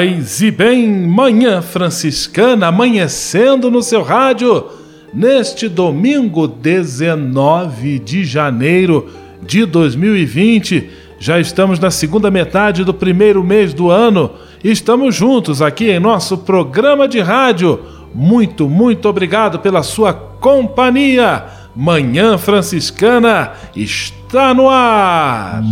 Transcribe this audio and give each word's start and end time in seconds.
Paz 0.00 0.40
e 0.40 0.50
bem, 0.50 0.88
manhã 0.90 1.60
franciscana 1.60 2.68
amanhecendo 2.68 3.70
no 3.70 3.82
seu 3.82 4.02
rádio 4.02 4.64
neste 5.12 5.68
domingo 5.68 6.48
19 6.48 7.98
de 7.98 8.24
janeiro 8.24 9.10
de 9.42 9.66
2020. 9.66 10.88
Já 11.18 11.38
estamos 11.38 11.78
na 11.78 11.90
segunda 11.90 12.30
metade 12.30 12.82
do 12.82 12.94
primeiro 12.94 13.44
mês 13.44 13.74
do 13.74 13.90
ano 13.90 14.30
e 14.64 14.70
estamos 14.70 15.14
juntos 15.14 15.60
aqui 15.60 15.90
em 15.90 16.00
nosso 16.00 16.38
programa 16.38 17.06
de 17.06 17.20
rádio. 17.20 17.80
Muito, 18.14 18.70
muito 18.70 19.06
obrigado 19.06 19.58
pela 19.58 19.82
sua 19.82 20.14
companhia. 20.14 21.44
Manhã 21.74 22.36
Franciscana 22.36 23.52
está 23.74 24.52
no 24.52 24.68
ar 24.68 25.62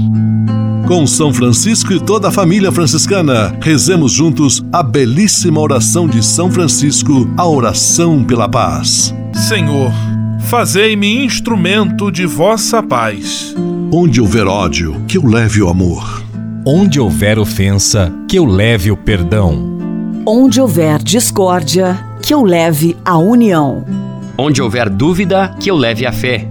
com 0.89 1.07
São 1.07 1.35
Francisco 1.35 1.93
e 1.93 2.01
toda 2.01 2.29
a 2.29 2.31
família 2.31 2.73
franciscana. 2.73 3.55
Rezemos 3.61 4.11
juntos 4.11 4.65
a 4.73 4.83
belíssima 4.83 5.61
oração 5.61 6.09
de 6.09 6.25
São 6.25 6.51
Francisco, 6.51 7.29
a 7.37 7.47
oração 7.47 8.25
pela 8.25 8.49
paz. 8.49 9.15
Senhor, 9.35 9.93
fazei-me 10.49 11.23
instrumento 11.27 12.11
de 12.11 12.25
vossa 12.25 12.83
paz. 12.83 13.55
Onde 13.93 14.19
houver 14.19 14.47
ódio, 14.47 15.05
que 15.07 15.19
eu 15.19 15.27
leve 15.27 15.61
o 15.61 15.69
amor. 15.69 16.23
Onde 16.65 16.99
houver 16.99 17.39
ofensa, 17.39 18.11
que 18.27 18.39
eu 18.39 18.47
leve 18.47 18.91
o 18.91 18.97
perdão. 18.97 19.77
Onde 20.27 20.59
houver 20.59 21.03
discórdia, 21.03 22.03
que 22.23 22.33
eu 22.33 22.43
leve 22.43 22.97
a 23.05 23.19
união. 23.19 23.85
Onde 24.41 24.63
houver 24.63 24.89
dúvida, 24.89 25.53
que 25.59 25.69
eu 25.69 25.75
leve 25.75 26.07
a 26.07 26.13
fé. 26.13 26.47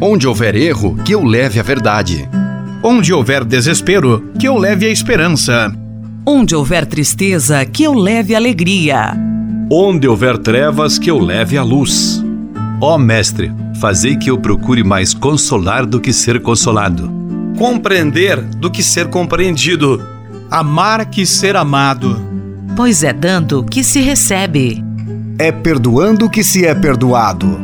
Onde 0.00 0.26
houver 0.26 0.56
erro, 0.56 0.96
que 1.04 1.14
eu 1.14 1.22
leve 1.22 1.60
a 1.60 1.62
verdade. 1.62 2.28
Onde 2.82 3.14
houver 3.14 3.44
desespero, 3.44 4.32
que 4.36 4.48
eu 4.48 4.58
leve 4.58 4.86
a 4.86 4.90
esperança. 4.90 5.72
Onde 6.26 6.56
houver 6.56 6.84
tristeza, 6.84 7.64
que 7.64 7.84
eu 7.84 7.94
leve 7.94 8.34
alegria. 8.34 9.16
Onde 9.70 10.08
houver 10.08 10.36
trevas, 10.38 10.98
que 10.98 11.08
eu 11.08 11.20
leve 11.20 11.56
a 11.56 11.62
luz. 11.62 12.20
Ó 12.80 12.96
oh, 12.96 12.98
Mestre, 12.98 13.52
fazei 13.80 14.16
que 14.16 14.28
eu 14.28 14.38
procure 14.38 14.82
mais 14.82 15.14
consolar 15.14 15.86
do 15.86 16.00
que 16.00 16.12
ser 16.12 16.42
consolado. 16.42 17.08
Compreender 17.56 18.42
do 18.42 18.68
que 18.68 18.82
ser 18.82 19.10
compreendido. 19.10 20.04
Amar 20.50 21.06
que 21.06 21.24
ser 21.24 21.54
amado. 21.54 22.20
Pois 22.74 23.04
é 23.04 23.12
dando 23.12 23.62
que 23.62 23.84
se 23.84 24.00
recebe. 24.00 24.87
É 25.40 25.52
perdoando 25.52 26.28
que 26.28 26.42
se 26.42 26.66
é 26.66 26.74
perdoado. 26.74 27.60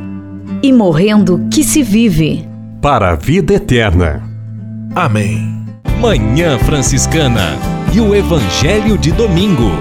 E 0.62 0.72
morrendo 0.72 1.48
que 1.50 1.64
se 1.64 1.82
vive. 1.82 2.46
Para 2.80 3.10
a 3.10 3.14
vida 3.16 3.54
eterna. 3.54 4.22
Amém. 4.94 5.52
Manhã 6.00 6.56
Franciscana 6.56 7.58
e 7.92 7.98
o 7.98 8.14
Evangelho 8.14 8.96
de 8.96 9.10
Domingo. 9.10 9.72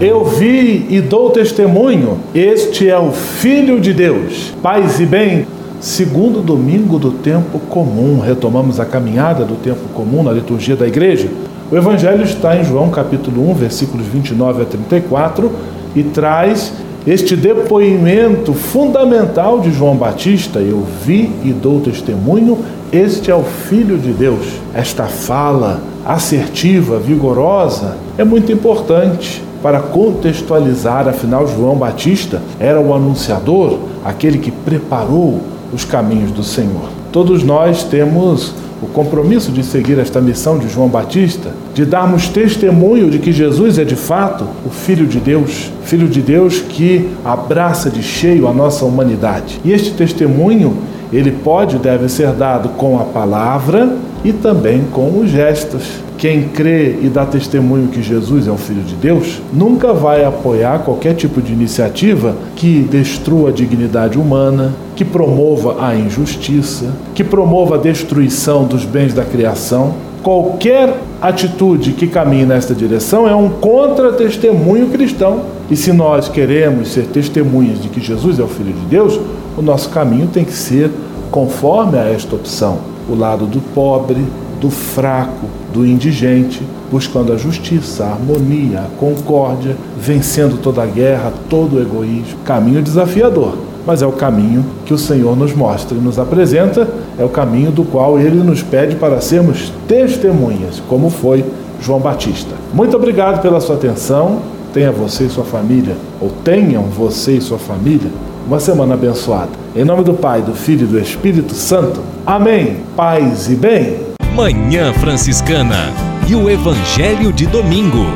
Eu 0.00 0.24
vi 0.24 0.86
e 0.90 1.00
dou 1.00 1.30
testemunho, 1.30 2.20
este 2.32 2.88
é 2.88 2.96
o 2.96 3.10
Filho 3.10 3.80
de 3.80 3.92
Deus. 3.92 4.54
Paz 4.62 5.00
e 5.00 5.04
bem, 5.04 5.44
segundo 5.80 6.40
domingo 6.40 7.00
do 7.00 7.10
tempo 7.10 7.58
comum, 7.58 8.20
retomamos 8.20 8.78
a 8.78 8.84
caminhada 8.84 9.44
do 9.44 9.56
tempo 9.56 9.88
comum 9.92 10.22
na 10.22 10.30
liturgia 10.30 10.76
da 10.76 10.86
igreja. 10.86 11.28
O 11.68 11.76
Evangelho 11.76 12.22
está 12.22 12.56
em 12.56 12.62
João 12.62 12.90
capítulo 12.90 13.50
1, 13.50 13.54
versículos 13.54 14.06
29 14.06 14.62
a 14.62 14.66
34 14.66 15.50
e 15.96 16.04
traz 16.04 16.72
este 17.06 17.34
depoimento 17.34 18.52
fundamental 18.54 19.60
de 19.60 19.72
João 19.72 19.96
Batista, 19.96 20.60
eu 20.60 20.86
vi 21.04 21.32
e 21.44 21.52
dou 21.52 21.80
testemunho, 21.80 22.58
este 22.92 23.30
é 23.30 23.34
o 23.34 23.42
Filho 23.42 23.98
de 23.98 24.12
Deus. 24.12 24.46
Esta 24.72 25.04
fala 25.04 25.82
assertiva, 26.04 26.98
vigorosa, 26.98 27.96
é 28.16 28.22
muito 28.22 28.52
importante 28.52 29.42
para 29.62 29.80
contextualizar, 29.80 31.08
afinal, 31.08 31.46
João 31.46 31.76
Batista 31.76 32.40
era 32.58 32.80
o 32.80 32.94
anunciador, 32.94 33.78
aquele 34.04 34.38
que 34.38 34.50
preparou 34.50 35.40
os 35.72 35.84
caminhos 35.84 36.30
do 36.30 36.42
Senhor. 36.42 36.88
Todos 37.10 37.42
nós 37.42 37.84
temos 37.84 38.54
o 38.82 38.86
compromisso 38.86 39.52
de 39.52 39.62
seguir 39.62 39.98
esta 40.00 40.20
missão 40.20 40.58
de 40.58 40.68
João 40.68 40.88
Batista, 40.88 41.50
de 41.72 41.84
darmos 41.84 42.28
testemunho 42.28 43.08
de 43.08 43.20
que 43.20 43.30
Jesus 43.30 43.78
é 43.78 43.84
de 43.84 43.94
fato 43.94 44.44
o 44.66 44.70
Filho 44.70 45.06
de 45.06 45.20
Deus, 45.20 45.70
Filho 45.84 46.08
de 46.08 46.20
Deus 46.20 46.60
que 46.60 47.08
abraça 47.24 47.88
de 47.88 48.02
cheio 48.02 48.48
a 48.48 48.52
nossa 48.52 48.84
humanidade. 48.84 49.60
E 49.64 49.72
este 49.72 49.92
testemunho, 49.92 50.76
ele 51.12 51.30
pode 51.30 51.76
e 51.76 51.78
deve 51.78 52.08
ser 52.08 52.32
dado 52.32 52.70
com 52.70 52.98
a 52.98 53.04
palavra 53.04 53.96
e 54.24 54.32
também 54.32 54.82
com 54.90 55.20
os 55.20 55.30
gestos. 55.30 56.02
Quem 56.22 56.44
crê 56.44 56.98
e 57.02 57.10
dá 57.12 57.26
testemunho 57.26 57.88
que 57.88 58.00
Jesus 58.00 58.46
é 58.46 58.50
o 58.52 58.56
Filho 58.56 58.84
de 58.84 58.94
Deus 58.94 59.42
nunca 59.52 59.92
vai 59.92 60.24
apoiar 60.24 60.78
qualquer 60.78 61.16
tipo 61.16 61.42
de 61.42 61.52
iniciativa 61.52 62.36
que 62.54 62.78
destrua 62.82 63.48
a 63.48 63.52
dignidade 63.52 64.16
humana, 64.16 64.72
que 64.94 65.04
promova 65.04 65.84
a 65.84 65.96
injustiça, 65.96 66.94
que 67.12 67.24
promova 67.24 67.74
a 67.74 67.78
destruição 67.78 68.62
dos 68.62 68.84
bens 68.84 69.12
da 69.12 69.24
criação. 69.24 69.94
Qualquer 70.22 70.96
atitude 71.20 71.90
que 71.90 72.06
caminhe 72.06 72.46
nesta 72.46 72.72
direção 72.72 73.28
é 73.28 73.34
um 73.34 73.50
contra-testemunho 73.50 74.90
cristão. 74.90 75.40
E 75.68 75.74
se 75.74 75.92
nós 75.92 76.28
queremos 76.28 76.92
ser 76.92 77.06
testemunhas 77.06 77.82
de 77.82 77.88
que 77.88 78.00
Jesus 78.00 78.38
é 78.38 78.44
o 78.44 78.46
Filho 78.46 78.72
de 78.72 78.86
Deus, 78.86 79.18
o 79.58 79.60
nosso 79.60 79.88
caminho 79.88 80.28
tem 80.28 80.44
que 80.44 80.54
ser 80.54 80.88
conforme 81.32 81.98
a 81.98 82.04
esta 82.04 82.36
opção: 82.36 82.78
o 83.10 83.16
lado 83.16 83.44
do 83.44 83.60
pobre, 83.74 84.24
do 84.60 84.70
fraco, 84.70 85.61
do 85.72 85.86
indigente, 85.86 86.62
buscando 86.90 87.32
a 87.32 87.36
justiça, 87.36 88.04
a 88.04 88.12
harmonia, 88.12 88.80
a 88.80 88.98
concórdia, 88.98 89.76
vencendo 89.98 90.60
toda 90.60 90.82
a 90.82 90.86
guerra, 90.86 91.32
todo 91.48 91.76
o 91.76 91.80
egoísmo. 91.80 92.38
Caminho 92.44 92.82
desafiador, 92.82 93.54
mas 93.86 94.02
é 94.02 94.06
o 94.06 94.12
caminho 94.12 94.64
que 94.84 94.94
o 94.94 94.98
Senhor 94.98 95.36
nos 95.36 95.54
mostra 95.54 95.96
e 95.96 96.00
nos 96.00 96.18
apresenta, 96.18 96.88
é 97.18 97.24
o 97.24 97.28
caminho 97.28 97.70
do 97.70 97.84
qual 97.84 98.18
ele 98.18 98.42
nos 98.42 98.62
pede 98.62 98.96
para 98.96 99.20
sermos 99.20 99.72
testemunhas, 99.88 100.82
como 100.88 101.10
foi 101.10 101.44
João 101.80 101.98
Batista. 101.98 102.54
Muito 102.72 102.96
obrigado 102.96 103.42
pela 103.42 103.60
sua 103.60 103.76
atenção. 103.76 104.40
Tenha 104.72 104.90
você 104.90 105.24
e 105.24 105.28
sua 105.28 105.44
família, 105.44 105.96
ou 106.18 106.30
tenham 106.42 106.84
você 106.84 107.32
e 107.32 107.40
sua 107.42 107.58
família, 107.58 108.10
uma 108.46 108.58
semana 108.58 108.94
abençoada. 108.94 109.50
Em 109.76 109.84
nome 109.84 110.02
do 110.02 110.14
Pai, 110.14 110.40
do 110.40 110.54
Filho 110.54 110.84
e 110.84 110.86
do 110.86 110.98
Espírito 110.98 111.54
Santo. 111.54 112.00
Amém. 112.24 112.78
Paz 112.96 113.50
e 113.50 113.54
bem. 113.54 114.11
Manhã 114.34 114.94
Franciscana 114.94 115.92
e 116.26 116.34
o 116.34 116.48
Evangelho 116.48 117.30
de 117.30 117.46
Domingo. 117.46 118.06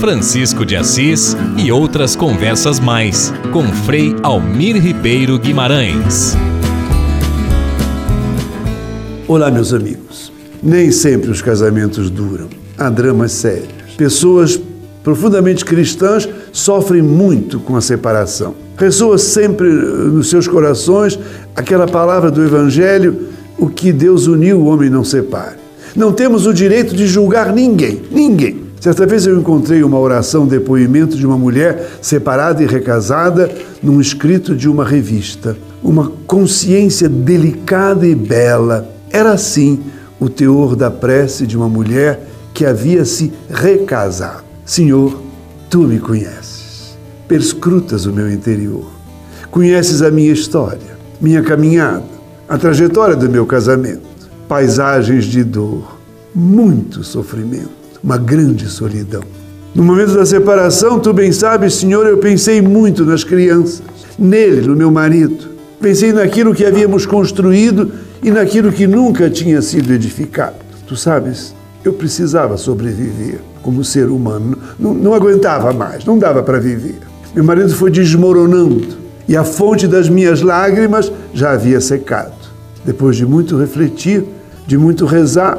Francisco 0.00 0.66
de 0.66 0.74
Assis 0.74 1.36
e 1.56 1.70
outras 1.70 2.16
conversas 2.16 2.80
mais 2.80 3.32
com 3.52 3.62
Frei 3.68 4.16
Almir 4.20 4.82
Ribeiro 4.82 5.38
Guimarães. 5.38 6.36
Olá, 9.28 9.48
meus 9.48 9.72
amigos. 9.72 10.32
Nem 10.60 10.90
sempre 10.90 11.30
os 11.30 11.40
casamentos 11.40 12.10
duram. 12.10 12.48
Há 12.76 12.90
dramas 12.90 13.30
sérios. 13.30 13.94
Pessoas 13.96 14.60
profundamente 15.04 15.64
cristãs 15.64 16.28
sofrem 16.50 17.00
muito 17.00 17.60
com 17.60 17.76
a 17.76 17.80
separação. 17.80 18.56
Ressoa 18.76 19.18
sempre 19.18 19.68
nos 19.68 20.28
seus 20.28 20.48
corações 20.48 21.16
aquela 21.54 21.86
palavra 21.86 22.28
do 22.28 22.42
Evangelho 22.42 23.38
o 23.60 23.68
que 23.68 23.92
Deus 23.92 24.26
uniu, 24.26 24.60
o 24.60 24.66
homem 24.66 24.88
não 24.88 25.04
separe. 25.04 25.56
Não 25.94 26.12
temos 26.12 26.46
o 26.46 26.54
direito 26.54 26.96
de 26.96 27.06
julgar 27.06 27.52
ninguém, 27.52 28.00
ninguém. 28.10 28.70
Certa 28.80 29.04
vez 29.04 29.26
eu 29.26 29.38
encontrei 29.38 29.82
uma 29.82 29.98
oração, 29.98 30.46
depoimento 30.46 31.14
de 31.14 31.26
uma 31.26 31.36
mulher 31.36 31.90
separada 32.00 32.62
e 32.62 32.66
recasada 32.66 33.50
num 33.82 34.00
escrito 34.00 34.56
de 34.56 34.68
uma 34.68 34.84
revista. 34.84 35.56
Uma 35.82 36.10
consciência 36.26 37.08
delicada 37.08 38.06
e 38.06 38.14
bela. 38.14 38.88
Era 39.10 39.32
assim 39.32 39.80
o 40.18 40.30
teor 40.30 40.74
da 40.74 40.90
prece 40.90 41.46
de 41.46 41.56
uma 41.56 41.68
mulher 41.68 42.26
que 42.54 42.64
havia 42.64 43.04
se 43.04 43.30
recasado. 43.50 44.44
Senhor, 44.64 45.20
tu 45.68 45.80
me 45.80 45.98
conheces, 45.98 46.96
perscrutas 47.28 48.06
o 48.06 48.12
meu 48.12 48.30
interior, 48.30 48.86
conheces 49.50 50.00
a 50.00 50.10
minha 50.10 50.32
história, 50.32 50.98
minha 51.20 51.42
caminhada 51.42 52.19
a 52.50 52.58
trajetória 52.58 53.14
do 53.14 53.30
meu 53.30 53.46
casamento. 53.46 54.10
paisagens 54.48 55.26
de 55.26 55.44
dor, 55.44 55.96
muito 56.34 57.04
sofrimento, 57.04 57.70
uma 58.02 58.18
grande 58.18 58.68
solidão. 58.68 59.22
No 59.72 59.84
momento 59.84 60.14
da 60.14 60.26
separação, 60.26 60.98
tu 60.98 61.12
bem 61.12 61.30
sabes, 61.30 61.74
Senhor, 61.74 62.04
eu 62.08 62.18
pensei 62.18 62.60
muito 62.60 63.04
nas 63.04 63.22
crianças, 63.22 63.80
nele, 64.18 64.62
no 64.62 64.74
meu 64.74 64.90
marido. 64.90 65.48
Pensei 65.80 66.12
naquilo 66.12 66.52
que 66.52 66.66
havíamos 66.66 67.06
construído 67.06 67.92
e 68.20 68.32
naquilo 68.32 68.72
que 68.72 68.88
nunca 68.88 69.30
tinha 69.30 69.62
sido 69.62 69.92
edificado. 69.92 70.56
Tu 70.88 70.96
sabes, 70.96 71.54
eu 71.84 71.92
precisava 71.92 72.56
sobreviver 72.56 73.38
como 73.62 73.84
ser 73.84 74.08
humano, 74.08 74.58
não, 74.76 74.92
não 74.92 75.14
aguentava 75.14 75.72
mais, 75.72 76.04
não 76.04 76.18
dava 76.18 76.42
para 76.42 76.58
viver. 76.58 76.98
Meu 77.32 77.44
marido 77.44 77.72
foi 77.72 77.92
desmoronando 77.92 78.88
e 79.28 79.36
a 79.36 79.44
fonte 79.44 79.86
das 79.86 80.08
minhas 80.08 80.42
lágrimas 80.42 81.12
já 81.32 81.52
havia 81.52 81.80
secado. 81.80 82.39
Depois 82.84 83.16
de 83.16 83.26
muito 83.26 83.56
refletir, 83.56 84.24
de 84.66 84.76
muito 84.76 85.04
rezar, 85.06 85.58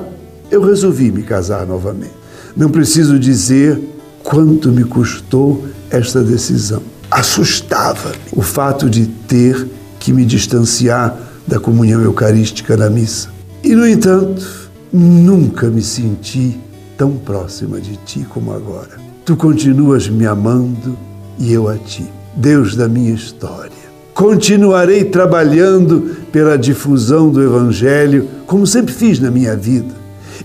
eu 0.49 0.61
resolvi 0.61 1.11
me 1.11 1.23
casar 1.23 1.65
novamente. 1.65 2.13
Não 2.55 2.69
preciso 2.69 3.17
dizer 3.17 3.79
quanto 4.23 4.69
me 4.69 4.83
custou 4.83 5.65
esta 5.89 6.23
decisão. 6.23 6.81
Assustava-me 7.09 8.15
o 8.33 8.41
fato 8.41 8.89
de 8.89 9.05
ter 9.05 9.67
que 9.99 10.11
me 10.11 10.25
distanciar 10.25 11.17
da 11.47 11.59
comunhão 11.59 12.01
eucarística 12.01 12.75
na 12.77 12.89
missa. 12.89 13.29
E, 13.63 13.75
no 13.75 13.87
entanto, 13.87 14.71
nunca 14.91 15.67
me 15.67 15.81
senti 15.81 16.59
tão 16.97 17.11
próxima 17.17 17.79
de 17.79 17.97
ti 17.97 18.25
como 18.27 18.53
agora. 18.53 18.99
Tu 19.25 19.35
continuas 19.35 20.07
me 20.07 20.25
amando 20.25 20.97
e 21.37 21.51
eu 21.51 21.67
a 21.67 21.77
ti. 21.77 22.05
Deus 22.35 22.75
da 22.75 22.87
minha 22.87 23.13
história. 23.13 23.80
Continuarei 24.21 25.03
trabalhando 25.05 26.15
pela 26.31 26.55
difusão 26.55 27.31
do 27.31 27.41
Evangelho, 27.41 28.27
como 28.45 28.67
sempre 28.67 28.93
fiz 28.93 29.19
na 29.19 29.31
minha 29.31 29.55
vida. 29.55 29.95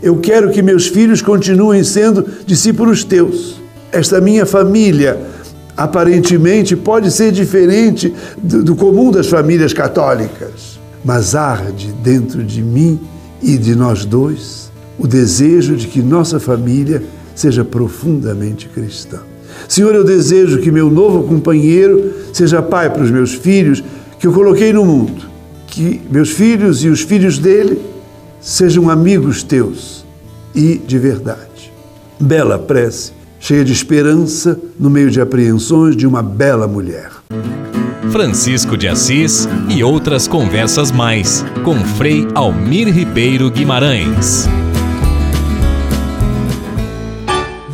Eu 0.03 0.17
quero 0.17 0.51
que 0.51 0.63
meus 0.63 0.87
filhos 0.87 1.21
continuem 1.21 1.85
sendo 1.85 2.27
discípulos 2.47 3.05
teus. 3.05 3.61
Esta 3.93 4.19
minha 4.19 4.47
família 4.47 5.21
aparentemente 5.77 6.75
pode 6.75 7.11
ser 7.11 7.31
diferente 7.31 8.15
do, 8.43 8.65
do 8.65 8.75
comum 8.75 9.11
das 9.11 9.27
famílias 9.27 9.75
católicas, 9.75 10.81
mas 11.05 11.35
arde 11.35 11.93
dentro 12.03 12.43
de 12.43 12.63
mim 12.63 12.99
e 13.43 13.59
de 13.59 13.77
nós 13.77 14.07
dois 14.07 14.73
o 14.99 15.07
desejo 15.07 15.77
de 15.77 15.87
que 15.87 16.01
nossa 16.01 16.41
família 16.41 17.03
seja 17.35 17.63
profundamente 17.63 18.71
cristã. 18.71 19.19
Senhor, 19.69 19.95
eu 19.95 20.05
desejo 20.05 20.59
que 20.59 20.71
meu 20.71 20.91
novo 20.91 21.25
companheiro 21.25 22.13
seja 22.33 22.63
pai 22.63 22.91
para 22.91 23.03
os 23.03 23.11
meus 23.11 23.35
filhos 23.35 23.83
que 24.19 24.27
eu 24.27 24.33
coloquei 24.33 24.73
no 24.73 24.85
mundo, 24.85 25.25
que 25.67 26.01
meus 26.11 26.31
filhos 26.31 26.85
e 26.85 26.89
os 26.89 27.03
filhos 27.03 27.39
dele 27.39 27.81
sejam 28.41 28.89
amigos 28.89 29.43
teus 29.43 30.05
e 30.55 30.79
de 30.79 30.99
verdade. 30.99 31.73
Bela 32.19 32.59
prece, 32.59 33.13
cheia 33.39 33.65
de 33.65 33.73
esperança 33.73 34.59
no 34.79 34.89
meio 34.89 35.11
de 35.11 35.21
apreensões 35.21 35.97
de 35.97 36.07
uma 36.07 36.23
bela 36.23 36.67
mulher. 36.67 37.11
Francisco 38.11 38.77
de 38.77 38.89
Assis 38.89 39.47
e 39.69 39.83
outras 39.83 40.27
conversas 40.27 40.91
mais 40.91 41.45
com 41.65 41.75
Frei 41.85 42.27
Almir 42.35 42.89
Ribeiro 42.89 43.51
Guimarães. 43.51 44.49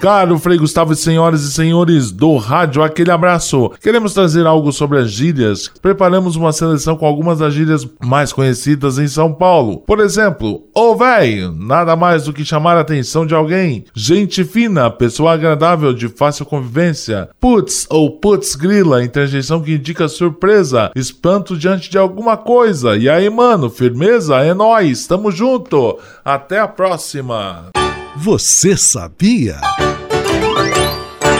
Caro 0.00 0.38
Frei 0.38 0.58
Gustavo 0.58 0.92
e 0.92 0.96
senhoras 0.96 1.42
e 1.42 1.50
senhores 1.50 2.12
do 2.12 2.36
rádio, 2.36 2.82
aquele 2.82 3.10
abraço. 3.10 3.72
Queremos 3.80 4.12
trazer 4.12 4.46
algo 4.46 4.70
sobre 4.70 4.98
as 4.98 5.10
gírias. 5.10 5.68
Preparamos 5.80 6.36
uma 6.36 6.52
seleção 6.52 6.96
com 6.96 7.06
algumas 7.06 7.38
das 7.38 7.54
gírias 7.54 7.88
mais 8.04 8.30
conhecidas 8.30 8.98
em 8.98 9.08
São 9.08 9.32
Paulo. 9.32 9.78
Por 9.78 9.98
exemplo, 10.00 10.64
ô 10.74 10.94
véi, 10.94 11.50
nada 11.56 11.96
mais 11.96 12.24
do 12.24 12.32
que 12.32 12.44
chamar 12.44 12.76
a 12.76 12.80
atenção 12.80 13.26
de 13.26 13.34
alguém. 13.34 13.86
Gente 13.94 14.44
fina, 14.44 14.90
pessoa 14.90 15.32
agradável 15.32 15.94
de 15.94 16.08
fácil 16.08 16.44
convivência. 16.44 17.30
Putz 17.40 17.86
ou 17.88 18.20
putz 18.20 18.54
grila, 18.54 19.02
interjeição 19.02 19.62
que 19.62 19.74
indica 19.74 20.08
surpresa, 20.08 20.90
espanto 20.94 21.56
diante 21.56 21.90
de 21.90 21.96
alguma 21.96 22.36
coisa. 22.36 22.96
E 22.96 23.08
aí, 23.08 23.30
mano, 23.30 23.70
firmeza? 23.70 24.36
É 24.36 24.52
nós, 24.52 25.06
tamo 25.06 25.32
junto. 25.32 25.98
Até 26.22 26.60
a 26.60 26.68
próxima. 26.68 27.70
Você 28.18 28.76
sabia? 28.78 29.60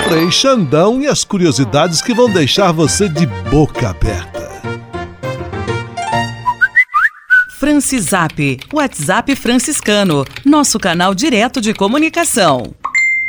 Frei 0.06 0.30
Xandão 0.30 1.00
e 1.00 1.06
as 1.06 1.24
curiosidades 1.24 2.02
que 2.02 2.12
vão 2.12 2.30
deixar 2.30 2.70
você 2.70 3.08
de 3.08 3.26
boca 3.26 3.88
aberta. 3.88 4.36
Francisap, 7.58 8.60
WhatsApp 8.72 9.34
franciscano, 9.34 10.24
nosso 10.44 10.78
canal 10.78 11.14
direto 11.14 11.60
de 11.62 11.72
comunicação. 11.72 12.74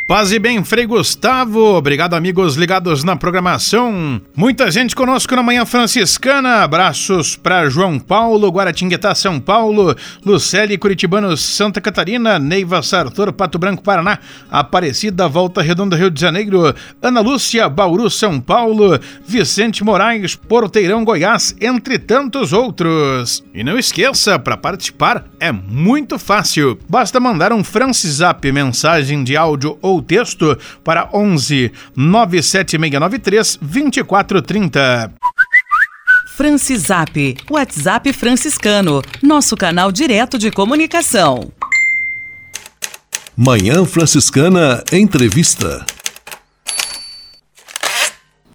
Paz 0.07 0.31
e 0.31 0.39
bem, 0.39 0.63
Frei 0.63 0.85
Gustavo. 0.85 1.75
Obrigado, 1.75 2.13
amigos 2.13 2.55
ligados 2.55 3.03
na 3.03 3.17
programação. 3.17 4.21
Muita 4.33 4.71
gente 4.71 4.95
conosco 4.95 5.35
na 5.35 5.43
Manhã 5.43 5.65
Franciscana. 5.65 6.63
Abraços 6.63 7.35
para 7.35 7.67
João 7.69 7.99
Paulo, 7.99 8.47
Guaratinguetá, 8.47 9.13
São 9.13 9.37
Paulo, 9.37 9.93
Lucélia, 10.25 10.77
Curitibanos, 10.77 11.43
Santa 11.43 11.81
Catarina, 11.81 12.39
Neiva 12.39 12.81
Sartor, 12.81 13.33
Pato 13.33 13.59
Branco, 13.59 13.83
Paraná, 13.83 14.17
Aparecida, 14.49 15.27
Volta 15.27 15.61
Redonda, 15.61 15.97
Rio 15.97 16.09
de 16.09 16.21
Janeiro, 16.21 16.73
Ana 17.01 17.19
Lúcia, 17.19 17.67
Bauru, 17.67 18.09
São 18.09 18.39
Paulo, 18.39 18.97
Vicente 19.27 19.83
Moraes, 19.83 20.35
Porteirão, 20.35 21.03
Goiás, 21.03 21.53
entre 21.59 21.99
tantos 21.99 22.53
outros. 22.53 23.43
E 23.53 23.61
não 23.61 23.77
esqueça, 23.77 24.39
para 24.39 24.55
participar 24.55 25.25
é 25.37 25.51
muito 25.51 26.17
fácil. 26.17 26.79
Basta 26.87 27.19
mandar 27.19 27.51
um 27.51 27.61
Francisap, 27.61 28.49
mensagem 28.53 29.21
de 29.21 29.35
áudio 29.35 29.77
ou 29.81 29.96
texto 30.01 30.57
para 30.83 31.09
11 31.13 31.71
97693 31.95 33.57
2430. 33.61 35.13
Francisap, 36.35 37.35
WhatsApp 37.49 38.13
franciscano, 38.13 39.01
nosso 39.23 39.57
canal 39.57 39.91
direto 39.91 40.37
de 40.37 40.51
comunicação. 40.51 41.51
Manhã 43.35 43.85
Franciscana 43.85 44.83
Entrevista. 44.91 45.85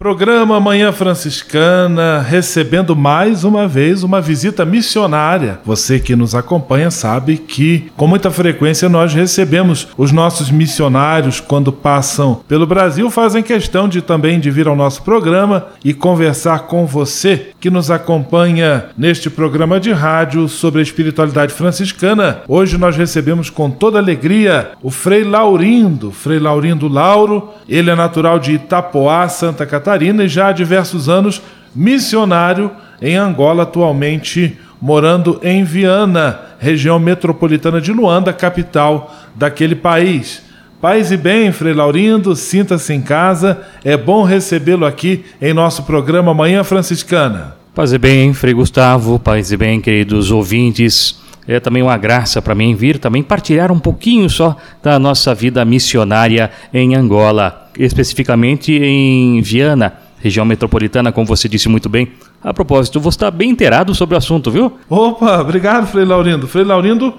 Programa 0.03 0.59
Manhã 0.59 0.91
Franciscana, 0.91 2.19
recebendo 2.19 2.93
mais 2.93 3.45
uma 3.45 3.69
vez 3.69 4.03
uma 4.03 4.19
visita 4.19 4.65
missionária. 4.65 5.61
Você 5.63 5.97
que 5.97 6.13
nos 6.13 6.35
acompanha 6.35 6.91
sabe 6.91 7.37
que 7.37 7.89
com 7.95 8.05
muita 8.05 8.29
frequência 8.29 8.89
nós 8.89 9.13
recebemos 9.13 9.87
os 9.95 10.11
nossos 10.11 10.51
missionários 10.51 11.39
quando 11.39 11.71
passam 11.71 12.41
pelo 12.49 12.67
Brasil, 12.67 13.09
fazem 13.09 13.41
questão 13.41 13.87
de 13.87 14.01
também 14.01 14.41
de 14.41 14.51
vir 14.51 14.67
ao 14.67 14.75
nosso 14.75 15.01
programa 15.03 15.67
e 15.85 15.93
conversar 15.93 16.67
com 16.67 16.85
você 16.85 17.51
que 17.57 17.69
nos 17.69 17.89
acompanha 17.89 18.87
neste 18.97 19.29
programa 19.29 19.79
de 19.79 19.93
rádio 19.93 20.49
sobre 20.49 20.81
a 20.81 20.83
espiritualidade 20.83 21.53
franciscana. 21.53 22.41
Hoje 22.45 22.77
nós 22.77 22.97
recebemos 22.97 23.49
com 23.49 23.71
toda 23.71 23.99
alegria 23.99 24.71
o 24.81 24.91
Frei 24.91 25.23
Laurindo, 25.23 26.11
Frei 26.11 26.39
Laurindo 26.39 26.89
Lauro. 26.89 27.51
Ele 27.69 27.89
é 27.89 27.95
natural 27.95 28.37
de 28.37 28.51
Itapoá, 28.51 29.29
Santa 29.29 29.65
Catarina 29.65 29.92
Catarina 29.93 30.23
e 30.23 30.27
já 30.27 30.47
há 30.47 30.51
diversos 30.51 31.07
anos 31.07 31.41
missionário 31.75 32.71
em 32.99 33.15
Angola, 33.15 33.61
atualmente 33.61 34.57
morando 34.81 35.39
em 35.43 35.63
Viana, 35.63 36.39
região 36.59 36.97
metropolitana 36.97 37.79
de 37.79 37.93
Luanda, 37.93 38.33
capital 38.33 39.13
daquele 39.35 39.75
país. 39.75 40.41
Paz 40.81 41.11
e 41.11 41.17
bem, 41.17 41.51
Frei 41.51 41.73
Laurindo, 41.73 42.35
sinta-se 42.35 42.91
em 42.91 43.01
casa. 43.01 43.61
É 43.83 43.95
bom 43.95 44.23
recebê-lo 44.23 44.85
aqui 44.85 45.23
em 45.39 45.53
nosso 45.53 45.83
programa 45.83 46.33
Manhã 46.33 46.63
Franciscana. 46.63 47.55
Paz 47.75 47.93
e 47.93 47.97
bem, 47.99 48.33
Frei 48.33 48.53
Gustavo, 48.53 49.19
paz 49.19 49.51
e 49.51 49.57
bem, 49.57 49.79
queridos 49.79 50.31
ouvintes. 50.31 51.21
É 51.47 51.59
também 51.59 51.83
uma 51.83 51.97
graça 51.97 52.41
para 52.41 52.55
mim 52.55 52.73
vir 52.73 52.97
também 52.97 53.21
partilhar 53.21 53.71
um 53.71 53.79
pouquinho 53.79 54.29
só 54.29 54.57
da 54.81 54.97
nossa 54.97 55.35
vida 55.35 55.63
missionária 55.63 56.49
em 56.73 56.95
Angola 56.95 57.62
especificamente 57.77 58.73
em 58.73 59.41
Viana, 59.41 59.93
região 60.19 60.45
metropolitana, 60.45 61.11
como 61.11 61.27
você 61.27 61.49
disse 61.49 61.67
muito 61.67 61.89
bem. 61.89 62.13
A 62.43 62.53
propósito, 62.53 62.99
você 62.99 63.15
está 63.15 63.31
bem 63.31 63.49
inteirado 63.49 63.93
sobre 63.93 64.15
o 64.15 64.17
assunto, 64.17 64.49
viu? 64.51 64.77
Opa, 64.89 65.39
obrigado, 65.39 65.87
Frei 65.87 66.05
Laurindo. 66.05 66.47
Frei 66.47 66.63
Laurindo, 66.63 67.13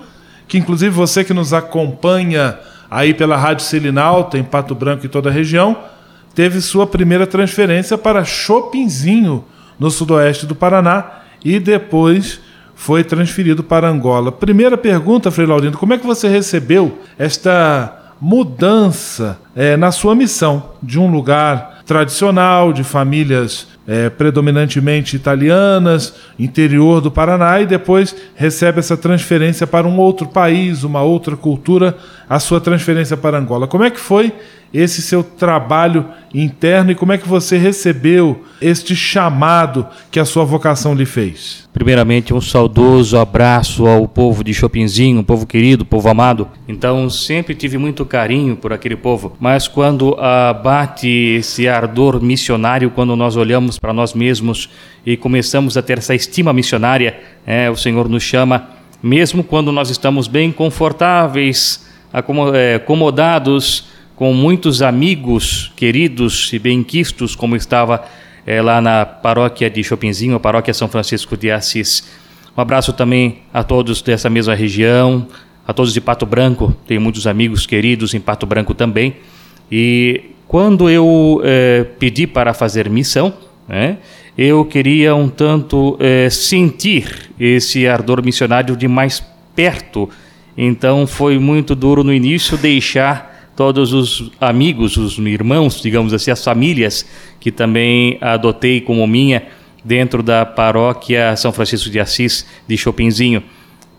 que 0.48 0.58
inclusive 0.58 0.90
você 0.90 1.24
que 1.24 1.34
nos 1.34 1.52
acompanha 1.52 2.58
aí 2.90 3.12
pela 3.12 3.36
Rádio 3.36 3.64
Selinalta, 3.64 4.38
em 4.38 4.44
Pato 4.44 4.74
Branco 4.74 5.04
e 5.04 5.08
toda 5.08 5.28
a 5.28 5.32
região, 5.32 5.76
teve 6.34 6.60
sua 6.60 6.86
primeira 6.86 7.26
transferência 7.26 7.96
para 7.96 8.24
Chopinzinho, 8.24 9.44
no 9.78 9.90
sudoeste 9.90 10.46
do 10.46 10.54
Paraná, 10.54 11.22
e 11.44 11.58
depois 11.58 12.40
foi 12.74 13.04
transferido 13.04 13.62
para 13.62 13.88
Angola. 13.88 14.32
Primeira 14.32 14.76
pergunta, 14.76 15.30
Frei 15.30 15.46
Laurindo, 15.46 15.78
como 15.78 15.94
é 15.94 15.98
que 15.98 16.06
você 16.06 16.28
recebeu 16.28 16.98
esta 17.18 18.03
mudança 18.24 19.38
é, 19.54 19.76
na 19.76 19.92
sua 19.92 20.14
missão 20.14 20.70
de 20.82 20.98
um 20.98 21.10
lugar 21.10 21.82
tradicional, 21.84 22.72
de 22.72 22.82
famílias 22.82 23.68
é, 23.86 24.08
predominantemente 24.08 25.14
italianas, 25.14 26.14
interior 26.38 27.02
do 27.02 27.10
Paraná, 27.10 27.60
e 27.60 27.66
depois 27.66 28.16
recebe 28.34 28.78
essa 28.78 28.96
transferência 28.96 29.66
para 29.66 29.86
um 29.86 29.98
outro 29.98 30.26
país, 30.26 30.84
uma 30.84 31.02
outra 31.02 31.36
cultura, 31.36 31.98
a 32.26 32.40
sua 32.40 32.62
transferência 32.62 33.14
para 33.14 33.38
Angola. 33.38 33.66
Como 33.66 33.84
é 33.84 33.90
que 33.90 34.00
foi 34.00 34.32
esse 34.74 35.00
seu 35.00 35.22
trabalho 35.22 36.04
interno 36.34 36.90
e 36.90 36.96
como 36.96 37.12
é 37.12 37.18
que 37.18 37.28
você 37.28 37.56
recebeu 37.56 38.44
este 38.60 38.96
chamado 38.96 39.86
que 40.10 40.18
a 40.18 40.24
sua 40.24 40.44
vocação 40.44 40.94
lhe 40.94 41.06
fez? 41.06 41.68
Primeiramente, 41.72 42.34
um 42.34 42.40
saudoso 42.40 43.16
abraço 43.16 43.86
ao 43.86 44.08
povo 44.08 44.42
de 44.42 44.52
Chopinzinho, 44.52 45.22
povo 45.22 45.46
querido, 45.46 45.84
povo 45.84 46.08
amado. 46.08 46.48
Então, 46.66 47.08
sempre 47.08 47.54
tive 47.54 47.78
muito 47.78 48.04
carinho 48.04 48.56
por 48.56 48.72
aquele 48.72 48.96
povo, 48.96 49.36
mas 49.38 49.68
quando 49.68 50.14
abate 50.14 51.08
esse 51.08 51.68
ardor 51.68 52.20
missionário, 52.20 52.90
quando 52.90 53.14
nós 53.14 53.36
olhamos 53.36 53.78
para 53.78 53.92
nós 53.92 54.12
mesmos 54.12 54.68
e 55.06 55.16
começamos 55.16 55.76
a 55.76 55.82
ter 55.82 55.98
essa 55.98 56.16
estima 56.16 56.52
missionária, 56.52 57.20
é, 57.46 57.70
o 57.70 57.76
Senhor 57.76 58.08
nos 58.08 58.24
chama, 58.24 58.70
mesmo 59.00 59.44
quando 59.44 59.70
nós 59.70 59.88
estamos 59.88 60.26
bem 60.26 60.50
confortáveis, 60.50 61.86
é, 62.54 62.74
acomodados, 62.76 63.93
com 64.16 64.32
muitos 64.32 64.80
amigos 64.80 65.72
queridos 65.76 66.52
e 66.52 66.58
benquistos, 66.58 67.34
como 67.34 67.56
estava 67.56 68.04
é, 68.46 68.62
lá 68.62 68.80
na 68.80 69.04
paróquia 69.04 69.68
de 69.68 69.82
Chopinzinho, 69.82 70.36
a 70.36 70.40
paróquia 70.40 70.72
São 70.72 70.88
Francisco 70.88 71.36
de 71.36 71.50
Assis. 71.50 72.08
Um 72.56 72.60
abraço 72.60 72.92
também 72.92 73.38
a 73.52 73.64
todos 73.64 74.00
dessa 74.02 74.30
mesma 74.30 74.54
região, 74.54 75.26
a 75.66 75.72
todos 75.72 75.92
de 75.92 76.00
Pato 76.00 76.26
Branco, 76.26 76.76
tenho 76.86 77.00
muitos 77.00 77.26
amigos 77.26 77.66
queridos 77.66 78.14
em 78.14 78.20
Pato 78.20 78.46
Branco 78.46 78.74
também. 78.74 79.16
E 79.72 80.30
quando 80.46 80.88
eu 80.88 81.40
é, 81.42 81.84
pedi 81.98 82.26
para 82.26 82.54
fazer 82.54 82.88
missão, 82.88 83.34
né, 83.66 83.98
eu 84.36 84.64
queria 84.64 85.14
um 85.14 85.28
tanto 85.28 85.96
é, 85.98 86.28
sentir 86.30 87.30
esse 87.40 87.88
ardor 87.88 88.22
missionário 88.22 88.76
de 88.76 88.86
mais 88.86 89.24
perto. 89.56 90.08
Então 90.56 91.06
foi 91.06 91.38
muito 91.38 91.74
duro 91.74 92.04
no 92.04 92.12
início 92.12 92.56
deixar 92.56 93.33
todos 93.56 93.92
os 93.92 94.30
amigos, 94.40 94.96
os 94.96 95.18
irmãos, 95.18 95.80
digamos 95.80 96.12
assim, 96.12 96.30
as 96.30 96.42
famílias 96.42 97.06
que 97.38 97.50
também 97.52 98.18
adotei 98.20 98.80
como 98.80 99.06
minha 99.06 99.46
dentro 99.84 100.22
da 100.22 100.44
paróquia 100.44 101.36
São 101.36 101.52
Francisco 101.52 101.90
de 101.90 102.00
Assis 102.00 102.46
de 102.66 102.76
Chopinzinho. 102.76 103.42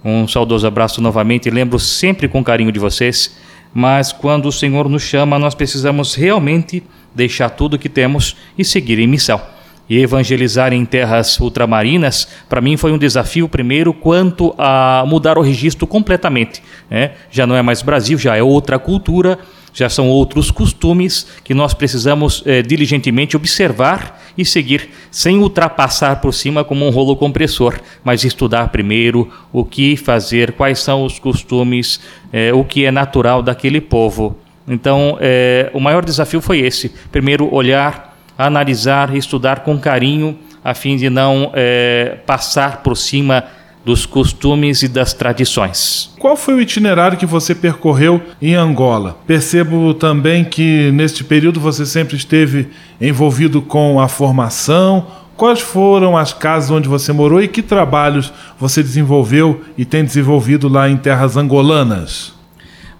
Um 0.04 0.28
saudoso 0.28 0.68
abraço 0.68 1.02
novamente. 1.02 1.50
Lembro 1.50 1.80
sempre 1.80 2.28
com 2.28 2.44
carinho 2.44 2.72
de 2.72 2.80
vocês, 2.80 3.38
mas 3.74 4.12
quando 4.12 4.48
o 4.48 4.52
Senhor 4.52 4.90
nos 4.90 5.04
chama, 5.04 5.40
nós 5.40 5.56
precisamos 5.56 6.16
realmente 6.16 6.84
deixar 7.14 7.50
tudo 7.50 7.80
que 7.80 7.90
temos 7.90 8.36
e 8.58 8.66
seguir 8.66 9.00
em 9.00 9.08
missão 9.08 9.55
e 9.90 10.00
evangelizar 10.00 10.74
em 10.74 10.84
terras 10.84 11.40
ultramarinas, 11.40 12.28
para 12.50 12.62
mim 12.62 12.76
foi 12.76 12.92
um 12.92 12.98
desafio 12.98 13.48
primeiro 13.48 13.94
quanto 13.94 14.54
a 14.58 15.04
mudar 15.08 15.38
o 15.38 15.42
registro 15.42 15.86
completamente. 15.86 16.62
Né? 16.90 17.12
Já 17.30 17.46
não 17.46 17.56
é 17.56 17.62
mais 17.62 17.82
Brasil, 17.82 18.18
já 18.18 18.36
é 18.36 18.42
outra 18.42 18.80
cultura, 18.80 19.38
já 19.76 19.90
são 19.90 20.08
outros 20.08 20.50
costumes 20.50 21.28
que 21.44 21.54
nós 21.54 21.74
precisamos 21.74 22.42
é, 22.46 22.62
diligentemente 22.62 23.36
observar 23.36 24.24
e 24.38 24.46
seguir, 24.46 24.90
sem 25.12 25.38
ultrapassar 25.38 26.22
por 26.22 26.34
cima 26.34 26.64
como 26.64 26.86
um 26.86 26.90
rolo 26.90 27.16
compressor, 27.16 27.80
mas 28.04 28.24
estudar 28.24 28.70
primeiro 28.70 29.30
o 29.52 29.66
que 29.66 29.98
fazer, 29.98 30.54
quais 30.54 30.80
são 30.80 31.04
os 31.04 31.20
costumes, 31.20 32.00
é, 32.32 32.54
o 32.54 32.64
que 32.64 32.86
é 32.86 32.92
natural 32.92 33.44
daquele 33.44 33.82
povo. 33.82 34.38
Então, 34.68 35.18
é, 35.20 35.70
o 35.74 35.80
maior 35.80 36.04
desafio 36.04 36.42
foi 36.42 36.60
esse: 36.60 36.90
primeiro, 37.12 37.54
olhar 37.54 38.15
analisar, 38.38 39.16
estudar 39.16 39.62
com 39.62 39.78
carinho, 39.78 40.38
a 40.64 40.74
fim 40.74 40.98
de 40.98 41.10
não 41.10 41.52
é, 41.54 42.18
passar 42.26 42.82
por 42.82 42.98
cima 42.98 43.44
dos 43.86 44.04
costumes 44.06 44.82
e 44.82 44.88
das 44.88 45.14
tradições. 45.14 46.12
Qual 46.20 46.36
foi 46.36 46.56
o 46.56 46.62
itinerário 46.62 47.20
que 47.20 47.26
você 47.26 47.54
percorreu 47.54 48.20
em 48.42 48.56
Angola? 48.56 49.16
Percebo 49.28 49.94
também 49.94 50.44
que 50.44 50.92
neste 50.92 51.24
período 51.24 51.60
você 51.60 51.86
sempre 51.86 52.18
esteve 52.18 52.70
envolvido 53.00 53.62
com 53.62 54.00
a 54.00 54.08
formação. 54.08 55.06
Quais 55.38 55.60
foram 55.60 56.18
as 56.18 56.34
casas 56.34 56.72
onde 56.72 56.90
você 56.90 57.14
morou 57.14 57.40
e 57.44 57.48
que 57.48 57.62
trabalhos 57.62 58.34
você 58.60 58.82
desenvolveu 58.82 59.62
e 59.78 59.86
tem 59.86 60.04
desenvolvido 60.04 60.68
lá 60.68 60.90
em 60.90 60.98
terras 60.98 61.38
angolanas? 61.38 62.34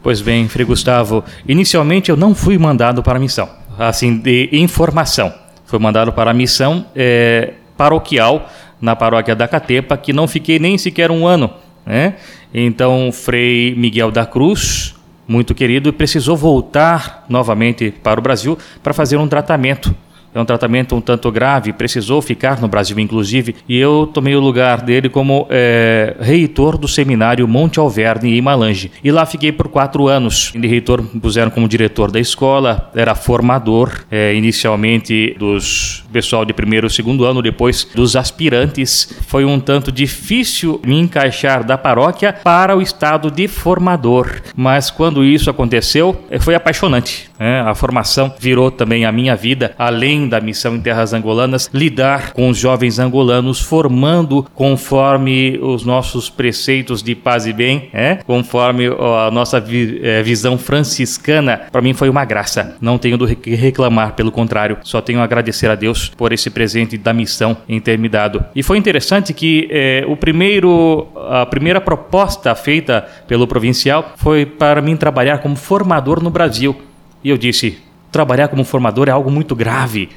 Pois 0.04 0.22
bem, 0.22 0.48
Frei 0.48 0.68
Gustavo, 0.68 1.24
inicialmente 1.48 2.12
eu 2.12 2.18
não 2.18 2.36
fui 2.36 2.60
mandado 2.60 3.02
para 3.02 3.18
a 3.18 3.20
missão 3.20 3.50
assim 3.78 4.18
de 4.18 4.50
informação. 4.52 5.34
Foi 5.66 5.80
mandado 5.80 6.14
para 6.14 6.32
a 6.32 6.34
missão 6.34 6.86
é, 6.96 7.54
paroquial 7.76 8.50
na 8.80 8.96
paróquia 8.96 9.36
da 9.36 9.48
Catepa, 9.48 9.98
que 9.98 10.14
não 10.14 10.28
fiquei 10.28 10.60
nem 10.60 10.78
sequer 10.78 11.12
um 11.12 11.26
ano. 11.26 11.52
Né? 11.86 12.16
Então, 12.54 13.12
Frei 13.12 13.74
Miguel 13.76 14.12
da 14.12 14.26
Cruz, 14.26 14.96
muito 15.28 15.56
querido, 15.56 15.92
precisou 15.92 16.38
voltar 16.38 17.26
novamente 17.28 17.92
para 17.92 18.20
o 18.20 18.24
Brasil 18.24 18.58
para 18.84 18.94
fazer 18.94 19.18
um 19.18 19.28
tratamento 19.28 19.96
é 20.36 20.40
um 20.40 20.46
tratamento 20.46 20.96
um 20.96 21.02
tanto 21.02 21.32
grave, 21.32 21.72
precisou 21.72 22.22
ficar 22.22 22.60
no 22.60 22.68
Brasil, 22.68 23.00
inclusive, 23.00 23.56
e 23.70 23.78
eu 23.78 24.10
tomei 24.14 24.36
o 24.36 24.40
lugar 24.42 24.82
dele 24.82 25.08
como 25.08 25.48
é, 25.50 26.16
reitor 26.20 26.78
do 26.78 26.90
seminário 26.90 27.48
Monte 27.48 27.80
Alverne 27.80 28.38
em 28.38 28.42
Malange. 28.42 28.92
E 29.02 29.12
lá 29.12 29.26
fiquei 29.26 29.54
por 29.54 29.70
quatro 29.70 30.08
anos. 30.08 30.52
De 30.54 30.68
reitor 30.68 31.02
me 31.02 31.22
puseram 31.22 31.50
como 31.50 31.70
diretor 31.70 32.12
da 32.12 32.20
escola, 32.20 32.92
era 32.94 33.16
formador, 33.16 34.04
é, 34.12 34.36
inicialmente 34.36 35.36
dos 35.40 36.04
pessoal 36.12 36.46
de 36.46 36.54
primeiro 36.54 36.88
e 36.88 36.90
segundo 36.90 37.26
ano, 37.26 37.42
depois 37.42 37.88
dos 37.94 38.16
aspirantes. 38.16 39.14
Foi 39.28 39.44
um 39.44 39.60
tanto 39.60 39.92
difícil 39.92 40.80
me 40.86 40.98
encaixar 40.98 41.62
da 41.62 41.78
paróquia 41.78 42.32
para 42.32 42.76
o 42.76 42.82
estado 42.82 43.30
de 43.30 43.50
formador, 43.50 44.42
mas 44.56 44.90
quando 44.90 45.26
isso 45.26 45.50
aconteceu, 45.50 46.26
é, 46.30 46.40
foi 46.40 46.56
apaixonante. 46.56 47.30
Né? 47.40 47.60
A 47.62 47.76
formação 47.76 48.34
virou 48.40 48.72
também 48.72 49.06
a 49.06 49.12
minha 49.12 49.36
vida, 49.36 49.76
além 49.78 50.25
da 50.28 50.42
missão 50.42 50.76
em 50.76 50.82
terras 50.82 51.14
angolanas, 51.14 51.70
lidar 51.74 52.34
com 52.34 52.50
os 52.50 52.58
jovens 52.58 53.00
angolanos, 53.00 53.62
formando 53.62 54.46
conforme 54.54 55.60
os 55.62 55.86
nossos 55.86 56.30
preceitos 56.30 57.02
de 57.02 57.16
paz 57.16 57.46
e 57.46 57.54
bem, 57.54 57.90
é? 57.94 58.16
conforme 58.26 58.88
a 58.88 59.30
nossa 59.32 59.60
vi, 59.60 60.00
é, 60.04 60.22
visão 60.22 60.58
franciscana. 60.58 61.62
Para 61.72 61.82
mim 61.82 61.94
foi 61.94 62.10
uma 62.10 62.26
graça. 62.26 62.76
Não 62.82 62.98
tenho 62.98 63.18
do 63.18 63.28
que 63.36 63.56
reclamar, 63.56 64.14
pelo 64.14 64.32
contrário, 64.32 64.78
só 64.84 65.02
tenho 65.02 65.20
a 65.20 65.24
agradecer 65.24 65.70
a 65.70 65.76
Deus 65.76 66.10
por 66.16 66.32
esse 66.32 66.50
presente 66.50 66.98
da 66.98 67.14
missão 67.14 67.58
em 67.68 67.80
ter 67.80 67.98
me 67.98 68.10
dado. 68.10 68.44
E 68.56 68.64
foi 68.64 68.78
interessante 68.78 69.34
que 69.34 69.68
é, 69.72 70.06
o 70.08 70.16
primeiro, 70.16 71.08
a 71.30 71.46
primeira 71.46 71.82
proposta 71.82 72.54
feita 72.56 73.06
pelo 73.28 73.48
provincial 73.48 74.14
foi 74.18 74.46
para 74.46 74.82
mim 74.82 74.96
trabalhar 74.96 75.40
como 75.40 75.56
formador 75.56 76.22
no 76.22 76.30
Brasil. 76.30 76.76
E 77.24 77.30
eu 77.30 77.38
disse: 77.38 77.85
trabalhar 78.16 78.48
como 78.48 78.64
formador 78.64 79.10
é 79.10 79.12
algo 79.12 79.30
muito 79.30 79.54
grave. 79.54 80.08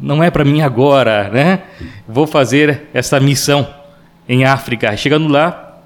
Não 0.00 0.24
é 0.24 0.30
para 0.30 0.42
mim 0.42 0.62
agora, 0.62 1.28
né? 1.28 1.64
Vou 2.08 2.26
fazer 2.26 2.84
essa 2.94 3.20
missão 3.20 3.68
em 4.26 4.46
África. 4.46 4.96
Chegando 4.96 5.28
lá, 5.28 5.76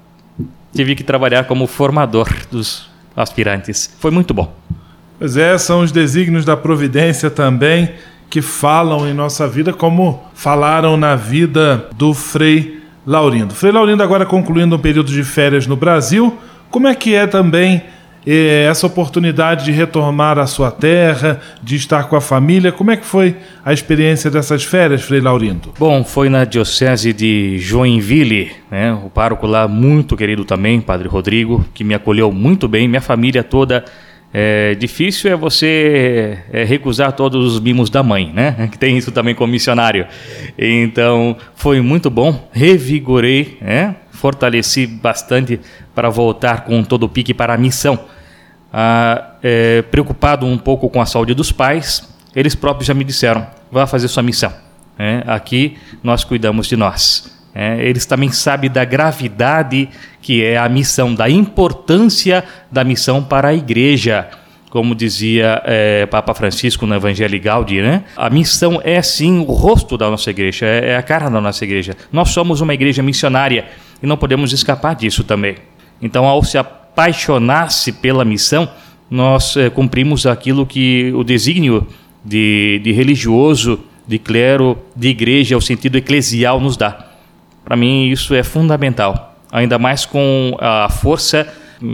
tive 0.73 0.95
que 0.95 1.03
trabalhar 1.03 1.43
como 1.43 1.67
formador 1.67 2.29
dos 2.49 2.89
aspirantes. 3.17 3.93
Foi 3.99 4.11
muito 4.11 4.33
bom. 4.33 4.49
Pois 5.19 5.35
é, 5.35 5.57
são 5.57 5.81
os 5.81 5.91
desígnios 5.91 6.45
da 6.45 6.55
providência 6.55 7.29
também 7.29 7.95
que 8.29 8.41
falam 8.41 9.05
em 9.05 9.13
nossa 9.13 9.45
vida, 9.45 9.73
como 9.73 10.23
falaram 10.33 10.95
na 10.95 11.17
vida 11.17 11.89
do 11.97 12.13
Frei 12.13 12.81
Laurindo. 13.05 13.53
Frei 13.53 13.73
Laurindo 13.73 14.01
agora 14.01 14.25
concluindo 14.25 14.77
um 14.77 14.79
período 14.79 15.11
de 15.11 15.23
férias 15.25 15.67
no 15.67 15.75
Brasil. 15.75 16.37
Como 16.69 16.87
é 16.87 16.95
que 16.95 17.13
é 17.13 17.27
também 17.27 17.83
essa 18.25 18.85
oportunidade 18.85 19.65
de 19.65 19.71
retomar 19.71 20.37
a 20.37 20.45
sua 20.45 20.69
terra, 20.71 21.39
de 21.61 21.75
estar 21.75 22.03
com 22.03 22.15
a 22.15 22.21
família. 22.21 22.71
Como 22.71 22.91
é 22.91 22.97
que 22.97 23.05
foi 23.05 23.35
a 23.65 23.73
experiência 23.73 24.29
dessas 24.29 24.63
férias, 24.63 25.01
Frei 25.01 25.21
Laurindo? 25.21 25.73
Bom, 25.79 26.03
foi 26.03 26.29
na 26.29 26.45
diocese 26.45 27.13
de 27.13 27.57
Joinville, 27.59 28.51
né? 28.69 28.93
O 28.93 29.09
pároco 29.09 29.47
lá 29.47 29.67
muito 29.67 30.15
querido 30.15 30.45
também, 30.45 30.79
Padre 30.79 31.07
Rodrigo, 31.07 31.65
que 31.73 31.83
me 31.83 31.93
acolheu 31.93 32.31
muito 32.31 32.67
bem, 32.67 32.87
minha 32.87 33.01
família 33.01 33.43
toda. 33.43 33.83
É, 34.33 34.75
difícil 34.75 35.31
é 35.31 35.35
você 35.35 36.39
é, 36.53 36.63
recusar 36.63 37.11
todos 37.11 37.53
os 37.53 37.59
mimos 37.59 37.89
da 37.89 38.01
mãe, 38.01 38.31
né? 38.33 38.67
Que 38.71 38.77
tem 38.77 38.97
isso 38.97 39.11
também 39.11 39.35
como 39.35 39.51
missionário. 39.51 40.07
Então, 40.57 41.35
foi 41.55 41.81
muito 41.81 42.09
bom, 42.09 42.49
revigorei, 42.51 43.57
né? 43.61 43.95
fortaleci 44.21 44.85
bastante 44.85 45.59
para 45.95 46.07
voltar 46.09 46.63
com 46.63 46.83
todo 46.83 47.03
o 47.03 47.09
pique 47.09 47.33
para 47.33 47.55
a 47.55 47.57
missão. 47.57 47.99
Ah, 48.71 49.31
é, 49.41 49.81
preocupado 49.81 50.45
um 50.45 50.57
pouco 50.57 50.87
com 50.89 51.01
a 51.01 51.05
saúde 51.05 51.33
dos 51.33 51.51
pais, 51.51 52.07
eles 52.35 52.53
próprios 52.53 52.87
já 52.87 52.93
me 52.93 53.03
disseram: 53.03 53.45
vá 53.71 53.87
fazer 53.87 54.07
sua 54.07 54.21
missão. 54.23 54.53
É, 54.97 55.23
aqui 55.25 55.77
nós 56.03 56.23
cuidamos 56.23 56.67
de 56.67 56.77
nós. 56.77 57.40
É, 57.53 57.83
eles 57.85 58.05
também 58.05 58.31
sabem 58.31 58.69
da 58.69 58.85
gravidade 58.85 59.89
que 60.21 60.43
é 60.43 60.57
a 60.57 60.69
missão, 60.69 61.13
da 61.13 61.29
importância 61.29 62.43
da 62.71 62.83
missão 62.83 63.23
para 63.23 63.49
a 63.49 63.53
igreja. 63.53 64.29
como 64.69 64.95
dizia 64.95 65.61
é, 65.65 66.05
Papa 66.05 66.33
Francisco 66.33 66.85
no 66.85 66.95
Evangelho 66.95 67.37
Gaudi, 67.41 67.81
né? 67.81 68.05
A 68.15 68.29
missão 68.29 68.79
é 68.85 69.01
sim 69.01 69.39
o 69.39 69.51
rosto 69.51 69.97
da 69.97 70.09
nossa 70.09 70.29
igreja, 70.29 70.65
é, 70.65 70.91
é 70.91 70.95
a 70.95 71.03
cara 71.03 71.29
da 71.29 71.41
nossa 71.41 71.65
igreja. 71.65 71.97
Nós 72.09 72.29
somos 72.29 72.61
uma 72.61 72.73
igreja 72.73 73.03
missionária 73.03 73.65
e 74.01 74.07
não 74.07 74.15
podemos 74.15 74.53
escapar 74.53 74.95
disso 74.95 75.25
também. 75.25 75.57
Então, 76.01 76.25
ao 76.25 76.41
se 76.41 76.57
apaixonar-se 76.57 77.91
pela 77.91 78.23
missão, 78.23 78.69
nós 79.09 79.57
é, 79.57 79.69
cumprimos 79.69 80.25
aquilo 80.25 80.65
que 80.65 81.11
o 81.13 81.21
desígnio 81.21 81.85
de, 82.23 82.79
de 82.81 82.93
religioso, 82.93 83.77
de 84.07 84.17
clero, 84.17 84.77
de 84.95 85.09
igreja, 85.09 85.57
o 85.57 85.61
sentido 85.61 85.97
eclesial 85.97 86.61
nos 86.61 86.77
dá. 86.77 87.10
Para 87.71 87.77
mim, 87.77 88.09
isso 88.09 88.35
é 88.35 88.43
fundamental, 88.43 89.33
ainda 89.49 89.79
mais 89.79 90.05
com 90.05 90.57
a 90.59 90.89
força 90.89 91.47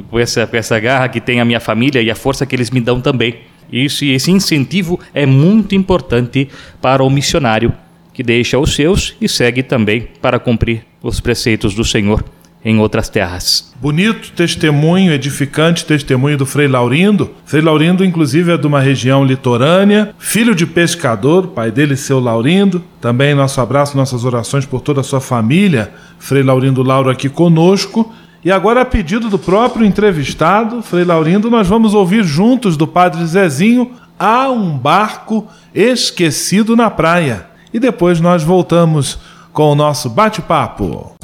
com 0.10 0.18
essa, 0.18 0.48
com 0.48 0.58
essa 0.58 0.80
garra 0.80 1.08
que 1.08 1.22
tem 1.22 1.40
a 1.40 1.46
minha 1.46 1.60
família 1.60 2.02
e 2.02 2.10
a 2.10 2.16
força 2.16 2.48
que 2.48 2.56
eles 2.56 2.72
me 2.72 2.82
dão 2.82 3.00
também. 3.00 3.42
Isso, 3.72 4.04
esse 4.04 4.32
incentivo 4.32 5.00
é 5.14 5.28
muito 5.28 5.76
importante 5.76 6.50
para 6.82 7.04
o 7.04 7.10
missionário 7.12 7.72
que 8.12 8.24
deixa 8.24 8.58
os 8.58 8.74
seus 8.74 9.16
e 9.22 9.30
segue 9.30 9.62
também 9.62 10.08
para 10.20 10.40
cumprir 10.40 10.84
os 11.00 11.20
preceitos 11.20 11.76
do 11.76 11.86
Senhor 11.86 12.26
em 12.68 12.80
outras 12.80 13.08
terras. 13.08 13.72
Bonito 13.82 14.32
testemunho, 14.34 15.14
edificante 15.14 15.86
testemunho 15.86 16.38
do 16.38 16.46
Frei 16.46 16.68
Laurindo. 16.68 17.32
Frei 17.46 17.62
Laurindo, 17.62 18.04
inclusive, 18.04 18.52
é 18.52 18.58
de 18.58 18.68
uma 18.68 18.82
região 18.82 19.24
litorânea, 19.24 20.14
filho 20.20 20.54
de 20.54 20.66
pescador, 20.66 21.48
pai 21.48 21.72
dele, 21.72 21.96
seu 21.96 22.20
Laurindo. 22.20 22.84
Também 23.00 23.34
nosso 23.34 23.62
abraço, 23.62 23.96
nossas 23.96 24.26
orações 24.26 24.66
por 24.66 24.82
toda 24.82 25.00
a 25.00 25.04
sua 25.04 25.22
família. 25.22 25.94
Frei 26.20 26.44
Laurindo 26.44 26.84
Lauro 26.84 27.10
aqui 27.10 27.30
conosco. 27.30 28.14
E 28.44 28.52
agora, 28.52 28.82
a 28.82 28.86
pedido 28.86 29.30
do 29.30 29.40
próprio 29.40 29.86
entrevistado, 29.86 30.82
Frei 30.82 31.06
Laurindo, 31.06 31.50
nós 31.50 31.68
vamos 31.68 31.94
ouvir 31.94 32.24
juntos 32.24 32.76
do 32.76 32.86
Padre 32.86 33.26
Zezinho 33.26 33.92
Há 34.20 34.50
um 34.50 34.76
barco 34.76 35.48
esquecido 35.76 36.76
na 36.76 36.90
praia. 36.90 37.46
E 37.72 37.80
depois 37.80 38.20
nós 38.20 38.44
voltamos 38.44 39.20
com 39.54 39.72
o 39.72 39.76
nosso 39.76 40.10
bate-papo. 40.10 41.16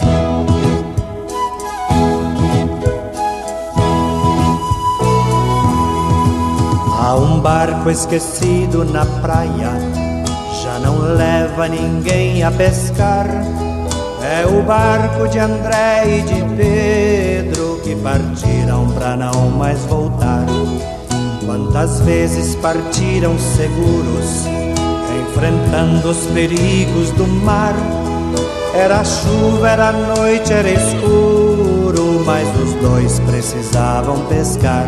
Barco 7.43 7.91
esquecido 7.91 8.83
na 8.83 9.05
praia, 9.05 9.69
já 10.63 10.79
não 10.79 10.97
leva 11.13 11.67
ninguém 11.67 12.41
a 12.41 12.49
pescar 12.49 13.27
é 14.23 14.45
o 14.45 14.63
barco 14.63 15.27
de 15.27 15.37
André 15.37 16.03
e 16.07 16.21
de 16.21 16.55
Pedro 16.55 17.81
que 17.83 17.93
partiram 17.97 18.89
para 18.91 19.17
não 19.17 19.49
mais 19.49 19.83
voltar. 19.85 20.45
Quantas 21.45 21.99
vezes 21.99 22.55
partiram 22.55 23.37
seguros, 23.37 24.45
enfrentando 25.27 26.09
os 26.09 26.25
perigos 26.27 27.11
do 27.11 27.27
mar. 27.27 27.75
Era 28.73 29.03
chuva, 29.03 29.69
era 29.69 29.91
noite, 29.91 30.53
era 30.53 30.69
escuro, 30.69 32.23
mas 32.25 32.47
os 32.61 32.73
dois 32.75 33.19
precisavam 33.19 34.25
pescar. 34.27 34.87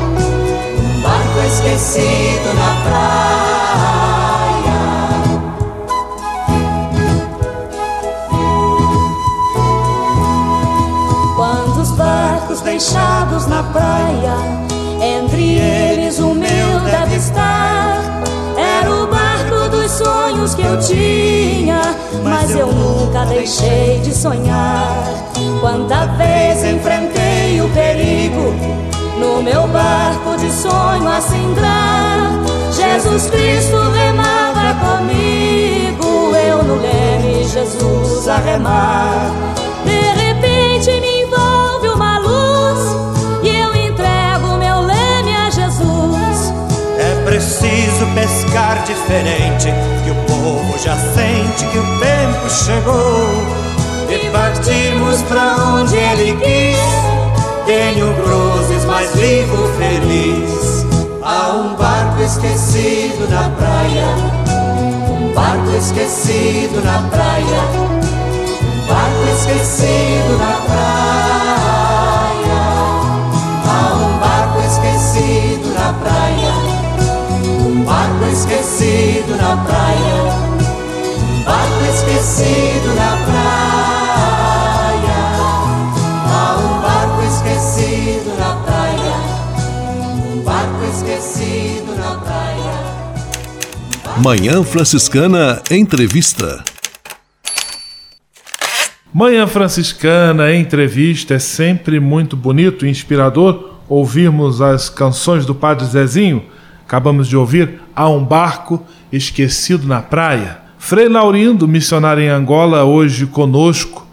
barco 1.31 1.47
esquecido 1.47 2.53
na 2.53 2.81
praia. 2.83 3.81
deixados 12.63 13.47
na 13.47 13.63
praia, 13.63 14.35
entre 15.01 15.57
eles 15.57 16.19
o 16.19 16.33
meu 16.33 16.79
deve 16.81 17.15
estar. 17.15 18.21
Era 18.55 18.89
o 18.89 19.07
barco 19.07 19.69
dos 19.69 19.91
sonhos 19.91 20.53
que 20.53 20.61
eu 20.61 20.79
tinha, 20.79 21.81
mas 22.23 22.55
eu 22.55 22.67
nunca 22.67 23.25
deixei 23.25 23.99
de 23.99 24.13
sonhar. 24.13 25.03
Quanta 25.59 26.05
vez 26.17 26.63
enfrentei 26.63 27.61
o 27.61 27.69
perigo 27.69 28.90
no 29.19 29.41
meu 29.41 29.67
barco 29.67 30.37
de 30.37 30.51
sonho 30.51 31.07
a 31.07 31.21
cindrar. 31.21 32.31
Jesus 32.71 33.29
Cristo 33.29 33.77
remava 33.91 34.75
comigo, 34.79 36.35
eu 36.35 36.63
no 36.63 36.75
leme, 36.75 37.43
Jesus 37.43 38.27
a 38.27 38.37
remar. 38.37 39.31
De 39.85 40.21
repente 40.21 41.01
me 41.01 41.11
preciso 47.31 48.05
pescar 48.13 48.83
diferente, 48.83 49.69
que 50.03 50.11
o 50.11 50.15
povo 50.25 50.77
já 50.77 50.95
sente 50.97 51.65
que 51.65 51.77
o 51.77 51.99
tempo 51.99 52.49
chegou. 52.49 53.29
E 54.09 54.29
partirmos 54.29 55.21
pra 55.23 55.55
onde 55.75 55.95
ele 55.95 56.35
quis, 56.35 56.77
tenho 57.71 58.13
cruzes, 58.15 58.83
mas 58.83 59.15
vivo 59.15 59.69
feliz. 59.77 60.85
Há 61.23 61.53
um 61.53 61.73
barco 61.75 62.21
esquecido 62.21 63.29
na 63.29 63.49
praia, 63.51 64.07
um 65.09 65.31
barco 65.33 65.69
esquecido 65.77 66.83
na 66.83 67.01
praia, 67.09 67.61
um 67.79 68.87
barco 68.87 69.23
esquecido 69.37 70.37
na 70.37 70.53
praia. 70.67 70.91
Há 73.65 73.93
um 73.95 74.19
barco 74.19 74.59
esquecido 74.67 75.73
na 75.73 75.93
praia 75.93 76.81
um 77.63 77.83
barco 77.85 78.25
esquecido 78.33 79.35
na 79.37 79.55
praia, 79.63 80.23
um 81.23 81.43
barco 81.43 81.83
esquecido 81.85 82.95
na 82.95 83.11
praia. 83.11 83.20
Barco 91.21 91.29
esquecido 91.29 91.95
na 91.95 92.15
praia. 92.15 92.73
Manhã 94.17 94.63
Franciscana 94.63 95.61
Entrevista. 95.69 96.63
Manhã 99.13 99.45
Franciscana 99.45 100.53
Entrevista 100.55 101.35
é 101.35 101.39
sempre 101.39 101.99
muito 101.99 102.35
bonito 102.35 102.85
e 102.85 102.89
inspirador 102.89 103.75
ouvirmos 103.87 104.61
as 104.61 104.89
canções 104.89 105.45
do 105.45 105.53
Padre 105.53 105.85
Zezinho 105.85 106.43
Acabamos 106.85 107.27
de 107.27 107.37
ouvir 107.37 107.79
Há 107.95 108.09
um 108.09 108.23
barco 108.23 108.83
esquecido 109.11 109.87
na 109.87 110.01
praia. 110.01 110.59
Frei 110.77 111.07
Laurindo, 111.07 111.67
missionário 111.67 112.23
em 112.23 112.29
Angola, 112.29 112.83
hoje 112.83 113.27
conosco, 113.27 114.07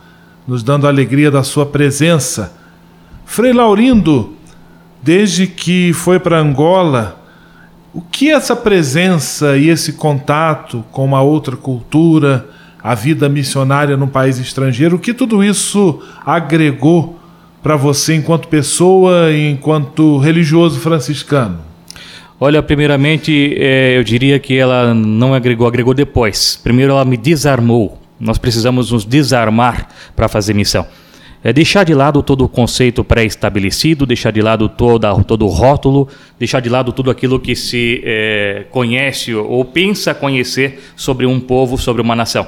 nos 0.46 0.62
dando 0.62 0.86
a 0.86 0.90
alegria 0.90 1.30
da 1.30 1.42
sua 1.42 1.64
presença. 1.64 2.52
Frei 3.24 3.52
Laurindo, 3.52 4.37
desde 5.02 5.46
que 5.46 5.92
foi 5.92 6.18
para 6.18 6.38
Angola, 6.38 7.20
o 7.92 8.00
que 8.00 8.30
essa 8.30 8.54
presença 8.54 9.56
e 9.56 9.68
esse 9.68 9.94
contato 9.94 10.84
com 10.92 11.04
uma 11.04 11.22
outra 11.22 11.56
cultura, 11.56 12.48
a 12.82 12.94
vida 12.94 13.28
missionária 13.28 13.96
num 13.96 14.06
país 14.06 14.38
estrangeiro, 14.38 14.96
o 14.96 14.98
que 14.98 15.12
tudo 15.14 15.42
isso 15.42 16.02
agregou 16.24 17.18
para 17.62 17.76
você 17.76 18.14
enquanto 18.14 18.48
pessoa 18.48 19.30
e 19.30 19.50
enquanto 19.50 20.18
religioso 20.18 20.78
franciscano? 20.80 21.58
Olha, 22.40 22.62
primeiramente, 22.62 23.56
é, 23.58 23.98
eu 23.98 24.04
diria 24.04 24.38
que 24.38 24.56
ela 24.56 24.94
não 24.94 25.34
agregou, 25.34 25.66
agregou 25.66 25.92
depois. 25.92 26.58
Primeiro, 26.62 26.92
ela 26.92 27.04
me 27.04 27.16
desarmou. 27.16 28.00
Nós 28.20 28.38
precisamos 28.38 28.92
nos 28.92 29.04
desarmar 29.04 29.88
para 30.14 30.28
fazer 30.28 30.54
missão. 30.54 30.86
É 31.42 31.52
deixar 31.52 31.84
de 31.84 31.94
lado 31.94 32.20
todo 32.20 32.44
o 32.44 32.48
conceito 32.48 33.04
pré-estabelecido, 33.04 34.04
deixar 34.04 34.32
de 34.32 34.42
lado 34.42 34.68
toda, 34.68 35.14
todo 35.22 35.46
o 35.46 35.48
rótulo, 35.48 36.08
deixar 36.36 36.60
de 36.60 36.68
lado 36.68 36.92
tudo 36.92 37.10
aquilo 37.10 37.38
que 37.38 37.54
se 37.54 38.02
é, 38.04 38.66
conhece 38.70 39.32
ou 39.34 39.64
pensa 39.64 40.12
conhecer 40.12 40.80
sobre 40.96 41.26
um 41.26 41.38
povo, 41.38 41.78
sobre 41.78 42.02
uma 42.02 42.16
nação. 42.16 42.46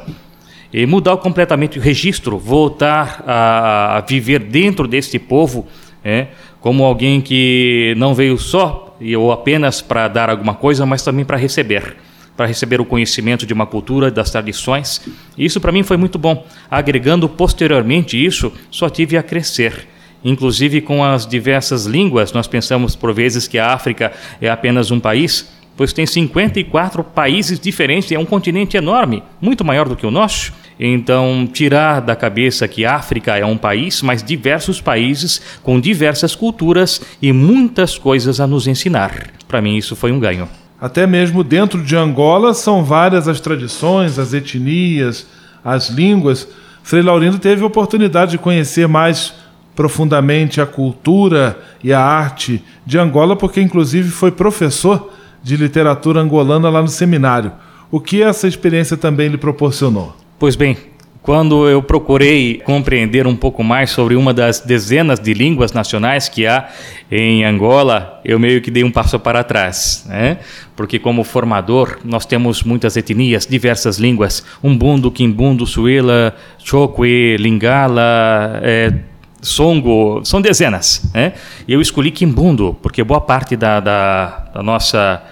E 0.72 0.86
mudar 0.86 1.16
completamente 1.18 1.78
o 1.78 1.82
registro, 1.82 2.36
voltar 2.36 3.22
a, 3.26 3.98
a 3.98 4.00
viver 4.00 4.40
dentro 4.40 4.88
deste 4.88 5.18
povo 5.18 5.66
é, 6.04 6.28
como 6.60 6.84
alguém 6.84 7.20
que 7.20 7.94
não 7.96 8.12
veio 8.12 8.36
só 8.38 8.96
ou 9.16 9.32
apenas 9.32 9.80
para 9.80 10.08
dar 10.08 10.28
alguma 10.28 10.54
coisa, 10.54 10.84
mas 10.84 11.02
também 11.02 11.24
para 11.24 11.36
receber 11.36 11.96
para 12.40 12.46
receber 12.46 12.80
o 12.80 12.86
conhecimento 12.86 13.44
de 13.44 13.52
uma 13.52 13.66
cultura, 13.66 14.10
das 14.10 14.30
tradições. 14.30 15.06
Isso 15.36 15.60
para 15.60 15.70
mim 15.70 15.82
foi 15.82 15.98
muito 15.98 16.18
bom. 16.18 16.46
Agregando 16.70 17.28
posteriormente 17.28 18.16
isso, 18.16 18.50
só 18.70 18.88
tive 18.88 19.18
a 19.18 19.22
crescer. 19.22 19.86
Inclusive 20.24 20.80
com 20.80 21.04
as 21.04 21.26
diversas 21.26 21.84
línguas, 21.84 22.32
nós 22.32 22.46
pensamos 22.46 22.96
por 22.96 23.12
vezes 23.12 23.46
que 23.46 23.58
a 23.58 23.74
África 23.74 24.10
é 24.40 24.48
apenas 24.48 24.90
um 24.90 24.98
país, 24.98 25.52
pois 25.76 25.92
tem 25.92 26.06
54 26.06 27.04
países 27.04 27.60
diferentes, 27.60 28.10
é 28.10 28.18
um 28.18 28.24
continente 28.24 28.74
enorme, 28.74 29.22
muito 29.38 29.62
maior 29.62 29.86
do 29.86 29.94
que 29.94 30.06
o 30.06 30.10
nosso. 30.10 30.50
Então, 30.78 31.46
tirar 31.46 32.00
da 32.00 32.16
cabeça 32.16 32.66
que 32.66 32.86
a 32.86 32.94
África 32.94 33.36
é 33.36 33.44
um 33.44 33.58
país, 33.58 34.00
mas 34.00 34.22
diversos 34.22 34.80
países 34.80 35.42
com 35.62 35.78
diversas 35.78 36.34
culturas 36.34 37.02
e 37.20 37.34
muitas 37.34 37.98
coisas 37.98 38.40
a 38.40 38.46
nos 38.46 38.66
ensinar. 38.66 39.28
Para 39.46 39.60
mim, 39.60 39.76
isso 39.76 39.94
foi 39.94 40.10
um 40.10 40.18
ganho. 40.18 40.48
Até 40.80 41.06
mesmo 41.06 41.44
dentro 41.44 41.82
de 41.82 41.94
Angola 41.94 42.54
são 42.54 42.82
várias 42.82 43.28
as 43.28 43.38
tradições, 43.38 44.18
as 44.18 44.32
etnias, 44.32 45.26
as 45.64 45.90
línguas. 45.90 46.48
Frei 46.82 47.02
Laurindo 47.02 47.38
teve 47.38 47.62
a 47.62 47.66
oportunidade 47.66 48.32
de 48.32 48.38
conhecer 48.38 48.88
mais 48.88 49.34
profundamente 49.76 50.60
a 50.60 50.66
cultura 50.66 51.58
e 51.84 51.92
a 51.92 52.00
arte 52.00 52.64
de 52.86 52.98
Angola, 52.98 53.36
porque 53.36 53.60
inclusive 53.60 54.08
foi 54.08 54.30
professor 54.30 55.12
de 55.42 55.56
literatura 55.56 56.20
angolana 56.20 56.68
lá 56.68 56.80
no 56.80 56.88
seminário. 56.88 57.52
O 57.90 58.00
que 58.00 58.22
essa 58.22 58.48
experiência 58.48 58.96
também 58.96 59.28
lhe 59.28 59.38
proporcionou? 59.38 60.16
Pois 60.38 60.56
bem, 60.56 60.76
quando 61.22 61.68
eu 61.68 61.82
procurei 61.82 62.62
compreender 62.64 63.26
um 63.26 63.36
pouco 63.36 63.62
mais 63.62 63.90
sobre 63.90 64.16
uma 64.16 64.32
das 64.32 64.60
dezenas 64.60 65.20
de 65.20 65.34
línguas 65.34 65.72
nacionais 65.72 66.28
que 66.28 66.46
há 66.46 66.68
em 67.10 67.44
Angola, 67.44 68.20
eu 68.24 68.38
meio 68.38 68.62
que 68.62 68.70
dei 68.70 68.82
um 68.82 68.90
passo 68.90 69.18
para 69.18 69.44
trás, 69.44 70.06
né? 70.08 70.38
Porque 70.74 70.98
como 70.98 71.22
formador, 71.22 71.98
nós 72.04 72.24
temos 72.24 72.62
muitas 72.62 72.96
etnias, 72.96 73.46
diversas 73.46 73.98
línguas, 73.98 74.44
umbundo, 74.62 75.10
quimbundo, 75.10 75.66
suela, 75.66 76.34
chokwe, 76.58 77.36
lingala, 77.36 78.60
é, 78.62 78.94
songo, 79.42 80.22
são 80.24 80.40
dezenas, 80.40 81.10
né? 81.12 81.34
E 81.68 81.72
eu 81.74 81.82
escolhi 81.82 82.10
quimbundo, 82.10 82.74
porque 82.80 83.04
boa 83.04 83.20
parte 83.20 83.56
da, 83.56 83.78
da, 83.78 84.26
da 84.54 84.62
nossa 84.62 85.22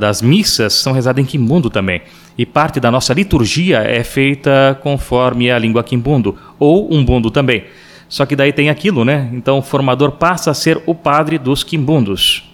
das 0.00 0.20
missas 0.20 0.72
são 0.72 0.92
rezadas 0.92 1.22
em 1.22 1.24
quimbundo 1.24 1.70
também 1.70 2.02
e 2.38 2.46
parte 2.46 2.78
da 2.78 2.88
nossa 2.88 3.12
liturgia 3.12 3.78
é 3.78 4.04
feita 4.04 4.78
conforme 4.80 5.50
a 5.50 5.58
língua 5.58 5.82
quimbundo, 5.82 6.36
ou 6.56 6.88
umbundo 6.94 7.32
também. 7.32 7.64
Só 8.08 8.24
que 8.24 8.36
daí 8.36 8.52
tem 8.52 8.70
aquilo, 8.70 9.04
né? 9.04 9.28
Então 9.32 9.58
o 9.58 9.62
formador 9.62 10.12
passa 10.12 10.52
a 10.52 10.54
ser 10.54 10.80
o 10.86 10.94
padre 10.94 11.36
dos 11.36 11.64
quimbundos. 11.64 12.44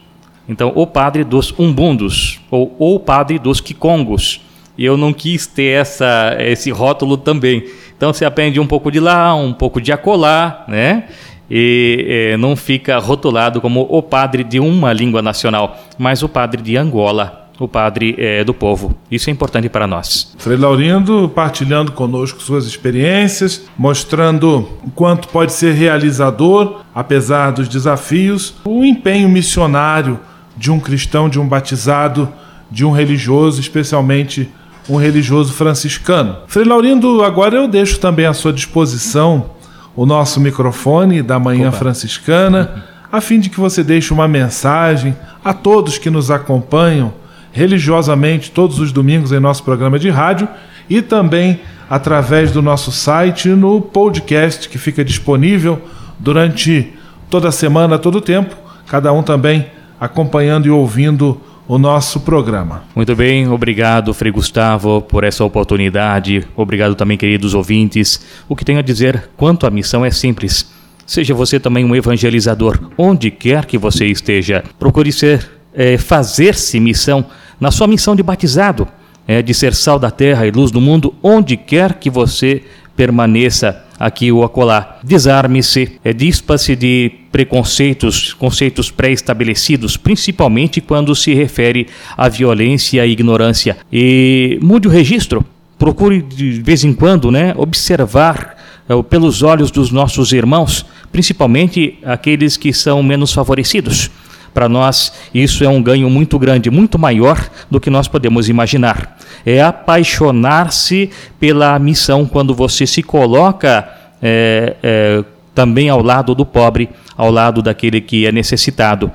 Então, 0.48 0.72
o 0.74 0.86
padre 0.86 1.24
dos 1.24 1.54
umbundos, 1.58 2.40
ou 2.50 2.74
o 2.78 2.98
padre 2.98 3.38
dos 3.38 3.60
quicongos. 3.60 4.40
E 4.76 4.84
eu 4.84 4.96
não 4.96 5.12
quis 5.12 5.46
ter 5.46 5.80
essa, 5.80 6.36
esse 6.38 6.70
rótulo 6.70 7.16
também. 7.16 7.64
Então 7.96 8.12
você 8.12 8.24
aprende 8.24 8.58
um 8.58 8.66
pouco 8.66 8.90
de 8.90 9.00
lá, 9.00 9.34
um 9.34 9.52
pouco 9.52 9.80
de 9.80 9.92
acolá, 9.92 10.64
né? 10.66 11.04
E 11.50 12.32
eh, 12.32 12.36
não 12.38 12.56
fica 12.56 12.98
rotulado 12.98 13.60
como 13.60 13.86
o 13.88 14.02
padre 14.02 14.42
de 14.42 14.58
uma 14.58 14.92
língua 14.92 15.22
nacional, 15.22 15.78
mas 15.98 16.22
o 16.22 16.28
padre 16.28 16.62
de 16.62 16.76
Angola 16.76 17.43
o 17.58 17.68
padre 17.68 18.14
é, 18.18 18.42
do 18.42 18.52
povo. 18.52 18.94
Isso 19.10 19.30
é 19.30 19.32
importante 19.32 19.68
para 19.68 19.86
nós. 19.86 20.34
Frei 20.38 20.56
Laurindo 20.56 21.30
partilhando 21.34 21.92
conosco 21.92 22.42
suas 22.42 22.66
experiências, 22.66 23.62
mostrando 23.78 24.68
o 24.84 24.90
quanto 24.90 25.28
pode 25.28 25.52
ser 25.52 25.72
realizador, 25.72 26.80
apesar 26.94 27.52
dos 27.52 27.68
desafios, 27.68 28.54
o 28.64 28.84
empenho 28.84 29.28
missionário 29.28 30.18
de 30.56 30.70
um 30.70 30.80
cristão, 30.80 31.28
de 31.28 31.38
um 31.38 31.46
batizado, 31.46 32.28
de 32.70 32.84
um 32.84 32.90
religioso, 32.90 33.60
especialmente 33.60 34.48
um 34.88 34.96
religioso 34.96 35.52
franciscano. 35.52 36.38
Frei 36.46 36.64
Laurindo, 36.64 37.22
agora 37.22 37.56
eu 37.56 37.68
deixo 37.68 37.98
também 37.98 38.26
à 38.26 38.32
sua 38.32 38.52
disposição 38.52 39.50
o 39.96 40.04
nosso 40.04 40.40
microfone 40.40 41.22
da 41.22 41.38
Manhã 41.38 41.68
Opa. 41.68 41.78
Franciscana, 41.78 42.84
a 43.10 43.20
fim 43.20 43.38
de 43.38 43.48
que 43.48 43.60
você 43.60 43.84
deixe 43.84 44.12
uma 44.12 44.26
mensagem 44.26 45.16
a 45.44 45.54
todos 45.54 45.98
que 45.98 46.10
nos 46.10 46.30
acompanham 46.30 47.12
religiosamente 47.54 48.50
todos 48.50 48.80
os 48.80 48.92
domingos 48.92 49.32
em 49.32 49.38
nosso 49.40 49.62
programa 49.62 49.98
de 49.98 50.10
rádio 50.10 50.46
e 50.90 51.00
também 51.00 51.60
através 51.88 52.50
do 52.50 52.60
nosso 52.60 52.90
site 52.90 53.48
no 53.48 53.80
podcast 53.80 54.68
que 54.68 54.76
fica 54.76 55.04
disponível 55.04 55.80
durante 56.18 56.92
toda 57.30 57.48
a 57.48 57.52
semana, 57.52 57.98
todo 57.98 58.16
o 58.16 58.20
tempo, 58.20 58.56
cada 58.86 59.12
um 59.12 59.22
também 59.22 59.66
acompanhando 60.00 60.66
e 60.66 60.70
ouvindo 60.70 61.40
o 61.66 61.78
nosso 61.78 62.20
programa. 62.20 62.82
Muito 62.94 63.14
bem, 63.14 63.48
obrigado, 63.48 64.12
Frei 64.12 64.32
Gustavo, 64.32 65.00
por 65.00 65.24
essa 65.24 65.44
oportunidade. 65.44 66.46
Obrigado 66.56 66.94
também, 66.94 67.16
queridos 67.16 67.54
ouvintes. 67.54 68.24
O 68.48 68.56
que 68.56 68.64
tenho 68.64 68.80
a 68.80 68.82
dizer 68.82 69.30
quanto 69.36 69.66
à 69.66 69.70
missão 69.70 70.04
é 70.04 70.10
simples. 70.10 70.70
Seja 71.06 71.32
você 71.34 71.60
também 71.60 71.84
um 71.84 71.94
evangelizador, 71.94 72.78
onde 72.98 73.30
quer 73.30 73.64
que 73.64 73.78
você 73.78 74.06
esteja. 74.06 74.64
Procure 74.78 75.12
ser, 75.12 75.48
é, 75.72 75.96
fazer-se 75.96 76.80
missão 76.80 77.24
na 77.60 77.70
sua 77.70 77.86
missão 77.86 78.14
de 78.14 78.22
batizado, 78.22 78.86
é, 79.26 79.42
de 79.42 79.54
ser 79.54 79.74
sal 79.74 79.98
da 79.98 80.10
terra 80.10 80.46
e 80.46 80.50
luz 80.50 80.70
do 80.70 80.80
mundo, 80.80 81.14
onde 81.22 81.56
quer 81.56 81.94
que 81.94 82.10
você 82.10 82.62
permaneça 82.96 83.82
aqui 83.98 84.30
ou 84.30 84.44
acolá. 84.44 84.98
Desarme-se, 85.02 85.98
é, 86.04 86.12
dispa-se 86.12 86.76
de 86.76 87.12
preconceitos, 87.32 88.32
conceitos 88.32 88.90
pré-estabelecidos, 88.90 89.96
principalmente 89.96 90.80
quando 90.80 91.14
se 91.14 91.34
refere 91.34 91.88
à 92.16 92.28
violência 92.28 93.04
e 93.04 93.10
ignorância. 93.10 93.76
E 93.92 94.58
mude 94.62 94.88
o 94.88 94.90
registro. 94.90 95.44
Procure 95.78 96.22
de 96.22 96.62
vez 96.62 96.84
em 96.84 96.92
quando 96.92 97.30
né, 97.30 97.52
observar 97.56 98.56
é, 98.88 99.02
pelos 99.02 99.42
olhos 99.42 99.70
dos 99.70 99.90
nossos 99.90 100.32
irmãos, 100.32 100.86
principalmente 101.10 101.98
aqueles 102.04 102.56
que 102.56 102.72
são 102.72 103.02
menos 103.02 103.32
favorecidos. 103.32 104.10
Para 104.54 104.68
nós, 104.68 105.12
isso 105.34 105.64
é 105.64 105.68
um 105.68 105.82
ganho 105.82 106.08
muito 106.08 106.38
grande, 106.38 106.70
muito 106.70 106.96
maior 106.96 107.50
do 107.68 107.80
que 107.80 107.90
nós 107.90 108.06
podemos 108.06 108.48
imaginar. 108.48 109.18
É 109.44 109.60
apaixonar-se 109.60 111.10
pela 111.40 111.76
missão 111.80 112.24
quando 112.24 112.54
você 112.54 112.86
se 112.86 113.02
coloca 113.02 113.86
é, 114.22 114.76
é, 114.80 115.24
também 115.52 115.88
ao 115.88 116.00
lado 116.00 116.36
do 116.36 116.46
pobre, 116.46 116.88
ao 117.16 117.32
lado 117.32 117.60
daquele 117.60 118.00
que 118.00 118.26
é 118.26 118.30
necessitado. 118.30 119.10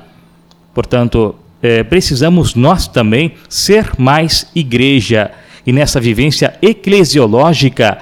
Portanto, 0.73 1.33
é, 1.63 1.83
precisamos 1.83 2.53
nós 2.53 2.85
também 2.87 3.33
ser 3.47 3.91
mais 3.97 4.47
igreja 4.53 5.31
e 5.65 5.71
nessa 5.71 6.01
vivência 6.01 6.53
eclesiológica 6.61 7.97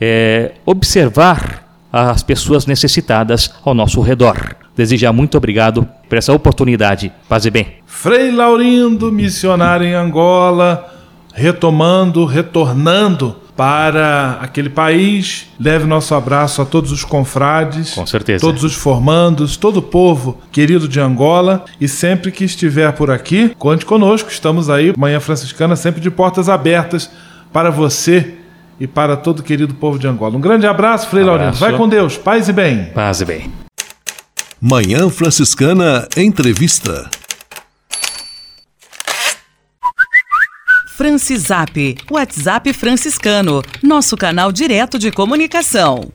é, 0.00 0.52
observar 0.66 1.62
as 1.92 2.22
pessoas 2.22 2.66
necessitadas 2.66 3.50
ao 3.64 3.74
nosso 3.74 4.00
redor. 4.00 4.61
Desejar 4.76 5.12
muito 5.12 5.36
obrigado 5.36 5.86
por 6.08 6.18
essa 6.18 6.32
oportunidade. 6.32 7.12
Paz 7.28 7.44
e 7.44 7.50
bem. 7.50 7.66
Frei 7.86 8.30
Laurindo, 8.30 9.12
missionário 9.12 9.86
em 9.86 9.94
Angola, 9.94 10.90
retomando, 11.34 12.24
retornando 12.24 13.36
para 13.56 14.38
aquele 14.40 14.70
país. 14.70 15.48
Leve 15.60 15.86
nosso 15.86 16.14
abraço 16.14 16.62
a 16.62 16.64
todos 16.64 16.90
os 16.90 17.04
confrades, 17.04 17.94
com 17.94 18.06
certeza, 18.06 18.40
todos 18.40 18.64
os 18.64 18.74
formandos, 18.74 19.56
todo 19.56 19.78
o 19.78 19.82
povo 19.82 20.40
querido 20.50 20.88
de 20.88 21.00
Angola 21.00 21.64
e 21.80 21.86
sempre 21.86 22.32
que 22.32 22.44
estiver 22.44 22.92
por 22.92 23.10
aqui, 23.10 23.54
conte 23.58 23.84
conosco. 23.84 24.30
Estamos 24.30 24.70
aí, 24.70 24.92
Manhã 24.96 25.20
Franciscana, 25.20 25.76
sempre 25.76 26.00
de 26.00 26.10
portas 26.10 26.48
abertas 26.48 27.10
para 27.52 27.70
você 27.70 28.34
e 28.80 28.86
para 28.86 29.16
todo 29.16 29.40
o 29.40 29.42
querido 29.42 29.74
povo 29.74 29.98
de 29.98 30.08
Angola. 30.08 30.36
Um 30.36 30.40
grande 30.40 30.66
abraço, 30.66 31.08
Frei 31.08 31.22
abraço. 31.22 31.38
Laurindo. 31.38 31.58
Vai 31.58 31.76
com 31.76 31.88
Deus. 31.88 32.16
Paz 32.16 32.48
e 32.48 32.52
bem. 32.52 32.86
Paz 32.94 33.20
e 33.20 33.24
bem. 33.24 33.61
Manhã 34.64 35.10
Franciscana 35.10 36.06
Entrevista. 36.16 37.10
Francisap, 40.96 41.96
WhatsApp 42.08 42.72
franciscano, 42.72 43.60
nosso 43.82 44.16
canal 44.16 44.52
direto 44.52 45.00
de 45.00 45.10
comunicação. 45.10 46.12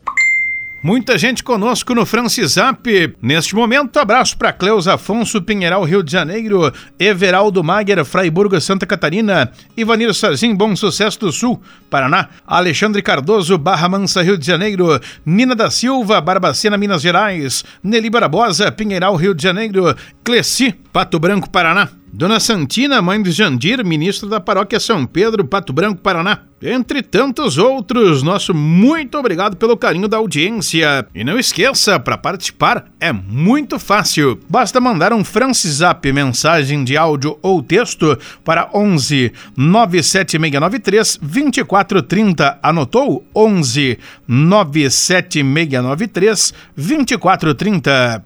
Muita 0.83 1.17
gente 1.17 1.43
conosco 1.43 1.95
no 1.95 2.05
Francisap. 2.05 2.85
Neste 3.19 3.55
momento, 3.55 3.97
abraço 3.97 4.37
para 4.37 4.53
Cleus 4.53 4.87
Afonso 4.87 5.41
Pinheiral, 5.41 5.83
Rio 5.83 6.03
de 6.03 6.11
Janeiro, 6.11 6.71
Everaldo 6.99 7.63
Mager, 7.63 8.05
Fraiburgo, 8.05 8.61
Santa 8.61 8.85
Catarina, 8.85 9.51
Ivanir 9.75 10.13
Sarzim, 10.13 10.55
Bom 10.55 10.75
Sucesso 10.75 11.19
do 11.19 11.31
Sul, 11.31 11.59
Paraná, 11.89 12.29
Alexandre 12.45 13.01
Cardoso, 13.01 13.57
Barra 13.57 13.89
Mansa, 13.89 14.21
Rio 14.21 14.37
de 14.37 14.45
Janeiro, 14.45 15.01
Nina 15.25 15.55
da 15.55 15.71
Silva, 15.71 16.21
Barbacena, 16.21 16.77
Minas 16.77 17.01
Gerais, 17.01 17.65
Nelly 17.81 18.11
Barbosa, 18.11 18.71
Pinheiral, 18.71 19.15
Rio 19.15 19.33
de 19.33 19.41
Janeiro, 19.41 19.95
Cleci, 20.27 20.75
Pato 20.91 21.17
Branco, 21.19 21.49
Paraná. 21.49 21.87
Dona 22.11 22.39
Santina, 22.41 23.01
mãe 23.01 23.21
de 23.21 23.31
Jandir, 23.31 23.85
ministro 23.85 24.27
da 24.27 24.41
paróquia 24.41 24.77
São 24.77 25.05
Pedro, 25.05 25.45
Pato 25.45 25.71
Branco, 25.71 26.01
Paraná. 26.01 26.41
Entre 26.61 27.01
tantos 27.01 27.57
outros, 27.57 28.21
nosso 28.23 28.53
muito 28.53 29.17
obrigado 29.17 29.55
pelo 29.55 29.77
carinho 29.77 30.09
da 30.09 30.17
audiência. 30.17 31.07
E 31.15 31.23
não 31.23 31.39
esqueça, 31.39 31.97
para 31.97 32.17
participar 32.17 32.83
é 32.99 33.13
muito 33.13 33.79
fácil. 33.79 34.37
Basta 34.49 34.81
mandar 34.81 35.13
um 35.13 35.23
Francisap 35.23 36.11
mensagem 36.11 36.83
de 36.83 36.97
áudio 36.97 37.39
ou 37.41 37.63
texto 37.63 38.19
para 38.43 38.69
11 38.73 39.31
97693 39.55 41.19
2430. 41.21 42.59
Anotou? 42.61 43.25
11 43.33 43.97
97693 44.27 46.53
2430. 46.75 48.25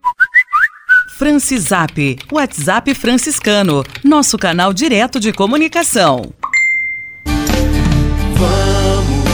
Francisap, 1.21 2.17
WhatsApp 2.31 2.95
franciscano, 2.95 3.83
nosso 4.03 4.39
canal 4.39 4.73
direto 4.73 5.19
de 5.19 5.31
comunicação. 5.31 6.33
Vamos, 8.33 9.25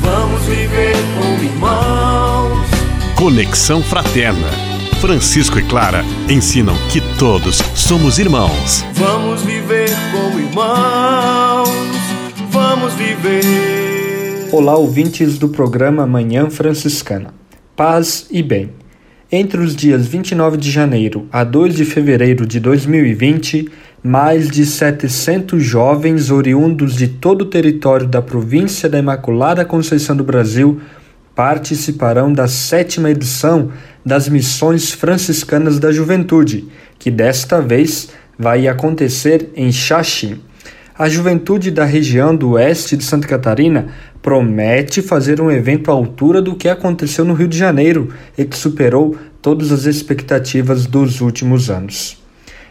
vamos 0.00 0.42
viver 0.42 0.94
como 1.18 1.42
irmãos. 1.42 2.68
Conexão 3.16 3.82
Fraterna. 3.82 4.46
Francisco 5.00 5.58
e 5.58 5.66
Clara 5.66 6.04
ensinam 6.28 6.76
que 6.92 7.00
todos 7.18 7.56
somos 7.74 8.20
irmãos. 8.20 8.84
Vamos 8.92 9.42
viver 9.42 9.90
como 10.12 10.38
irmãos. 10.38 11.68
Vamos 12.50 12.94
viver. 12.94 14.48
Olá, 14.52 14.76
ouvintes 14.76 15.38
do 15.38 15.48
programa 15.48 16.06
Manhã 16.06 16.48
Franciscana. 16.48 17.34
Paz 17.74 18.28
e 18.30 18.44
bem. 18.44 18.79
Entre 19.32 19.60
os 19.60 19.76
dias 19.76 20.08
29 20.08 20.56
de 20.56 20.68
janeiro 20.72 21.28
a 21.30 21.44
2 21.44 21.76
de 21.76 21.84
fevereiro 21.84 22.44
de 22.44 22.58
2020, 22.58 23.68
mais 24.02 24.50
de 24.50 24.66
700 24.66 25.62
jovens 25.62 26.32
oriundos 26.32 26.96
de 26.96 27.06
todo 27.06 27.42
o 27.42 27.46
território 27.46 28.08
da 28.08 28.20
província 28.20 28.88
da 28.88 28.98
Imaculada 28.98 29.64
Conceição 29.64 30.16
do 30.16 30.24
Brasil 30.24 30.80
participarão 31.32 32.32
da 32.32 32.48
sétima 32.48 33.08
edição 33.08 33.70
das 34.04 34.28
Missões 34.28 34.90
Franciscanas 34.90 35.78
da 35.78 35.92
Juventude, 35.92 36.66
que 36.98 37.08
desta 37.08 37.62
vez 37.62 38.08
vai 38.36 38.66
acontecer 38.66 39.48
em 39.54 39.70
Xaxim. 39.70 40.40
A 40.98 41.08
juventude 41.08 41.70
da 41.70 41.84
região 41.84 42.36
do 42.36 42.50
oeste 42.50 42.94
de 42.94 43.04
Santa 43.04 43.26
Catarina 43.26 43.88
promete 44.22 45.00
fazer 45.00 45.40
um 45.40 45.50
evento 45.50 45.90
à 45.90 45.94
altura 45.94 46.42
do 46.42 46.54
que 46.54 46.68
aconteceu 46.68 47.24
no 47.24 47.34
Rio 47.34 47.48
de 47.48 47.56
Janeiro 47.56 48.08
e 48.36 48.44
que 48.44 48.56
superou 48.56 49.16
todas 49.40 49.72
as 49.72 49.84
expectativas 49.84 50.86
dos 50.86 51.20
últimos 51.20 51.70
anos. 51.70 52.20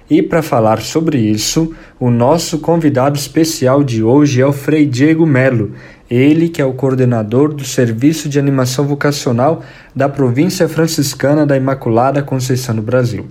E 0.10 0.24
para 0.24 0.42
falar 0.42 0.82
sobre 0.82 1.20
isso, 1.20 1.74
o 2.00 2.10
nosso 2.10 2.60
convidado 2.60 3.18
especial 3.18 3.84
de 3.84 4.02
hoje 4.02 4.42
é 4.42 4.46
o 4.46 4.52
Frei 4.52 4.88
Diego 4.88 5.26
Melo, 5.26 5.74
ele 6.10 6.50
que 6.50 6.60
é 6.60 6.66
o 6.66 6.74
coordenador 6.74 7.54
do 7.54 7.64
Serviço 7.64 8.28
de 8.28 8.40
Animação 8.40 8.88
Vocacional 8.88 9.64
da 9.96 10.10
província 10.10 10.68
franciscana 10.68 11.46
da 11.46 11.56
Imaculada 11.56 12.24
Conceição 12.24 12.76
do 12.76 12.82
Brasil. 12.82 13.28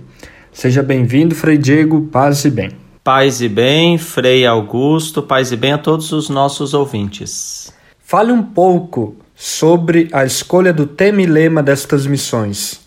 Seja 0.53 0.81
bem-vindo, 0.81 1.35
Frei 1.35 1.57
Diego, 1.57 2.03
paz 2.03 2.45
e 2.45 2.49
bem. 2.49 2.71
Paz 3.03 3.41
e 3.41 3.49
bem, 3.49 3.97
Frei 3.97 4.45
Augusto, 4.45 5.21
paz 5.21 5.51
e 5.51 5.57
bem 5.57 5.73
a 5.73 5.77
todos 5.77 6.13
os 6.13 6.29
nossos 6.29 6.73
ouvintes. 6.73 7.73
Fale 8.09 8.31
um 8.31 8.41
pouco 8.41 9.15
sobre 9.35 10.09
a 10.11 10.25
escolha 10.25 10.73
do 10.73 10.87
tema 10.87 11.21
e 11.21 11.27
lema 11.27 11.61
destas 11.61 12.07
missões. 12.07 12.81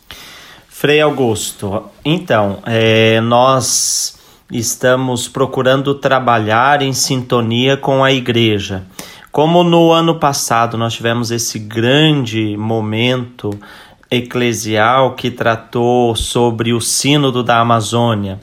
Frei 0.68 1.00
Augusto, 1.00 1.84
então, 2.04 2.58
é, 2.66 3.20
nós 3.20 4.18
estamos 4.50 5.28
procurando 5.28 5.94
trabalhar 5.94 6.82
em 6.82 6.92
sintonia 6.92 7.76
com 7.76 8.02
a 8.02 8.12
igreja. 8.12 8.82
Como 9.30 9.62
no 9.62 9.92
ano 9.92 10.18
passado 10.18 10.76
nós 10.76 10.94
tivemos 10.94 11.30
esse 11.30 11.56
grande 11.56 12.56
momento 12.56 13.56
eclesial 14.10 15.14
que 15.14 15.30
tratou 15.30 16.16
sobre 16.16 16.72
o 16.72 16.80
Sínodo 16.80 17.44
da 17.44 17.60
Amazônia, 17.60 18.40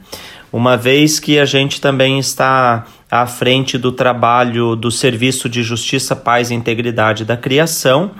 uma 0.49 0.77
vez 0.77 1.19
que 1.19 1.39
a 1.39 1.45
gente 1.45 1.81
também 1.81 2.19
está 2.19 2.85
à 3.11 3.25
frente 3.25 3.77
do 3.77 3.91
trabalho 3.91 4.75
do 4.75 4.91
Serviço 4.91 5.49
de 5.49 5.63
Justiça, 5.63 6.15
Paz 6.15 6.51
e 6.51 6.53
Integridade 6.53 7.25
da 7.25 7.35
Criação, 7.35 8.11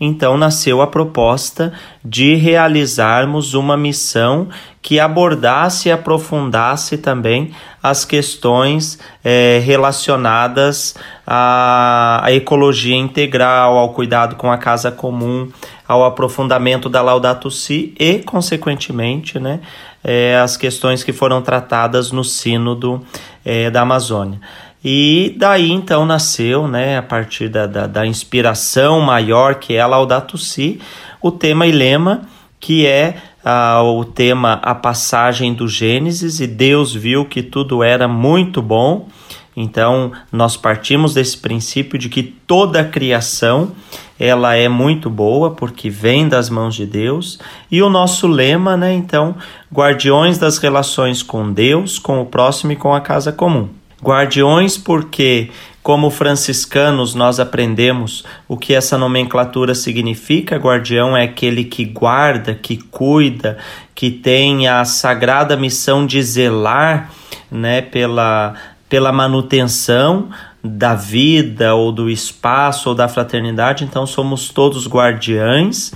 então 0.00 0.36
nasceu 0.38 0.80
a 0.80 0.86
proposta 0.86 1.72
de 2.04 2.34
realizarmos 2.34 3.54
uma 3.54 3.76
missão 3.76 4.48
que 4.80 4.98
abordasse 4.98 5.88
e 5.88 5.92
aprofundasse 5.92 6.96
também 6.96 7.50
as 7.82 8.04
questões 8.04 8.98
é, 9.24 9.60
relacionadas 9.62 10.94
à, 11.26 12.20
à 12.24 12.32
ecologia 12.32 12.96
integral, 12.96 13.76
ao 13.76 13.92
cuidado 13.92 14.36
com 14.36 14.50
a 14.50 14.56
casa 14.56 14.90
comum, 14.90 15.50
ao 15.86 16.04
aprofundamento 16.04 16.88
da 16.88 17.02
Laudato 17.02 17.50
Si 17.50 17.94
e, 17.98 18.20
consequentemente, 18.20 19.38
né, 19.38 19.60
é, 20.02 20.38
as 20.38 20.56
questões 20.56 21.02
que 21.02 21.12
foram 21.12 21.42
tratadas 21.42 22.12
no 22.12 22.24
Sínodo 22.24 23.04
é, 23.44 23.70
da 23.70 23.82
Amazônia. 23.82 24.40
E 24.84 25.34
daí 25.36 25.70
então 25.70 26.06
nasceu, 26.06 26.68
né, 26.68 26.98
a 26.98 27.02
partir 27.02 27.48
da, 27.48 27.66
da, 27.66 27.86
da 27.86 28.06
inspiração 28.06 29.00
maior 29.00 29.56
que 29.56 29.74
é 29.74 29.80
a 29.80 29.86
Laudato 29.86 30.38
Si, 30.38 30.80
o 31.20 31.32
tema 31.32 31.66
e 31.66 31.72
lema 31.72 32.22
que 32.60 32.86
é 32.86 33.16
ah, 33.44 33.82
o 33.82 34.04
tema 34.04 34.60
A 34.62 34.74
Passagem 34.74 35.54
do 35.54 35.68
Gênesis, 35.68 36.40
e 36.40 36.46
Deus 36.46 36.94
viu 36.94 37.24
que 37.24 37.42
tudo 37.42 37.82
era 37.82 38.08
muito 38.08 38.60
bom. 38.60 39.08
Então, 39.56 40.12
nós 40.30 40.56
partimos 40.56 41.14
desse 41.14 41.36
princípio 41.36 41.98
de 41.98 42.08
que 42.08 42.22
toda 42.22 42.80
a 42.80 42.84
criação 42.84 43.72
ela 44.18 44.54
é 44.54 44.68
muito 44.68 45.08
boa 45.08 45.50
porque 45.50 45.88
vem 45.88 46.28
das 46.28 46.50
mãos 46.50 46.74
de 46.74 46.86
Deus. 46.86 47.38
E 47.70 47.82
o 47.82 47.88
nosso 47.88 48.26
lema, 48.26 48.76
né, 48.76 48.92
então, 48.92 49.36
guardiões 49.72 50.38
das 50.38 50.58
relações 50.58 51.22
com 51.22 51.52
Deus, 51.52 51.98
com 51.98 52.20
o 52.20 52.26
próximo 52.26 52.72
e 52.72 52.76
com 52.76 52.94
a 52.94 53.00
casa 53.00 53.32
comum. 53.32 53.68
Guardiões 54.02 54.78
porque 54.78 55.50
como 55.88 56.10
franciscanos, 56.10 57.14
nós 57.14 57.40
aprendemos 57.40 58.22
o 58.46 58.58
que 58.58 58.74
essa 58.74 58.98
nomenclatura 58.98 59.74
significa. 59.74 60.58
Guardião 60.58 61.16
é 61.16 61.24
aquele 61.24 61.64
que 61.64 61.82
guarda, 61.86 62.54
que 62.54 62.76
cuida, 62.76 63.56
que 63.94 64.10
tem 64.10 64.68
a 64.68 64.84
sagrada 64.84 65.56
missão 65.56 66.04
de 66.04 66.22
zelar 66.22 67.10
né, 67.50 67.80
pela 67.80 68.54
pela 68.88 69.12
manutenção 69.12 70.30
da 70.62 70.94
vida 70.94 71.74
ou 71.74 71.92
do 71.92 72.10
espaço 72.10 72.88
ou 72.88 72.94
da 72.94 73.08
fraternidade, 73.08 73.84
então 73.84 74.06
somos 74.06 74.50
todos 74.50 74.86
guardiães 74.88 75.92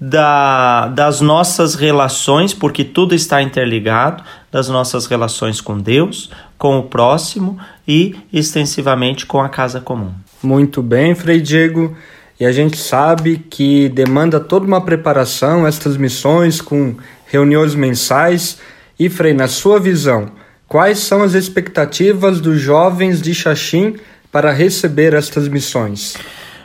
da, 0.00 0.88
das 0.88 1.20
nossas 1.20 1.76
relações, 1.76 2.52
porque 2.52 2.82
tudo 2.82 3.14
está 3.14 3.40
interligado, 3.40 4.24
das 4.50 4.68
nossas 4.68 5.06
relações 5.06 5.60
com 5.60 5.78
Deus, 5.78 6.28
com 6.58 6.78
o 6.78 6.82
próximo 6.82 7.56
e 7.86 8.16
extensivamente 8.32 9.24
com 9.26 9.40
a 9.40 9.48
casa 9.48 9.80
comum. 9.80 10.12
Muito 10.42 10.82
bem, 10.82 11.14
Frei 11.14 11.40
Diego. 11.40 11.96
E 12.40 12.44
a 12.44 12.50
gente 12.50 12.76
sabe 12.76 13.38
que 13.48 13.88
demanda 13.90 14.40
toda 14.40 14.66
uma 14.66 14.80
preparação 14.80 15.64
estas 15.64 15.96
missões 15.96 16.60
com 16.60 16.96
reuniões 17.26 17.74
mensais. 17.74 18.58
E 18.98 19.08
Frei, 19.08 19.32
na 19.32 19.46
sua 19.46 19.78
visão, 19.78 20.32
Quais 20.72 21.00
são 21.00 21.22
as 21.22 21.34
expectativas 21.34 22.40
dos 22.40 22.58
jovens 22.58 23.20
de 23.20 23.34
Xaxim 23.34 23.96
para 24.32 24.50
receber 24.50 25.12
estas 25.12 25.46
missões? 25.46 26.16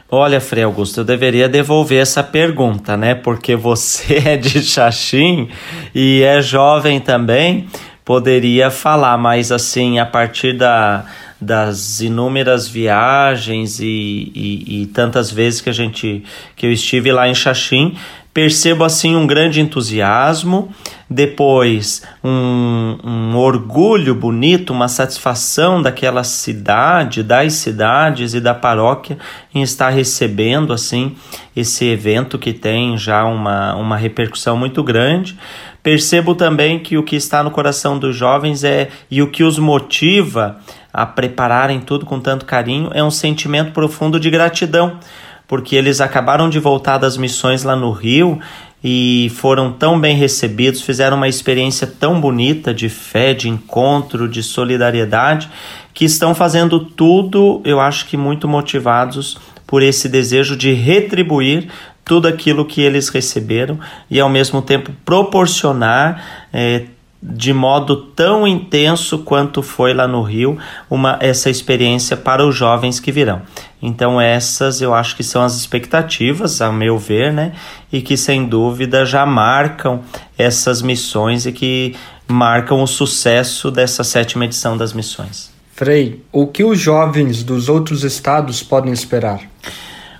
Olha, 0.09 0.39
Frei 0.39 0.63
Augusto, 0.63 1.01
eu 1.01 1.03
deveria 1.03 1.49
devolver 1.49 2.01
essa 2.01 2.23
pergunta, 2.23 2.95
né? 2.95 3.15
Porque 3.15 3.53
você 3.53 4.15
é 4.25 4.37
de 4.37 4.63
Xaxim 4.63 5.49
e 5.93 6.23
é 6.23 6.41
jovem 6.41 7.01
também, 7.01 7.67
poderia 8.05 8.71
falar, 8.71 9.17
mas 9.17 9.51
assim, 9.51 9.99
a 9.99 10.05
partir 10.05 10.53
da, 10.53 11.03
das 11.41 11.99
inúmeras 11.99 12.65
viagens 12.65 13.81
e, 13.81 14.31
e, 14.33 14.83
e, 14.83 14.85
tantas 14.85 15.29
vezes 15.29 15.59
que 15.59 15.69
a 15.69 15.73
gente 15.73 16.23
que 16.55 16.65
eu 16.65 16.71
estive 16.71 17.11
lá 17.11 17.27
em 17.27 17.35
Xaxim, 17.35 17.97
percebo 18.37 18.83
assim 18.83 19.15
um 19.15 19.25
grande 19.25 19.59
entusiasmo, 19.59 20.69
depois 21.09 22.03
um, 22.23 22.95
um, 23.03 23.35
orgulho 23.35 24.13
bonito, 24.13 24.71
uma 24.71 24.87
satisfação 24.87 25.81
daquela 25.81 26.23
cidade, 26.23 27.23
das 27.23 27.53
cidades 27.53 28.35
e 28.35 28.39
da 28.39 28.53
paróquia 28.53 29.17
em 29.55 29.63
estar 29.63 29.89
recebendo 29.89 30.71
assim 30.71 31.15
esse 31.55 31.85
evento 31.85 32.37
que 32.37 32.53
tem 32.53 32.95
já 32.95 33.25
uma, 33.25 33.73
uma 33.73 33.97
repercussão 33.97 34.55
muito 34.55 34.83
grande. 34.83 35.35
Percebo 35.81 36.35
também 36.35 36.77
que 36.77 36.95
o 36.95 37.01
que 37.01 37.15
está 37.15 37.41
no 37.41 37.49
coração 37.49 37.97
dos 37.97 38.15
jovens 38.15 38.63
é 38.63 38.89
e 39.09 39.19
o 39.19 39.31
que 39.31 39.43
os 39.43 39.57
motiva 39.57 40.59
a 40.93 41.07
prepararem 41.07 41.79
tudo 41.79 42.05
com 42.05 42.19
tanto 42.19 42.45
carinho 42.45 42.91
é 42.93 43.03
um 43.03 43.09
sentimento 43.09 43.71
profundo 43.71 44.19
de 44.19 44.29
gratidão 44.29 44.99
porque 45.47 45.75
eles 45.75 46.01
acabaram 46.01 46.49
de 46.49 46.59
voltar 46.59 46.97
das 46.97 47.17
missões 47.17 47.63
lá 47.63 47.75
no 47.75 47.91
Rio 47.91 48.39
e 48.83 49.31
foram 49.35 49.71
tão 49.71 49.99
bem 49.99 50.15
recebidos, 50.15 50.81
fizeram 50.81 51.17
uma 51.17 51.27
experiência 51.27 51.87
tão 51.87 52.21
bonita 52.21 52.73
de 52.73 52.89
fé, 52.89 53.33
de 53.33 53.49
encontro, 53.49 54.27
de 54.27 54.43
solidariedade, 54.43 55.49
que 55.93 56.05
estão 56.05 56.35
fazendo 56.35 56.79
tudo, 56.79 57.61
eu 57.65 57.79
acho 57.79 58.05
que 58.05 58.15
muito 58.15 58.47
motivados 58.47 59.37
por 59.65 59.81
esse 59.81 60.07
desejo 60.07 60.55
de 60.55 60.73
retribuir 60.73 61.69
tudo 62.05 62.27
aquilo 62.27 62.63
que 62.63 62.81
eles 62.81 63.09
receberam 63.09 63.79
e 64.09 64.19
ao 64.19 64.29
mesmo 64.29 64.61
tempo 64.61 64.91
proporcionar 65.03 66.47
é, 66.53 66.85
de 67.21 67.51
modo 67.51 67.97
tão 67.97 68.47
intenso 68.47 69.19
quanto 69.19 69.61
foi 69.61 69.93
lá 69.93 70.07
no 70.07 70.21
Rio 70.21 70.57
uma 70.89 71.17
essa 71.19 71.49
experiência 71.49 72.15
para 72.15 72.45
os 72.45 72.55
jovens 72.55 72.99
que 72.99 73.11
virão. 73.11 73.41
Então 73.81 74.19
essas 74.19 74.81
eu 74.81 74.93
acho 74.93 75.15
que 75.15 75.23
são 75.23 75.43
as 75.43 75.55
expectativas, 75.55 76.61
a 76.61 76.71
meu 76.71 76.97
ver, 76.97 77.31
né? 77.31 77.53
E 77.91 78.01
que 78.01 78.17
sem 78.17 78.45
dúvida 78.45 79.05
já 79.05 79.25
marcam 79.25 80.01
essas 80.37 80.81
missões 80.81 81.45
e 81.45 81.51
que 81.51 81.95
marcam 82.27 82.81
o 82.81 82.87
sucesso 82.87 83.69
dessa 83.69 84.03
sétima 84.03 84.45
edição 84.45 84.75
das 84.75 84.93
missões. 84.93 85.51
Frei, 85.73 86.23
o 86.31 86.47
que 86.47 86.63
os 86.63 86.79
jovens 86.79 87.43
dos 87.43 87.69
outros 87.69 88.03
estados 88.03 88.63
podem 88.63 88.91
esperar? 88.91 89.41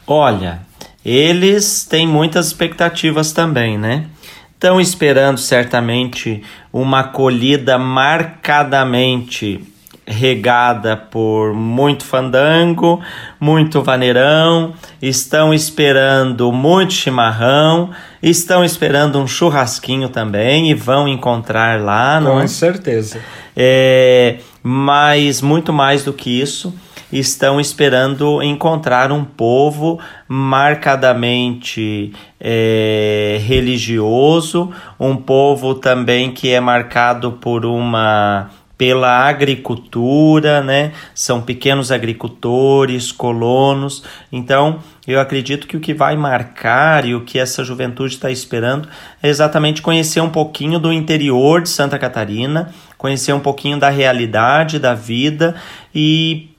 Olha, 0.06 0.62
eles 1.04 1.84
têm 1.84 2.08
muitas 2.08 2.48
expectativas 2.48 3.32
também, 3.32 3.78
né? 3.78 4.06
Estão 4.54 4.80
esperando 4.80 5.40
certamente 5.40 6.44
uma 6.72 7.00
acolhida 7.00 7.78
marcadamente 7.80 9.64
regada 10.08 10.96
por 10.96 11.54
muito 11.54 12.06
fandango, 12.06 13.02
muito 13.40 13.82
vaneirão, 13.82 14.74
estão 15.02 15.54
esperando 15.54 16.50
muito 16.52 16.94
chimarrão, 16.94 17.90
estão 18.24 18.64
esperando 18.64 19.20
um 19.20 19.28
churrasquinho 19.28 20.08
também 20.08 20.72
e 20.72 20.74
vão 20.74 21.10
encontrar 21.10 21.82
lá, 21.82 22.22
não 22.22 22.32
Com 22.32 22.40
é? 22.42 22.48
certeza. 22.48 23.20
É, 23.56 24.38
mas 24.64 25.42
muito 25.42 25.74
mais 25.74 26.06
do 26.06 26.14
que 26.14 26.30
isso, 26.40 26.74
estão 27.12 27.60
esperando 27.60 28.42
encontrar 28.42 29.12
um 29.12 29.24
povo 29.26 30.00
marcadamente 30.28 32.14
é, 32.40 33.40
religioso, 33.42 34.72
um 35.00 35.16
povo 35.16 35.76
também 35.76 36.32
que 36.32 36.50
é 36.50 36.60
marcado 36.60 37.34
por 37.34 37.66
uma 37.66 38.50
pela 38.78 39.28
agricultura, 39.28 40.62
né? 40.62 40.92
São 41.16 41.42
pequenos 41.42 41.92
agricultores, 41.92 43.12
colonos. 43.12 44.04
Então, 44.32 44.80
eu 45.08 45.20
acredito 45.20 45.68
que 45.68 45.76
o 45.76 45.80
que 45.80 45.94
vai 45.94 46.16
marcar 46.16 47.04
e 47.06 47.16
o 47.16 47.22
que 47.22 47.40
essa 47.40 47.64
juventude 47.64 48.14
está 48.14 48.30
esperando 48.30 48.88
é 49.22 49.28
exatamente 49.28 49.82
conhecer 49.82 50.22
um 50.22 50.30
pouquinho 50.30 50.78
do 50.78 50.94
interior 50.94 51.62
de 51.62 51.70
Santa 51.70 51.98
Catarina, 51.98 52.74
conhecer 52.98 53.34
um 53.34 53.40
pouquinho 53.40 53.80
da 53.80 53.90
realidade 53.90 54.78
da 54.78 54.94
vida 54.94 55.56
e 55.94 56.50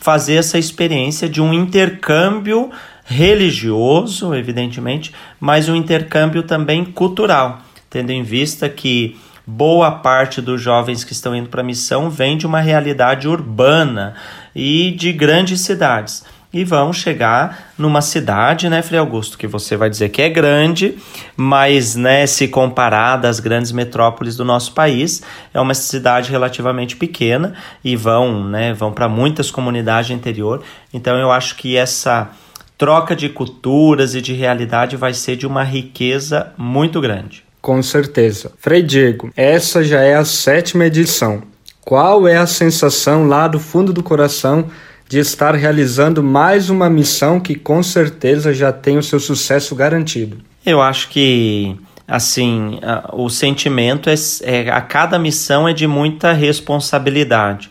fazer 0.00 0.36
essa 0.36 0.58
experiência 0.58 1.28
de 1.28 1.42
um 1.42 1.52
intercâmbio 1.52 2.70
religioso, 3.04 4.34
evidentemente, 4.34 5.12
mas 5.38 5.68
um 5.68 5.74
intercâmbio 5.74 6.42
também 6.42 6.84
cultural, 6.84 7.60
tendo 7.90 8.10
em 8.10 8.22
vista 8.22 8.68
que 8.68 9.16
boa 9.48 9.90
parte 9.90 10.42
dos 10.42 10.60
jovens 10.60 11.04
que 11.04 11.12
estão 11.12 11.34
indo 11.34 11.48
para 11.48 11.62
a 11.62 11.64
missão 11.64 12.10
vem 12.10 12.36
de 12.36 12.46
uma 12.46 12.60
realidade 12.60 13.26
urbana 13.26 14.14
e 14.54 14.90
de 14.90 15.10
grandes 15.10 15.62
cidades 15.62 16.22
e 16.52 16.64
vão 16.64 16.92
chegar 16.92 17.72
numa 17.78 18.02
cidade, 18.02 18.68
né, 18.68 18.82
Frei 18.82 18.98
Augusto, 18.98 19.38
que 19.38 19.46
você 19.46 19.74
vai 19.74 19.88
dizer 19.88 20.10
que 20.10 20.20
é 20.20 20.28
grande, 20.28 20.98
mas, 21.34 21.96
né, 21.96 22.26
se 22.26 22.46
comparada 22.48 23.26
às 23.26 23.40
grandes 23.40 23.72
metrópoles 23.72 24.36
do 24.36 24.44
nosso 24.44 24.72
país, 24.72 25.22
é 25.52 25.60
uma 25.60 25.74
cidade 25.74 26.30
relativamente 26.30 26.94
pequena 26.96 27.54
e 27.82 27.96
vão, 27.96 28.44
né, 28.44 28.74
vão 28.74 28.92
para 28.92 29.08
muitas 29.08 29.50
comunidades 29.50 30.10
interior. 30.10 30.62
Então 30.92 31.16
eu 31.16 31.32
acho 31.32 31.56
que 31.56 31.74
essa 31.74 32.30
troca 32.76 33.16
de 33.16 33.30
culturas 33.30 34.14
e 34.14 34.20
de 34.20 34.34
realidade 34.34 34.94
vai 34.94 35.14
ser 35.14 35.36
de 35.36 35.46
uma 35.46 35.64
riqueza 35.64 36.52
muito 36.56 37.00
grande. 37.00 37.47
Com 37.60 37.82
certeza. 37.82 38.52
Frei 38.58 38.82
Diego, 38.82 39.30
essa 39.36 39.82
já 39.82 40.00
é 40.00 40.14
a 40.14 40.24
sétima 40.24 40.86
edição. 40.86 41.42
Qual 41.80 42.28
é 42.28 42.36
a 42.36 42.46
sensação 42.46 43.26
lá 43.26 43.48
do 43.48 43.58
fundo 43.58 43.92
do 43.92 44.02
coração 44.02 44.68
de 45.08 45.18
estar 45.18 45.54
realizando 45.54 46.22
mais 46.22 46.68
uma 46.68 46.90
missão 46.90 47.40
que 47.40 47.54
com 47.54 47.82
certeza 47.82 48.52
já 48.52 48.70
tem 48.70 48.98
o 48.98 49.02
seu 49.02 49.18
sucesso 49.18 49.74
garantido. 49.74 50.38
Eu 50.66 50.82
acho 50.82 51.08
que 51.08 51.74
assim 52.06 52.78
o 53.12 53.30
sentimento 53.30 54.10
é, 54.10 54.14
é 54.42 54.70
a 54.70 54.82
cada 54.82 55.18
missão 55.18 55.66
é 55.66 55.72
de 55.72 55.86
muita 55.86 56.32
responsabilidade 56.32 57.70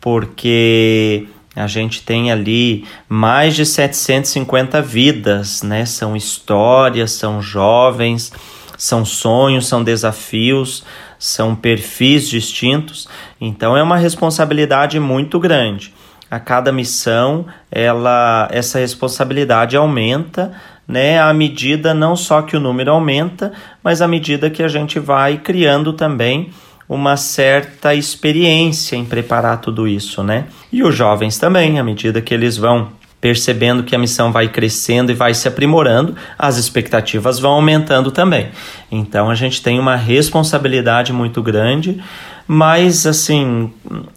porque 0.00 1.26
a 1.54 1.66
gente 1.66 2.02
tem 2.02 2.30
ali 2.30 2.84
mais 3.08 3.54
de 3.54 3.66
750 3.66 4.80
vidas, 4.80 5.62
né? 5.62 5.84
São 5.84 6.16
histórias, 6.16 7.12
são 7.12 7.42
jovens, 7.42 8.32
são 8.80 9.04
sonhos, 9.04 9.68
são 9.68 9.84
desafios, 9.84 10.82
são 11.18 11.54
perfis 11.54 12.28
distintos. 12.28 13.06
Então 13.38 13.76
é 13.76 13.82
uma 13.82 13.96
responsabilidade 13.96 14.98
muito 14.98 15.38
grande 15.38 15.92
a 16.30 16.38
cada 16.38 16.70
missão, 16.70 17.44
ela 17.70 18.48
essa 18.52 18.78
responsabilidade 18.78 19.76
aumenta, 19.76 20.52
né, 20.86 21.20
à 21.20 21.32
medida 21.32 21.92
não 21.92 22.14
só 22.14 22.40
que 22.42 22.56
o 22.56 22.60
número 22.60 22.92
aumenta, 22.92 23.52
mas 23.82 24.00
à 24.00 24.06
medida 24.06 24.48
que 24.48 24.62
a 24.62 24.68
gente 24.68 25.00
vai 25.00 25.38
criando 25.38 25.92
também 25.92 26.50
uma 26.88 27.16
certa 27.16 27.94
experiência 27.94 28.96
em 28.96 29.04
preparar 29.04 29.60
tudo 29.60 29.86
isso, 29.86 30.22
né? 30.24 30.46
E 30.72 30.82
os 30.82 30.94
jovens 30.94 31.38
também, 31.38 31.78
à 31.78 31.84
medida 31.84 32.20
que 32.20 32.34
eles 32.34 32.56
vão 32.56 32.88
percebendo 33.20 33.82
que 33.82 33.94
a 33.94 33.98
missão 33.98 34.32
vai 34.32 34.48
crescendo 34.48 35.12
e 35.12 35.14
vai 35.14 35.34
se 35.34 35.46
aprimorando, 35.46 36.16
as 36.38 36.56
expectativas 36.56 37.38
vão 37.38 37.52
aumentando 37.52 38.10
também. 38.10 38.48
Então 38.90 39.28
a 39.28 39.34
gente 39.34 39.62
tem 39.62 39.78
uma 39.78 39.94
responsabilidade 39.96 41.12
muito 41.12 41.42
grande, 41.42 42.02
mas 42.46 43.06
assim, 43.06 43.70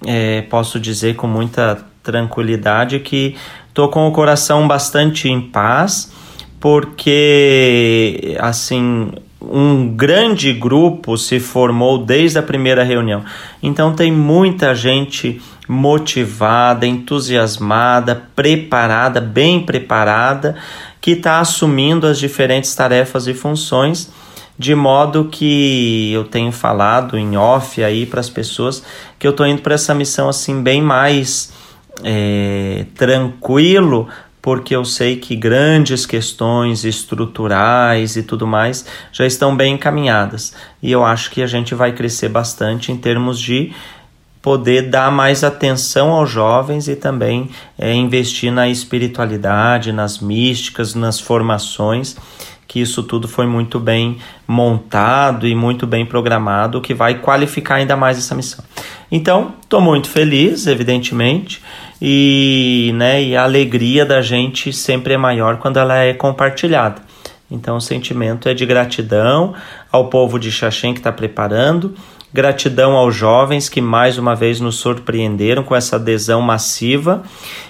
é, 0.06 0.42
posso 0.44 0.80
dizer 0.80 1.16
com 1.16 1.28
muita 1.28 1.86
tranquilidade 2.02 3.00
que 3.00 3.36
tô 3.74 3.90
com 3.90 4.08
o 4.08 4.12
coração 4.12 4.68
bastante 4.68 5.28
em 5.28 5.42
paz, 5.42 6.12
porque 6.60 8.38
assim 8.40 9.12
um 9.42 9.90
grande 9.90 10.54
grupo 10.54 11.18
se 11.18 11.38
formou 11.40 11.98
desde 11.98 12.40
a 12.40 12.42
primeira 12.42 12.84
reunião. 12.84 13.24
Então 13.62 13.94
tem 13.94 14.10
muita 14.12 14.74
gente 14.74 15.42
motivada, 15.74 16.86
entusiasmada, 16.86 18.28
preparada, 18.36 19.20
bem 19.20 19.66
preparada, 19.66 20.56
que 21.02 21.12
está 21.12 21.40
assumindo 21.40 22.08
as 22.08 22.20
diferentes 22.20 22.74
tarefas 22.76 23.28
e 23.28 23.34
funções, 23.34 24.10
de 24.58 24.76
modo 24.76 25.26
que 25.26 26.14
eu 26.14 26.24
tenho 26.24 26.52
falado 26.52 27.18
em 27.18 27.36
off 27.36 27.84
aí 27.84 28.06
para 28.06 28.20
as 28.20 28.30
pessoas 28.30 28.84
que 29.18 29.26
eu 29.26 29.32
estou 29.32 29.48
indo 29.48 29.62
para 29.62 29.74
essa 29.74 29.96
missão 29.96 30.30
assim 30.30 30.62
bem 30.62 30.82
mais 30.82 31.52
é, 32.04 32.86
tranquilo, 32.96 34.08
porque 34.42 34.76
eu 34.76 34.86
sei 34.86 35.16
que 35.16 35.36
grandes 35.36 36.06
questões 36.06 36.86
estruturais 36.86 38.16
e 38.16 38.24
tudo 38.24 38.46
mais 38.46 38.86
já 39.12 39.26
estão 39.26 39.56
bem 39.56 39.74
encaminhadas. 39.74 40.54
E 40.82 40.92
eu 40.92 41.04
acho 41.04 41.32
que 41.32 41.42
a 41.42 41.48
gente 41.48 41.74
vai 41.74 41.94
crescer 41.94 42.30
bastante 42.30 42.92
em 42.92 42.98
termos 42.98 43.40
de 43.40 43.74
poder 44.44 44.90
dar 44.90 45.10
mais 45.10 45.42
atenção 45.42 46.12
aos 46.12 46.30
jovens 46.30 46.90
e 46.90 46.98
também 46.98 47.50
é, 47.80 47.94
investir 47.94 48.52
na 48.52 48.68
espiritualidade, 48.68 49.94
nas 49.94 50.20
místicas, 50.20 50.94
nas 50.94 51.18
formações, 51.18 52.18
que 52.68 52.82
isso 52.82 53.04
tudo 53.04 53.26
foi 53.26 53.48
muito 53.48 53.80
bem 53.80 54.18
montado 54.46 55.48
e 55.48 55.56
muito 55.56 55.88
bem 55.88 56.06
programado, 56.06 56.82
que 56.82 56.94
vai 56.94 57.20
qualificar 57.20 57.76
ainda 57.76 57.96
mais 57.96 58.18
essa 58.18 58.36
missão. 58.36 58.66
Então, 59.10 59.54
estou 59.62 59.80
muito 59.80 60.10
feliz, 60.10 60.68
evidentemente, 60.68 61.64
e, 62.02 62.92
né, 62.96 63.24
e 63.24 63.38
a 63.38 63.44
alegria 63.44 64.06
da 64.06 64.22
gente 64.22 64.74
sempre 64.74 65.14
é 65.14 65.18
maior 65.18 65.56
quando 65.58 65.78
ela 65.78 65.96
é 66.00 66.14
compartilhada. 66.14 67.02
Então, 67.50 67.78
o 67.78 67.82
sentimento 67.82 68.50
é 68.50 68.54
de 68.54 68.66
gratidão 68.66 69.54
ao 69.90 70.10
povo 70.10 70.38
de 70.38 70.52
Xaxém 70.52 70.94
que 70.94 71.00
está 71.00 71.14
preparando, 71.14 71.96
gratidão 72.34 72.94
aos 72.94 73.16
jovens 73.16 73.70
que 73.70 73.80
mais 73.80 74.18
uma 74.18 74.36
vez 74.36 74.60
nos 74.60 74.76
surpreenderam 74.76 75.64
com 75.64 75.76
essa 75.76 75.98
adesão 75.98 76.42
massiva 76.42 77.24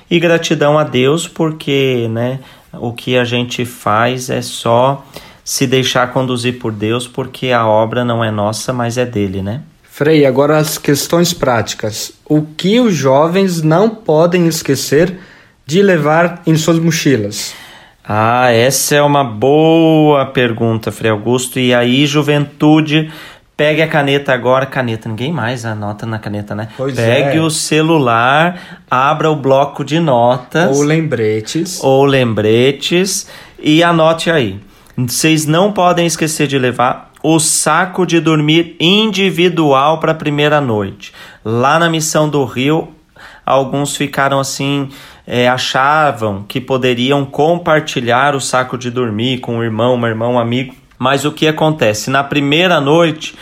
e 0.10 0.20
gratidão 0.20 0.80
a 0.80 0.84
Deus 0.84 1.28
porque, 1.28 2.08
né, 2.10 2.40
o 2.74 2.94
que 2.94 3.18
a 3.18 3.24
gente 3.24 3.66
faz 3.66 4.30
é 4.30 4.42
só 4.42 5.06
se 5.44 5.68
deixar 5.68 6.12
conduzir 6.12 6.58
por 6.58 6.72
Deus, 6.72 7.08
porque 7.08 7.52
a 7.52 7.68
obra 7.68 8.06
não 8.06 8.24
é 8.24 8.32
nossa, 8.32 8.72
mas 8.72 8.98
é 8.98 9.06
dele, 9.06 9.42
né? 9.42 9.62
Frei, 9.84 10.26
agora 10.26 10.58
as 10.58 10.78
questões 10.78 11.34
práticas. 11.34 12.14
O 12.26 12.42
que 12.42 12.80
os 12.80 12.96
jovens 12.96 13.62
não 13.62 13.90
podem 13.90 14.48
esquecer 14.48 15.20
de 15.66 15.82
levar 15.84 16.42
em 16.48 16.56
suas 16.56 16.80
mochilas? 16.80 17.54
Ah, 18.04 18.52
essa 18.52 18.96
é 18.96 19.02
uma 19.02 19.24
boa 19.24 20.26
pergunta, 20.26 20.92
Frei 20.92 21.12
Augusto. 21.12 21.60
E 21.60 21.74
aí, 21.74 22.06
juventude, 22.06 23.12
pegue 23.56 23.82
a 23.82 23.88
caneta 23.88 24.34
agora. 24.34 24.66
Caneta, 24.66 25.10
ninguém 25.10 25.32
mais 25.32 25.66
anota 25.66 26.06
na 26.06 26.20
caneta, 26.20 26.56
né? 26.56 26.70
Pois 26.78 26.96
pegue 26.96 27.38
é. 27.38 27.42
o 27.42 27.50
celular, 27.50 28.84
abra 28.90 29.30
o 29.30 29.36
bloco 29.36 29.84
de 29.84 30.00
notas. 30.00 30.78
Ou 30.78 30.84
lembretes. 30.84 31.84
Ou 31.84 32.06
lembretes 32.06 33.28
e 33.60 33.84
anote 33.84 34.30
aí. 34.30 34.60
Vocês 34.96 35.46
não 35.46 35.72
podem 35.72 36.06
esquecer 36.06 36.48
de 36.48 36.60
levar 36.60 37.12
o 37.24 37.40
saco 37.40 38.06
de 38.06 38.20
dormir 38.20 38.76
individual 38.80 40.00
para 40.00 40.12
a 40.12 40.16
primeira 40.16 40.60
noite. 40.60 41.14
Lá 41.44 41.80
na 41.80 41.90
missão 41.90 42.28
do 42.28 42.44
Rio, 42.44 42.90
alguns 43.46 43.96
ficaram 43.96 44.40
assim, 44.40 44.90
é, 45.26 45.48
achavam 45.48 46.44
que 46.48 46.60
poderiam 46.60 47.26
compartilhar 47.26 48.36
o 48.36 48.42
saco 48.42 48.78
de 48.78 48.92
dormir 48.92 49.40
com 49.40 49.58
um 49.58 49.64
irmão, 49.64 49.96
uma 49.96 50.10
irmã, 50.10 50.28
um 50.28 50.38
amigo. 50.38 50.76
Mas 50.98 51.26
o 51.26 51.32
que 51.32 51.48
acontece? 51.48 52.10
Na 52.10 52.24
primeira 52.24 52.80
noite, 52.80 53.36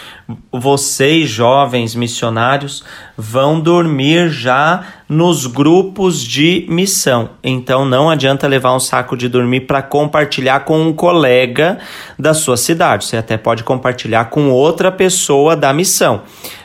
vocês, 0.51 1.29
jovens 1.29 1.93
missionários, 1.95 2.83
vão 3.17 3.59
dormir 3.59 4.29
já 4.29 4.83
nos 5.07 5.45
grupos 5.45 6.23
de 6.23 6.65
missão. 6.69 7.31
Então 7.43 7.85
não 7.85 8.09
adianta 8.09 8.47
levar 8.47 8.75
um 8.75 8.79
saco 8.79 9.17
de 9.17 9.27
dormir 9.27 9.61
para 9.61 9.81
compartilhar 9.81 10.61
com 10.61 10.81
um 10.81 10.93
colega 10.93 11.79
da 12.17 12.33
sua 12.33 12.57
cidade. 12.57 13.05
Você 13.05 13.17
até 13.17 13.37
pode 13.37 13.63
compartilhar 13.63 14.25
com 14.25 14.49
outra 14.49 14.91
pessoa 14.91 15.55
da 15.55 15.73
missão, 15.73 16.21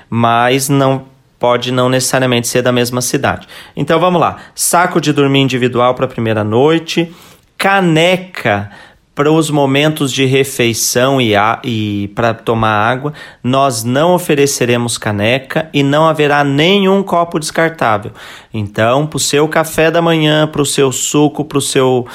mas 0.09 0.69
não 0.69 1.05
pode 1.39 1.71
não 1.73 1.89
necessariamente 1.89 2.49
ser 2.49 2.63
da 2.63 2.73
mesma 2.73 3.01
cidade. 3.01 3.47
Então 3.77 3.99
vamos 3.99 4.21
lá: 4.21 4.37
saco 4.55 5.01
de 5.01 5.13
dormir 5.13 5.41
individual 5.41 5.95
para 5.95 6.07
a 6.07 6.09
primeira 6.09 6.45
noite, 6.45 7.13
caneca 7.59 8.71
para 9.17 9.33
os 9.33 9.51
momentos 9.51 10.13
de 10.13 10.27
refeição 10.27 11.19
e, 11.19 11.33
e 11.65 12.09
para 12.09 12.35
tomar 12.35 12.69
água, 12.69 13.15
nós 13.43 13.83
não 13.83 14.15
ofereceremos 14.15 14.99
caneca 14.99 15.71
e 15.73 15.83
não 15.83 16.07
haverá 16.07 16.45
nenhum 16.45 17.03
copo 17.03 17.41
descartável. 17.41 18.13
Então, 18.53 19.07
para 19.07 19.17
o 19.17 19.21
seu 19.21 19.49
café 19.49 19.91
da 19.91 20.03
manhã, 20.03 20.47
para 20.47 20.61
o 20.61 20.67
seu 20.67 20.93
suco, 20.93 21.47
para 21.47 21.57
o 21.57 21.63
seu 21.63 22.07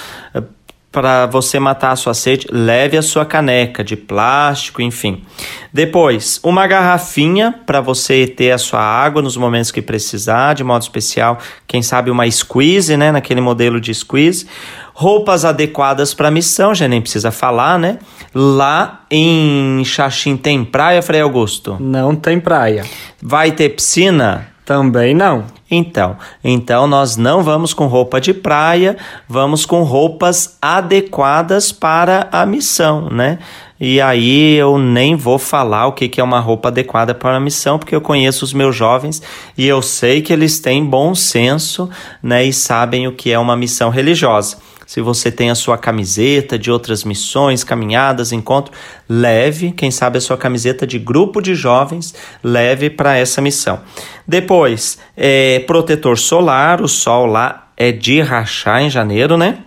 para 0.92 1.26
você 1.26 1.58
matar 1.58 1.92
a 1.92 1.96
sua 1.96 2.14
sede, 2.14 2.48
leve 2.52 2.98
a 2.98 3.02
sua 3.02 3.26
caneca 3.26 3.82
de 3.82 3.96
plástico, 3.96 4.82
enfim. 4.82 5.24
Depois, 5.72 6.40
uma 6.44 6.68
garrafinha 6.68 7.56
para 7.66 7.80
você 7.80 8.28
ter 8.28 8.52
a 8.52 8.58
sua 8.58 8.82
água 8.82 9.22
nos 9.22 9.38
momentos 9.38 9.72
que 9.72 9.82
precisar, 9.82 10.54
de 10.54 10.66
modo 10.66 10.82
especial, 10.82 11.40
quem 11.66 11.82
sabe 11.82 12.12
uma 12.12 12.30
squeeze, 12.30 12.98
né, 12.98 13.12
naquele 13.12 13.40
modelo 13.40 13.80
de 13.80 13.94
squeeze. 13.94 14.46
Roupas 14.94 15.46
adequadas 15.46 16.14
para 16.14 16.28
a 16.28 16.32
missão, 16.32 16.76
já 16.76 16.88
nem 16.88 17.00
precisa 17.00 17.32
falar, 17.32 17.80
né? 17.80 17.98
Lá 18.36 19.06
em 19.10 19.82
Xaxim 19.86 20.36
tem 20.36 20.66
praia, 20.66 21.02
Frei 21.02 21.22
Augusto? 21.22 21.78
Não 21.80 22.16
tem 22.16 22.40
praia. 22.40 22.84
Vai 23.22 23.52
ter 23.54 23.70
piscina? 23.70 24.51
Também 24.72 25.14
não. 25.14 25.44
Então, 25.70 26.16
então 26.42 26.88
nós 26.88 27.18
não 27.18 27.44
vamos 27.44 27.74
com 27.74 27.88
roupa 27.88 28.22
de 28.22 28.34
praia, 28.34 28.96
vamos 29.28 29.66
com 29.66 29.84
roupas 29.84 30.58
adequadas 30.62 31.74
para 31.74 32.30
a 32.32 32.46
missão, 32.46 33.10
né? 33.10 33.40
E 33.78 34.00
aí 34.00 34.56
eu 34.56 34.78
nem 34.78 35.14
vou 35.14 35.38
falar 35.38 35.88
o 35.88 35.92
que, 35.92 36.08
que 36.08 36.22
é 36.22 36.24
uma 36.24 36.40
roupa 36.40 36.70
adequada 36.70 37.14
para 37.14 37.36
a 37.36 37.40
missão, 37.42 37.78
porque 37.78 37.94
eu 37.94 38.00
conheço 38.00 38.46
os 38.46 38.54
meus 38.54 38.74
jovens 38.74 39.22
e 39.58 39.68
eu 39.68 39.82
sei 39.82 40.22
que 40.22 40.32
eles 40.32 40.62
têm 40.62 40.86
bom 40.86 41.14
senso, 41.14 41.90
né? 42.24 42.46
E 42.46 42.54
sabem 42.54 43.10
o 43.10 43.12
que 43.12 43.30
é 43.30 43.38
uma 43.38 43.58
missão 43.58 43.90
religiosa. 43.90 44.56
Se 44.92 45.00
você 45.00 45.32
tem 45.32 45.50
a 45.50 45.56
sua 45.56 45.78
camiseta 45.78 46.60
de 46.60 46.70
outras 46.70 47.06
missões, 47.06 47.64
caminhadas, 47.64 48.34
encontro, 48.34 48.74
leve, 49.08 49.72
quem 49.72 49.90
sabe 49.90 50.18
a 50.18 50.22
sua 50.22 50.36
camiseta 50.36 50.86
de 50.86 51.00
grupo 51.00 51.42
de 51.42 51.56
jovens, 51.56 52.14
leve 52.44 52.90
para 52.90 53.16
essa 53.16 53.42
missão. 53.42 53.80
Depois, 54.28 55.00
é, 55.16 55.60
protetor 55.60 56.18
solar, 56.18 56.82
o 56.82 56.90
sol 56.90 57.26
lá 57.26 57.70
é 57.78 57.94
de 57.94 58.20
rachar 58.20 58.82
em 58.82 58.90
janeiro, 58.90 59.38
né? 59.38 59.60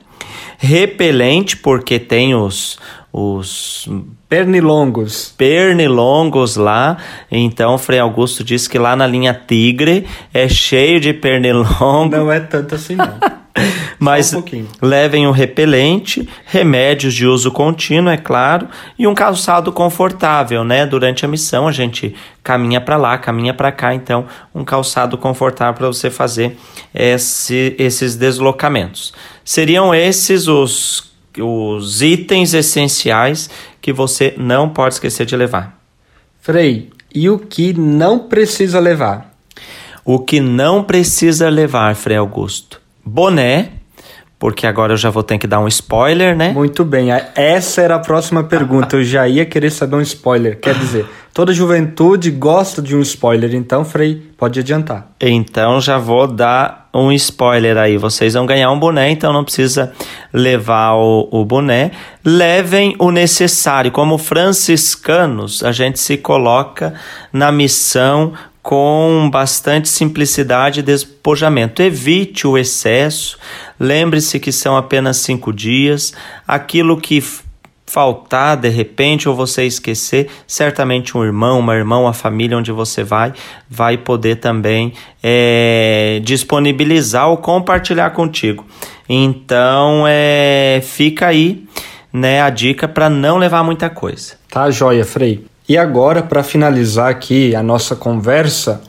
Repelente, 0.59 1.57
porque 1.57 1.99
tem 1.99 2.35
os, 2.35 2.79
os 3.11 3.89
pernilongos. 4.29 5.33
Pernilongos 5.39 6.57
lá. 6.57 6.99
Então, 7.31 7.79
Frei 7.79 7.99
Augusto 7.99 8.45
disse 8.45 8.69
que 8.69 8.79
lá 8.79 8.95
na 8.95 9.07
linha 9.07 9.33
Tigre 9.33 10.07
é 10.35 10.47
cheio 10.51 11.01
de 11.01 11.15
pernilongo. 11.15 12.15
Não 12.15 12.31
é 12.31 12.41
tanto 12.41 12.75
assim, 12.75 12.95
não. 12.95 13.15
Mas 14.05 14.35
um 14.35 14.43
levem 14.83 15.27
o 15.27 15.31
repelente, 15.31 16.29
remédios 16.45 17.15
de 17.15 17.27
uso 17.27 17.51
contínuo, 17.51 18.13
é 18.13 18.19
claro, 18.19 18.69
e 18.99 19.07
um 19.07 19.15
calçado 19.15 19.73
confortável, 19.73 20.63
né? 20.63 20.85
Durante 20.85 21.25
a 21.25 21.29
missão 21.29 21.67
a 21.67 21.73
gente 21.73 22.15
caminha 22.43 22.83
para 22.83 22.99
lá, 22.99 23.17
caminha 23.17 23.55
para 23.55 23.73
cá, 23.73 23.95
então 23.95 24.27
um 24.55 24.63
calçado 24.63 25.17
confortável 25.17 25.75
para 25.75 25.87
você 25.87 26.11
fazer 26.11 26.59
esse, 26.95 27.75
esses 27.79 28.15
deslocamentos. 28.15 29.15
Seriam 29.43 29.95
esses 29.95 30.49
os, 30.49 31.11
os 31.39 32.03
itens 32.03 32.53
essenciais 32.53 33.49
que 33.81 33.91
você 33.91 34.35
não 34.37 34.69
pode 34.69 34.95
esquecer 34.95 35.25
de 35.25 35.35
levar. 35.35 35.81
Frei, 36.43 36.91
e 37.15 37.31
o 37.31 37.39
que 37.39 37.73
não 37.73 38.19
precisa 38.19 38.79
levar? 38.79 39.35
O 40.05 40.19
que 40.19 40.41
não 40.41 40.85
precisa 40.85 41.49
levar, 41.49 41.95
Frei 41.95 42.19
Augusto? 42.19 42.85
boné, 43.05 43.73
porque 44.45 44.67
agora 44.67 44.93
eu 44.93 44.97
já 44.99 45.09
vou 45.09 45.23
ter 45.23 45.39
que 45.39 45.47
dar 45.47 45.59
um 45.59 45.67
spoiler, 45.67 46.37
né? 46.37 46.53
Muito 46.53 46.85
bem, 46.85 47.09
essa 47.35 47.81
era 47.81 47.95
a 47.95 47.99
próxima 47.99 48.45
pergunta. 48.45 48.95
Eu 48.97 49.03
já 49.03 49.27
ia 49.27 49.47
querer 49.47 49.71
saber 49.71 49.97
um 49.97 50.03
spoiler. 50.03 50.61
Quer 50.61 50.75
dizer, 50.75 51.07
toda 51.33 51.51
juventude 51.51 52.31
gosta 52.31 52.83
de 52.83 52.95
um 52.95 53.01
spoiler, 53.01 53.55
então, 53.55 53.87
Frei, 53.87 54.17
pode 54.37 54.61
adiantar. 54.61 55.09
Então 55.19 55.81
já 55.81 55.97
vou 55.97 56.27
dar 56.27 56.91
um 56.93 57.11
spoiler 57.13 57.79
aí. 57.79 57.97
Vocês 57.97 58.35
vão 58.35 58.45
ganhar 58.45 58.71
um 58.71 58.79
boné, 58.79 59.09
então 59.09 59.33
não 59.33 59.45
precisa 59.45 59.95
levar 60.31 60.93
o, 60.93 61.27
o 61.33 61.43
boné. 61.43 61.93
Levem 62.23 62.95
o 62.99 63.11
necessário. 63.11 63.91
Como 63.91 64.19
franciscanos, 64.19 65.65
a 65.65 65.73
gente 65.73 65.99
se 65.99 66.19
coloca 66.19 66.93
na 67.33 67.51
missão 67.51 68.35
com 68.65 69.29
bastante 69.31 69.91
simplicidade 69.91 70.81
e 70.81 70.83
despojamento. 70.83 71.83
Evite 71.83 72.47
o 72.47 72.57
excesso, 72.57 73.39
lembre-se 73.79 74.41
que 74.41 74.51
são 74.51 74.75
apenas 74.75 75.19
cinco 75.19 75.53
dias. 75.53 76.15
Aquilo 76.49 76.99
que 76.99 77.23
faltar 77.87 78.57
de 78.57 78.71
repente 78.71 79.29
ou 79.29 79.35
você 79.35 79.67
esquecer, 79.67 80.29
certamente 80.47 81.17
um 81.17 81.23
irmão, 81.23 81.61
uma 81.61 81.77
irmã, 81.77 81.99
uma 81.99 82.15
família 82.15 82.57
onde 82.57 82.73
você 82.73 83.05
vai, 83.05 83.35
vai 83.69 83.99
poder 83.99 84.37
também 84.37 84.95
é, 85.23 86.23
disponibilizar 86.25 87.29
ou 87.29 87.37
compartilhar 87.37 88.11
contigo. 88.11 88.65
Então, 89.07 90.07
é, 90.09 90.81
fica 90.83 91.27
aí 91.27 91.67
né, 92.11 92.41
a 92.41 92.49
dica 92.49 92.89
para 92.89 93.11
não 93.11 93.37
levar 93.37 93.63
muita 93.63 93.91
coisa. 93.91 94.37
Tá, 94.49 94.71
joia, 94.71 95.05
Frei. 95.05 95.45
E 95.69 95.79
agora, 95.79 96.23
para 96.23 96.43
finalizar 96.43 97.11
aqui 97.11 97.55
a 97.55 97.63
nossa 97.63 97.97
conversa, 97.97 98.83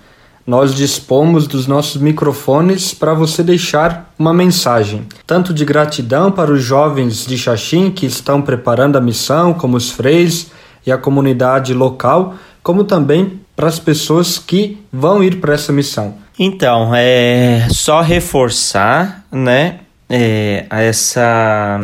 nós 0.46 0.76
dispomos 0.76 1.48
dos 1.48 1.66
nossos 1.68 2.02
microfones 2.02 2.94
para 2.94 3.14
você 3.14 3.42
deixar 3.42 4.14
uma 4.20 4.34
mensagem, 4.34 5.08
tanto 5.26 5.54
de 5.54 5.66
gratidão 5.66 6.32
para 6.32 6.52
os 6.52 6.62
jovens 6.62 7.26
de 7.26 7.38
Xaxim 7.38 7.90
que 7.90 8.06
estão 8.06 8.42
preparando 8.42 8.98
a 8.98 9.02
missão, 9.02 9.54
como 9.54 9.78
os 9.78 9.90
freis 9.90 10.52
e 10.86 10.92
a 10.92 10.98
comunidade 10.98 11.74
local, 11.74 12.36
como 12.62 12.84
também 12.84 13.40
para 13.56 13.68
as 13.68 13.80
pessoas 13.80 14.38
que 14.38 14.78
vão 14.92 15.24
ir 15.24 15.38
para 15.38 15.54
essa 15.54 15.72
missão. 15.72 16.16
Então, 16.38 16.92
é 16.94 17.68
só 17.72 18.02
reforçar, 18.02 19.24
né, 19.32 19.80
é, 20.10 20.66
essa 20.70 21.82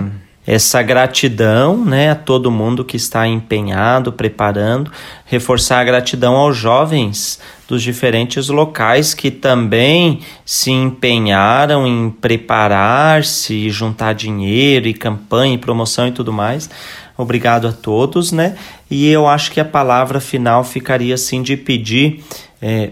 essa 0.51 0.81
gratidão 0.81 1.77
né, 1.77 2.11
a 2.11 2.15
todo 2.15 2.51
mundo 2.51 2.83
que 2.83 2.97
está 2.97 3.25
empenhado, 3.25 4.11
preparando, 4.11 4.91
reforçar 5.25 5.79
a 5.79 5.83
gratidão 5.85 6.35
aos 6.35 6.57
jovens 6.57 7.39
dos 7.69 7.81
diferentes 7.81 8.49
locais 8.49 9.13
que 9.13 9.31
também 9.31 10.19
se 10.45 10.69
empenharam 10.69 11.87
em 11.87 12.09
preparar-se, 12.09 13.69
juntar 13.69 14.11
dinheiro 14.11 14.89
e 14.89 14.93
campanha 14.93 15.53
e 15.53 15.57
promoção 15.57 16.09
e 16.09 16.11
tudo 16.11 16.33
mais. 16.33 16.69
Obrigado 17.17 17.69
a 17.69 17.71
todos, 17.71 18.33
né? 18.33 18.57
E 18.89 19.07
eu 19.07 19.29
acho 19.29 19.53
que 19.53 19.61
a 19.61 19.65
palavra 19.65 20.19
final 20.19 20.65
ficaria 20.65 21.15
assim 21.15 21.41
de 21.41 21.55
pedir 21.55 22.25
é, 22.61 22.89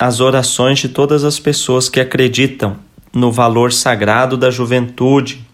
as 0.00 0.18
orações 0.18 0.80
de 0.80 0.88
todas 0.88 1.22
as 1.22 1.38
pessoas 1.38 1.88
que 1.88 2.00
acreditam 2.00 2.76
no 3.14 3.30
valor 3.30 3.72
sagrado 3.72 4.36
da 4.36 4.50
juventude, 4.50 5.46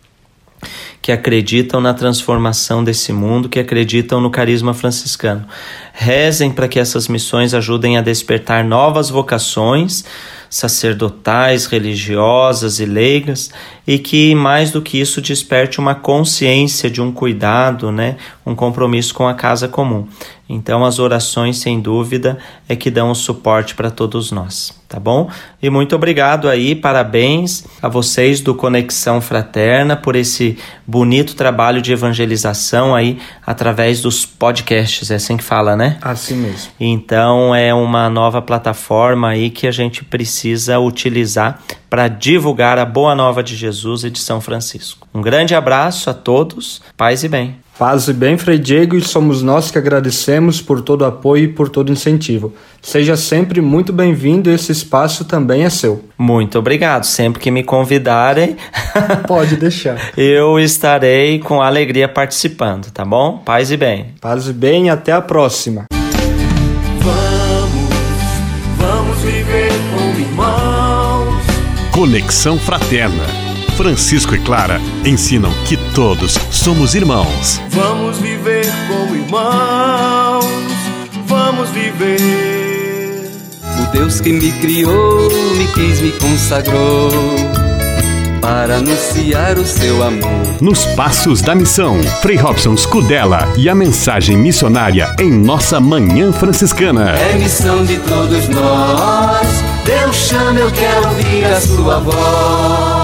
que 1.01 1.13
acreditam 1.13 1.81
na 1.81 1.95
transformação 1.95 2.83
desse 2.83 3.13
mundo, 3.13 3.49
que 3.49 3.59
acreditam 3.59 4.21
no 4.21 4.31
carisma 4.31 4.75
franciscano. 4.75 5.47
Rezem 5.93 6.51
para 6.51 6.69
que 6.69 6.79
essas 6.79 7.09
missões 7.09 7.55
ajudem 7.55 7.97
a 7.97 8.03
despertar 8.03 8.65
novas 8.65 9.11
vocações 9.11 10.05
sacerdotais, 10.55 11.67
religiosas 11.67 12.79
e 12.79 12.85
leigas, 12.85 13.51
e 13.85 13.99
que 13.99 14.37
mais 14.37 14.71
do 14.71 14.81
que 14.81 15.01
isso 15.01 15.21
desperte 15.21 15.81
uma 15.81 15.97
consciência 15.97 16.89
de 16.89 17.03
um 17.03 17.11
cuidado, 17.11 17.91
né, 17.91 18.17
um 18.47 18.55
compromisso 18.55 19.13
com 19.15 19.27
a 19.27 19.35
casa 19.35 19.67
comum. 19.67 20.07
Então 20.49 20.85
as 20.85 20.99
orações, 20.99 21.57
sem 21.57 21.81
dúvida, 21.81 22.39
é 22.69 22.77
que 22.77 22.91
dão 22.91 23.11
o 23.11 23.15
suporte 23.15 23.75
para 23.75 23.91
todos 23.91 24.31
nós, 24.31 24.79
tá 24.87 25.01
bom? 25.01 25.31
E 25.63 25.71
muito 25.71 25.97
obrigado 25.97 26.49
aí, 26.49 26.75
parabéns 26.75 27.65
a 27.81 27.89
vocês 27.89 28.43
do 28.43 28.55
Conexão 28.55 29.23
Fraterna 29.23 29.97
por 29.97 30.15
esse 30.15 30.59
bonito 30.87 31.35
trabalho 31.35 31.81
de 31.81 31.93
evangelização 31.93 32.95
aí 32.95 33.19
através 33.47 34.03
dos 34.03 34.27
podcasts, 34.27 35.11
é 35.11 35.15
assim 35.15 35.39
que 35.39 35.45
fala, 35.45 35.75
né? 35.75 35.97
Assim 36.03 36.35
mesmo. 36.35 36.73
Então 36.79 37.55
é 37.55 37.73
uma 37.73 38.11
nova 38.11 38.43
plataforma 38.43 39.29
aí 39.29 39.49
que 39.49 39.67
a 39.67 39.73
gente 39.73 40.05
precisa 40.05 40.79
utilizar 40.79 41.59
para 41.89 42.09
divulgar 42.09 42.79
a 42.79 42.85
boa 42.85 43.15
nova 43.15 43.43
de 43.43 43.57
Jesus 43.57 44.05
e 44.05 44.11
de 44.11 44.19
São 44.19 44.41
Francisco. 44.41 45.09
Um 45.15 45.23
grande 45.23 45.55
abraço 45.55 46.11
a 46.11 46.15
todos, 46.15 46.83
paz 46.97 47.25
e 47.25 47.29
bem. 47.29 47.64
Paz 47.79 48.07
e 48.07 48.13
bem, 48.13 48.39
Frei 48.39 48.57
Diego, 48.57 48.97
e 48.97 49.01
somos 49.01 49.43
nós 49.43 49.69
que 49.69 49.77
agradecemos 49.77 50.63
por 50.63 50.81
todo 50.81 51.03
o 51.03 51.07
apoio 51.07 51.45
e 51.45 51.49
por 51.49 51.69
todo 51.69 51.89
o 51.89 51.93
incentivo. 51.93 52.55
Seja 52.81 53.17
sempre 53.17 53.61
muito 53.61 53.93
bem-vindo, 53.93 54.49
esse 54.49 54.71
espaço 54.71 55.25
também 55.25 55.65
é 55.65 55.71
seu. 55.71 56.05
Muito 56.17 56.57
obrigado. 56.57 57.05
Sempre 57.05 57.41
que 57.41 57.51
me 57.51 57.65
convidarem, 57.65 58.57
pode 59.27 59.57
deixar. 59.57 60.13
Eu 60.17 60.61
estarei 60.61 61.41
com 61.41 61.61
alegria 61.61 62.09
participando, 62.09 62.93
tá 62.93 63.05
bom? 63.05 63.39
Paz 63.39 63.73
e 63.73 63.77
bem. 63.77 64.15
Paz 64.21 64.47
e 64.47 64.53
bem, 64.53 64.89
até 64.89 65.11
a 65.11 65.21
próxima. 65.21 65.87
Vamos, 67.01 67.89
vamos 68.79 69.19
viver 69.19 69.73
como 69.91 70.21
irmãos. 70.21 71.43
Conexão 71.93 72.57
Fraterna. 72.57 73.44
Francisco 73.77 74.35
e 74.35 74.39
Clara 74.39 74.81
ensinam 75.05 75.53
que 75.67 75.77
todos 75.95 76.39
somos 76.51 76.95
irmãos. 76.95 77.61
Vamos 77.71 78.19
viver 78.19 78.67
como 78.87 79.17
irmãos, 79.17 80.45
vamos 81.27 81.71
viver. 81.71 83.31
O 83.83 83.93
Deus 83.93 84.21
que 84.21 84.33
me 84.33 84.53
criou, 84.53 85.29
me 85.57 85.67
quis, 85.69 86.01
me 86.01 86.13
consagrou 86.13 87.11
para 88.41 88.77
anunciar 88.77 89.59
o 89.59 89.67
seu 89.67 90.03
amor. 90.05 90.31
Nos 90.61 90.85
Passos 90.95 91.43
da 91.43 91.55
Missão, 91.55 92.01
Frei 92.23 92.37
Robson 92.37 92.77
Scudella 92.77 93.53
e 93.57 93.69
a 93.69 93.75
mensagem 93.75 94.37
missionária 94.37 95.17
em 95.19 95.33
nossa 95.33 95.81
Manhã 95.81 96.33
Franciscana. 96.33 97.11
É 97.17 97.37
missão 97.39 97.85
de 97.85 97.99
todos 97.99 98.49
nós, 98.49 99.49
Deus 99.85 100.15
chama, 100.15 100.61
eu 100.61 100.71
quero 100.71 101.09
ouvir 101.09 101.45
a 101.47 101.61
sua 101.61 101.99
voz. 101.99 103.04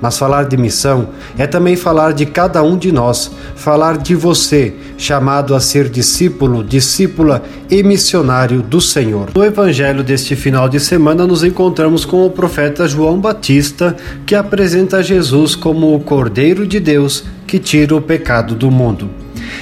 Mas 0.00 0.18
falar 0.18 0.44
de 0.44 0.56
missão 0.56 1.08
é 1.36 1.46
também 1.46 1.76
falar 1.76 2.12
de 2.12 2.24
cada 2.26 2.62
um 2.62 2.76
de 2.76 2.90
nós, 2.90 3.30
falar 3.54 3.98
de 3.98 4.14
você, 4.14 4.74
chamado 4.96 5.54
a 5.54 5.60
ser 5.60 5.88
discípulo, 5.88 6.64
discípula 6.64 7.42
e 7.70 7.82
missionário 7.82 8.62
do 8.62 8.80
Senhor. 8.80 9.28
No 9.34 9.44
evangelho 9.44 10.02
deste 10.02 10.34
final 10.34 10.68
de 10.68 10.80
semana, 10.80 11.26
nos 11.26 11.44
encontramos 11.44 12.04
com 12.04 12.24
o 12.24 12.30
profeta 12.30 12.88
João 12.88 13.20
Batista, 13.20 13.96
que 14.24 14.34
apresenta 14.34 15.02
Jesus 15.02 15.54
como 15.54 15.94
o 15.94 16.00
Cordeiro 16.00 16.66
de 16.66 16.80
Deus 16.80 17.24
que 17.46 17.58
tira 17.58 17.94
o 17.94 18.00
pecado 18.00 18.54
do 18.54 18.70
mundo. 18.70 19.10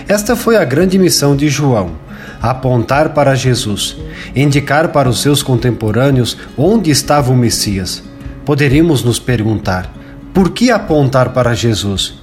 Esta 0.07 0.36
foi 0.36 0.57
a 0.57 0.64
grande 0.64 0.99
missão 0.99 1.34
de 1.34 1.49
João 1.49 2.09
apontar 2.41 3.11
para 3.11 3.34
Jesus, 3.34 3.97
indicar 4.34 4.89
para 4.89 5.09
os 5.09 5.20
seus 5.20 5.43
contemporâneos 5.43 6.36
onde 6.57 6.91
estava 6.91 7.32
o 7.32 7.36
Messias. 7.36 8.03
Poderíamos 8.45 9.03
nos 9.03 9.18
perguntar: 9.18 9.93
por 10.39 10.51
que 10.53 10.70
apontar 10.70 11.32
para 11.32 11.53
Jesus? 11.53 12.14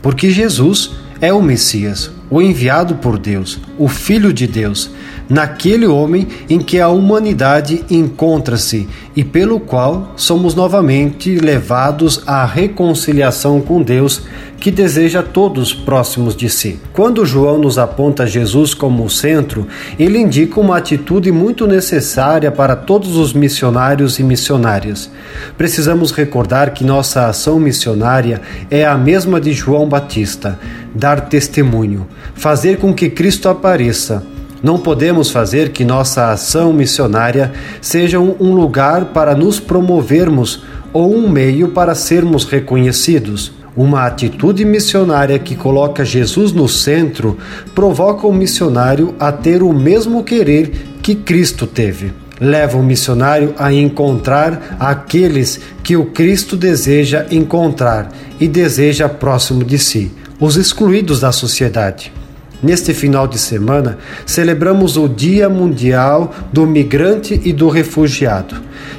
Porque 0.00 0.30
Jesus 0.30 0.92
é 1.20 1.32
o 1.32 1.42
Messias, 1.42 2.08
o 2.30 2.40
enviado 2.40 2.94
por 2.94 3.18
Deus, 3.18 3.58
o 3.76 3.88
Filho 3.88 4.32
de 4.32 4.46
Deus, 4.46 4.92
naquele 5.28 5.86
homem 5.86 6.28
em 6.48 6.58
que 6.58 6.80
a 6.80 6.88
humanidade 6.88 7.84
encontra-se 7.90 8.88
e 9.16 9.22
pelo 9.22 9.60
qual 9.60 10.12
somos 10.16 10.54
novamente 10.54 11.36
levados 11.36 12.22
à 12.26 12.44
reconciliação 12.44 13.60
com 13.60 13.80
Deus, 13.80 14.22
que 14.58 14.70
deseja 14.70 15.22
todos 15.22 15.74
próximos 15.74 16.34
de 16.34 16.48
si. 16.48 16.80
Quando 16.92 17.26
João 17.26 17.58
nos 17.58 17.78
aponta 17.78 18.26
Jesus 18.26 18.72
como 18.72 19.04
o 19.04 19.10
centro, 19.10 19.66
ele 19.98 20.18
indica 20.18 20.58
uma 20.58 20.78
atitude 20.78 21.30
muito 21.30 21.66
necessária 21.66 22.50
para 22.50 22.74
todos 22.74 23.16
os 23.16 23.32
missionários 23.32 24.18
e 24.18 24.22
missionárias. 24.22 25.10
Precisamos 25.58 26.12
recordar 26.12 26.72
que 26.72 26.82
nossa 26.82 27.26
ação 27.26 27.60
missionária 27.60 28.40
é 28.70 28.86
a 28.86 28.96
mesma 28.96 29.40
de 29.40 29.52
João 29.52 29.86
Batista: 29.86 30.58
dar 30.94 31.28
testemunho, 31.28 32.06
fazer 32.34 32.78
com 32.78 32.94
que 32.94 33.10
Cristo 33.10 33.48
apareça 33.48 34.33
não 34.64 34.78
podemos 34.78 35.28
fazer 35.30 35.72
que 35.72 35.84
nossa 35.84 36.32
ação 36.32 36.72
missionária 36.72 37.52
seja 37.82 38.18
um 38.18 38.54
lugar 38.54 39.04
para 39.12 39.34
nos 39.34 39.60
promovermos 39.60 40.64
ou 40.90 41.14
um 41.14 41.28
meio 41.28 41.68
para 41.68 41.94
sermos 41.94 42.46
reconhecidos. 42.46 43.52
Uma 43.76 44.06
atitude 44.06 44.64
missionária 44.64 45.38
que 45.38 45.54
coloca 45.54 46.02
Jesus 46.02 46.50
no 46.50 46.66
centro 46.66 47.36
provoca 47.74 48.26
o 48.26 48.32
missionário 48.32 49.14
a 49.20 49.30
ter 49.30 49.62
o 49.62 49.70
mesmo 49.70 50.24
querer 50.24 50.72
que 51.02 51.14
Cristo 51.14 51.66
teve. 51.66 52.14
Leva 52.40 52.78
o 52.78 52.82
missionário 52.82 53.54
a 53.58 53.70
encontrar 53.70 54.78
aqueles 54.80 55.60
que 55.82 55.94
o 55.94 56.06
Cristo 56.06 56.56
deseja 56.56 57.26
encontrar 57.30 58.10
e 58.40 58.48
deseja 58.48 59.10
próximo 59.10 59.62
de 59.62 59.78
si, 59.78 60.10
os 60.40 60.56
excluídos 60.56 61.20
da 61.20 61.32
sociedade. 61.32 62.23
Neste 62.64 62.94
final 62.94 63.28
de 63.28 63.38
semana, 63.38 63.98
celebramos 64.24 64.96
o 64.96 65.06
Dia 65.06 65.50
Mundial 65.50 66.34
do 66.50 66.66
Migrante 66.66 67.38
e 67.44 67.52
do 67.52 67.68
Refugiado. 67.68 68.56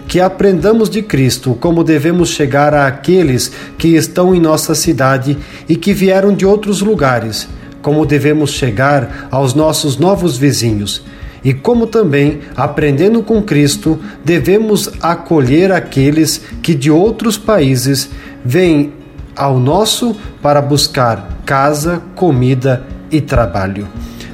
Que 0.07 0.20
aprendamos 0.20 0.88
de 0.88 1.01
Cristo 1.01 1.57
como 1.59 1.84
devemos 1.84 2.30
chegar 2.30 2.76
àqueles 2.76 3.51
que 3.76 3.95
estão 3.95 4.36
em 4.36 4.39
nossa 4.39 4.76
cidade 4.76 5.36
e 5.68 5.76
que 5.76 5.93
vieram 5.93 6.32
de 6.36 6.45
outros 6.45 6.80
lugares, 6.82 7.49
como 7.82 8.05
devemos 8.05 8.51
chegar 8.51 9.28
aos 9.32 9.55
nossos 9.55 9.97
novos 9.97 10.38
vizinhos 10.38 11.03
e 11.43 11.51
como 11.51 11.88
também, 11.88 12.41
aprendendo 12.55 13.24
com 13.24 13.41
Cristo, 13.41 13.99
devemos 14.24 14.91
acolher 15.01 15.72
aqueles 15.72 16.39
que 16.61 16.76
de 16.76 16.91
outros 16.91 17.36
países 17.36 18.11
vêm 18.43 18.93
ao 19.36 19.59
nosso 19.59 20.16
para 20.39 20.61
buscar 20.61 21.39
casa, 21.45 22.01
comida 22.16 22.95
e 23.12 23.22
trabalho. 23.22 23.88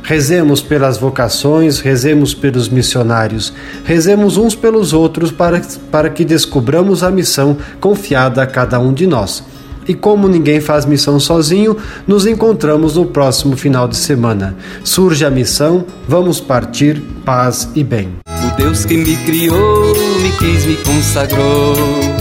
Rezemos 0.04 0.62
pelas 0.62 0.98
vocações, 0.98 1.80
rezemos 1.80 2.34
pelos 2.34 2.68
missionários, 2.68 3.54
rezemos 3.86 4.36
uns 4.36 4.56
pelos 4.56 4.94
outros 4.94 5.32
para, 5.32 5.62
para 5.92 6.10
que 6.10 6.26
descubramos 6.26 7.04
a 7.04 7.12
missão 7.12 7.58
confiada 7.80 8.42
a 8.42 8.48
cada 8.48 8.80
um 8.80 8.94
de 8.94 9.06
nós. 9.06 9.44
E 9.88 9.94
como 9.94 10.28
ninguém 10.28 10.60
faz 10.60 10.86
missão 10.86 11.20
sozinho, 11.20 11.78
nos 12.06 12.26
encontramos 12.26 12.96
no 12.96 13.06
próximo 13.06 13.58
final 13.58 13.88
de 13.88 13.98
semana. 13.98 14.56
Surge 14.84 15.26
a 15.26 15.30
missão, 15.30 15.86
vamos 16.08 16.40
partir, 16.40 17.02
paz 17.26 17.70
e 17.76 17.84
bem. 17.84 18.10
O 18.28 18.56
Deus 18.58 18.86
que 18.86 18.98
me 18.98 19.16
criou, 19.18 19.96
me 20.22 20.32
quis, 20.38 20.66
me 20.66 20.76
consagrou 20.78 22.21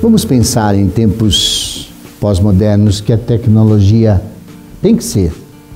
Vamos 0.00 0.24
pensar 0.24 0.74
em 0.74 0.88
tempos 0.88 1.92
pós-modernos 2.20 3.00
que 3.00 3.12
a 3.12 3.18
tecnologia 3.18 4.22
tem 4.80 4.96
que 4.96 5.04
ser 5.04 5.32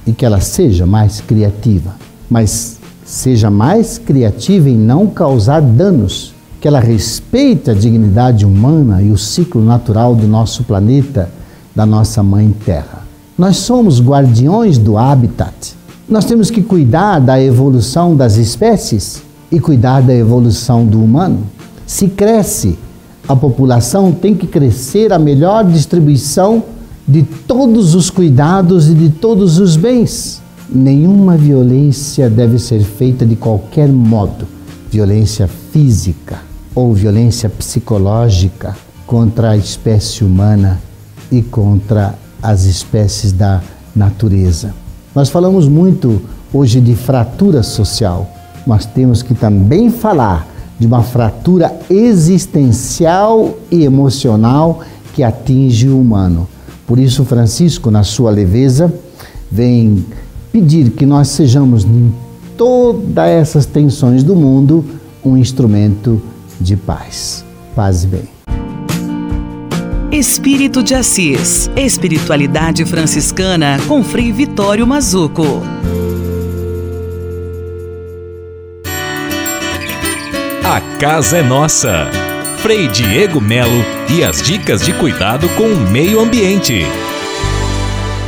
e 0.07 0.13
que 0.13 0.25
ela 0.25 0.41
seja 0.41 0.87
mais 0.87 1.21
criativa, 1.21 1.95
mas 2.29 2.79
seja 3.05 3.51
mais 3.51 3.99
criativa 3.99 4.69
em 4.69 4.77
não 4.77 5.07
causar 5.07 5.61
danos, 5.61 6.35
que 6.61 6.69
ela 6.69 6.81
respeite 6.81 7.71
a 7.71 7.75
dignidade 7.75 8.45
humana 8.45 9.03
e 9.03 9.11
o 9.11 9.19
ciclo 9.19 9.65
natural 9.65 10.15
do 10.15 10.29
nosso 10.29 10.65
planeta, 10.65 11.31
da 11.75 11.87
nossa 11.87 12.23
mãe 12.23 12.55
Terra. 12.65 13.07
Nós 13.37 13.57
somos 13.57 14.01
guardiões 14.01 14.77
do 14.77 14.99
habitat 14.99 15.81
nós 16.11 16.25
temos 16.25 16.51
que 16.51 16.61
cuidar 16.61 17.21
da 17.21 17.41
evolução 17.41 18.17
das 18.17 18.37
espécies 18.37 19.23
e 19.49 19.61
cuidar 19.61 20.01
da 20.01 20.13
evolução 20.13 20.85
do 20.85 21.01
humano. 21.01 21.45
Se 21.87 22.09
cresce, 22.09 22.77
a 23.31 23.37
população 23.37 24.11
tem 24.11 24.35
que 24.35 24.45
crescer 24.45 25.13
a 25.13 25.19
melhor 25.19 25.65
distribuição 25.65 26.65
de 27.07 27.23
todos 27.23 27.95
os 27.95 28.11
cuidados 28.11 28.89
e 28.89 28.95
de 28.95 29.09
todos 29.09 29.61
os 29.61 29.77
bens. 29.77 30.43
Nenhuma 30.69 31.37
violência 31.37 32.29
deve 32.29 32.59
ser 32.59 32.81
feita 32.81 33.25
de 33.25 33.37
qualquer 33.37 33.89
modo 33.89 34.49
violência 34.91 35.47
física 35.47 36.41
ou 36.75 36.93
violência 36.93 37.49
psicológica 37.49 38.77
contra 39.07 39.51
a 39.51 39.57
espécie 39.57 40.25
humana 40.25 40.81
e 41.31 41.41
contra 41.41 42.17
as 42.43 42.65
espécies 42.65 43.31
da 43.31 43.61
natureza. 43.95 44.75
Nós 45.15 45.29
falamos 45.29 45.69
muito 45.69 46.21
hoje 46.53 46.81
de 46.81 46.97
fratura 46.97 47.63
social, 47.63 48.29
mas 48.67 48.87
temos 48.87 49.23
que 49.23 49.35
também 49.35 49.89
falar 49.89 50.49
de 50.81 50.87
uma 50.87 51.03
fratura 51.03 51.79
existencial 51.91 53.59
e 53.71 53.85
emocional 53.85 54.81
que 55.13 55.23
atinge 55.23 55.89
o 55.89 56.01
humano. 56.01 56.49
Por 56.87 56.99
isso, 56.99 57.23
Francisco, 57.25 57.91
na 57.91 58.03
sua 58.03 58.31
leveza, 58.31 58.93
vem 59.51 60.05
pedir 60.51 60.91
que 60.91 61.05
nós 61.05 61.29
sejamos, 61.29 61.85
em 61.85 62.13
todas 62.57 63.29
essas 63.29 63.67
tensões 63.67 64.25
do 64.25 64.35
mundo, 64.35 64.83
um 65.23 65.37
instrumento 65.37 66.21
de 66.59 66.77
paz. 66.77 67.45
Paz 67.77 68.05
e 68.05 68.07
bem. 68.07 68.23
Espírito 70.11 70.83
de 70.83 70.95
Assis, 70.95 71.71
Espiritualidade 71.77 72.85
Franciscana 72.85 73.79
com 73.87 74.03
Frei 74.03 74.33
Vitório 74.33 74.87
Mazuco. 74.87 75.80
A 80.71 80.81
casa 81.01 81.39
é 81.39 81.43
nossa. 81.43 82.07
Frei 82.59 82.87
Diego 82.87 83.41
Melo 83.41 83.85
e 84.09 84.23
as 84.23 84.41
dicas 84.41 84.81
de 84.85 84.93
cuidado 84.93 85.49
com 85.57 85.65
o 85.65 85.77
meio 85.91 86.21
ambiente. 86.21 86.85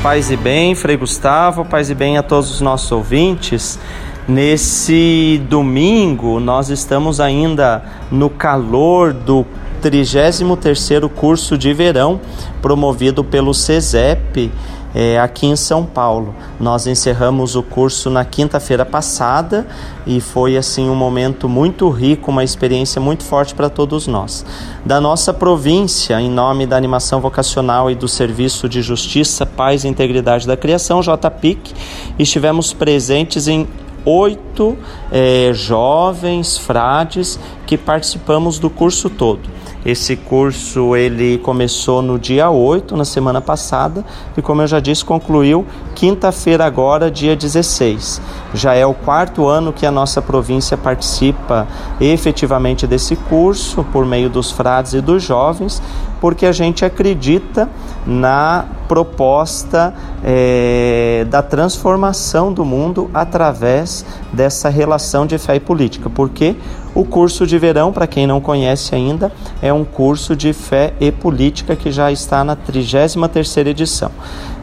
Paz 0.03 0.29
e 0.29 0.37
bem, 0.37 0.75
Frei 0.75 0.97
Gustavo, 0.97 1.65
paz 1.65 1.89
e 1.89 1.95
bem 1.95 2.19
a 2.19 2.23
todos 2.25 2.51
os 2.51 2.61
nossos 2.61 2.91
ouvintes. 2.91 3.79
Nesse 4.27 5.41
domingo, 5.49 6.41
nós 6.41 6.69
estamos 6.69 7.21
ainda 7.21 7.81
no 8.11 8.29
calor 8.29 9.13
do 9.13 9.47
33º 9.81 11.09
curso 11.09 11.57
de 11.57 11.73
verão 11.73 12.21
promovido 12.61 13.23
pelo 13.23 13.55
CESEP 13.55 14.51
é, 14.95 15.19
aqui 15.19 15.47
em 15.47 15.57
São 15.57 15.85
Paulo. 15.85 16.35
Nós 16.61 16.87
encerramos 16.87 17.57
o 17.57 17.63
curso 17.63 18.11
na 18.11 18.25
quinta-feira 18.25 18.85
passada 18.85 19.67
e 20.07 20.21
foi 20.21 20.57
assim 20.57 20.89
um 20.89 20.95
momento 20.95 21.49
muito 21.49 21.89
rico, 21.89 22.31
uma 22.31 22.45
experiência 22.45 23.01
muito 23.01 23.23
forte 23.25 23.55
para 23.55 23.69
todos 23.69 24.07
nós. 24.07 24.45
Da 24.85 25.01
nossa 25.01 25.33
província, 25.33 26.21
em 26.21 26.31
nome 26.31 26.67
da 26.67 26.77
Animação 26.77 27.21
Vocacional 27.21 27.91
e 27.91 27.95
do 27.95 28.09
Serviço 28.09 28.69
de 28.69 28.83
Justiça, 28.83 29.47
Paz 29.47 29.85
e 29.85 29.89
Integridade 29.89 30.47
da 30.47 30.57
Criação, 30.57 31.01
JPIC, 31.01 31.75
estivemos 32.19 32.73
presentes 32.73 33.49
em 33.49 33.67
oito 34.05 34.77
é, 35.11 35.53
jovens 35.55 36.59
frades 36.59 37.39
que 37.67 37.79
participamos 37.79 38.59
do 38.59 38.69
curso 38.69 39.09
todo. 39.09 39.62
Esse 39.85 40.17
curso 40.17 40.95
ele 40.95 41.39
começou 41.39 42.03
no 42.03 42.19
dia 42.19 42.51
8, 42.51 42.97
na 42.97 43.05
semana 43.05 43.41
passada, 43.41 44.05
e 44.37 44.43
como 44.43 44.63
eu 44.63 44.67
já 44.67 44.79
disse, 44.79 45.05
concluiu 45.05 45.67
quinta-feira 46.03 46.67
agora, 46.67 47.09
dia 47.09 47.37
16. 47.37 48.21
Já 48.55 48.75
é 48.75 48.85
o 48.85 48.93
quarto 48.93 49.47
ano 49.47 49.73
que 49.73 49.87
a 49.87 49.91
nossa 49.93 50.21
província 50.21 50.77
participa 50.77 51.65
efetivamente 52.01 52.89
desse 52.89 53.15
curso 53.15 53.85
por 53.85 54.05
meio 54.05 54.29
dos 54.29 54.51
frades 54.51 54.95
e 54.95 55.01
dos 55.01 55.23
jovens, 55.23 55.81
porque 56.21 56.45
a 56.45 56.51
gente 56.51 56.85
acredita 56.85 57.69
na 58.05 58.65
proposta 58.89 59.95
é, 60.25 61.25
da 61.31 61.41
transformação 61.41 62.53
do 62.53 62.65
mundo 62.65 63.09
através 63.15 64.05
dessa 64.33 64.69
relação 64.69 65.25
de 65.25 65.39
fé 65.39 65.55
e 65.55 65.61
política. 65.61 66.11
Porque 66.11 66.57
o 66.95 67.05
curso 67.05 67.47
de 67.47 67.57
verão, 67.59 67.93
para 67.93 68.07
quem 68.07 68.27
não 68.27 68.41
conhece 68.41 68.95
ainda, 68.95 69.33
é 69.63 69.73
um 69.73 69.85
curso 69.85 70.37
de 70.37 70.53
fé 70.53 70.93
e 71.01 71.11
política 71.11 71.75
que 71.75 71.91
já 71.91 72.13
está 72.13 72.45
na 72.45 72.55
33ª 72.55 73.67
edição. 73.69 74.11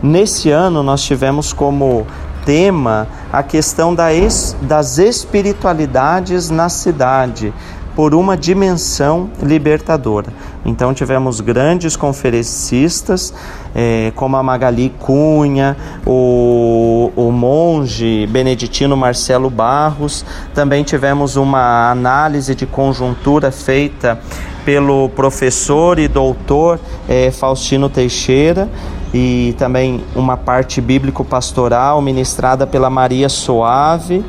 Nesse 0.02 0.50
ano 0.50 0.82
nós 0.82 1.04
tivemos 1.04 1.52
como 1.52 2.08
tema 2.46 3.08
a 3.32 3.44
questão 3.44 3.94
das 3.94 4.98
espiritualidades 4.98 6.50
na 6.50 6.70
cidade 6.70 7.54
por 7.96 8.16
uma 8.16 8.38
dimensão 8.38 9.30
libertadora. 9.44 10.28
Então 10.66 10.94
tivemos 10.94 11.42
grandes 11.42 11.98
conferencistas, 11.98 13.34
é, 13.76 14.14
como 14.16 14.38
a 14.38 14.44
Magali 14.44 14.90
Cunha, 15.00 15.76
o, 16.06 17.12
o 17.14 17.30
monge 17.30 18.26
beneditino 18.28 18.96
Marcelo 18.96 19.50
Barros. 19.50 20.26
Também 20.54 20.82
tivemos 20.82 21.36
uma 21.36 21.92
análise 21.92 22.56
de 22.56 22.66
conjuntura 22.66 23.52
feita 23.52 24.18
pelo 24.64 25.10
professor 25.10 26.00
e 26.00 26.08
doutor 26.08 26.80
é, 27.08 27.32
Faustino 27.32 27.90
Teixeira 27.90 28.70
e 29.14 29.56
também 29.58 30.04
uma 30.16 30.38
parte 30.38 30.80
bíblico-pastoral 30.80 32.02
ministrada 32.02 32.68
pela 32.68 32.90
Maria 32.90 33.30
Soave. 33.30 34.24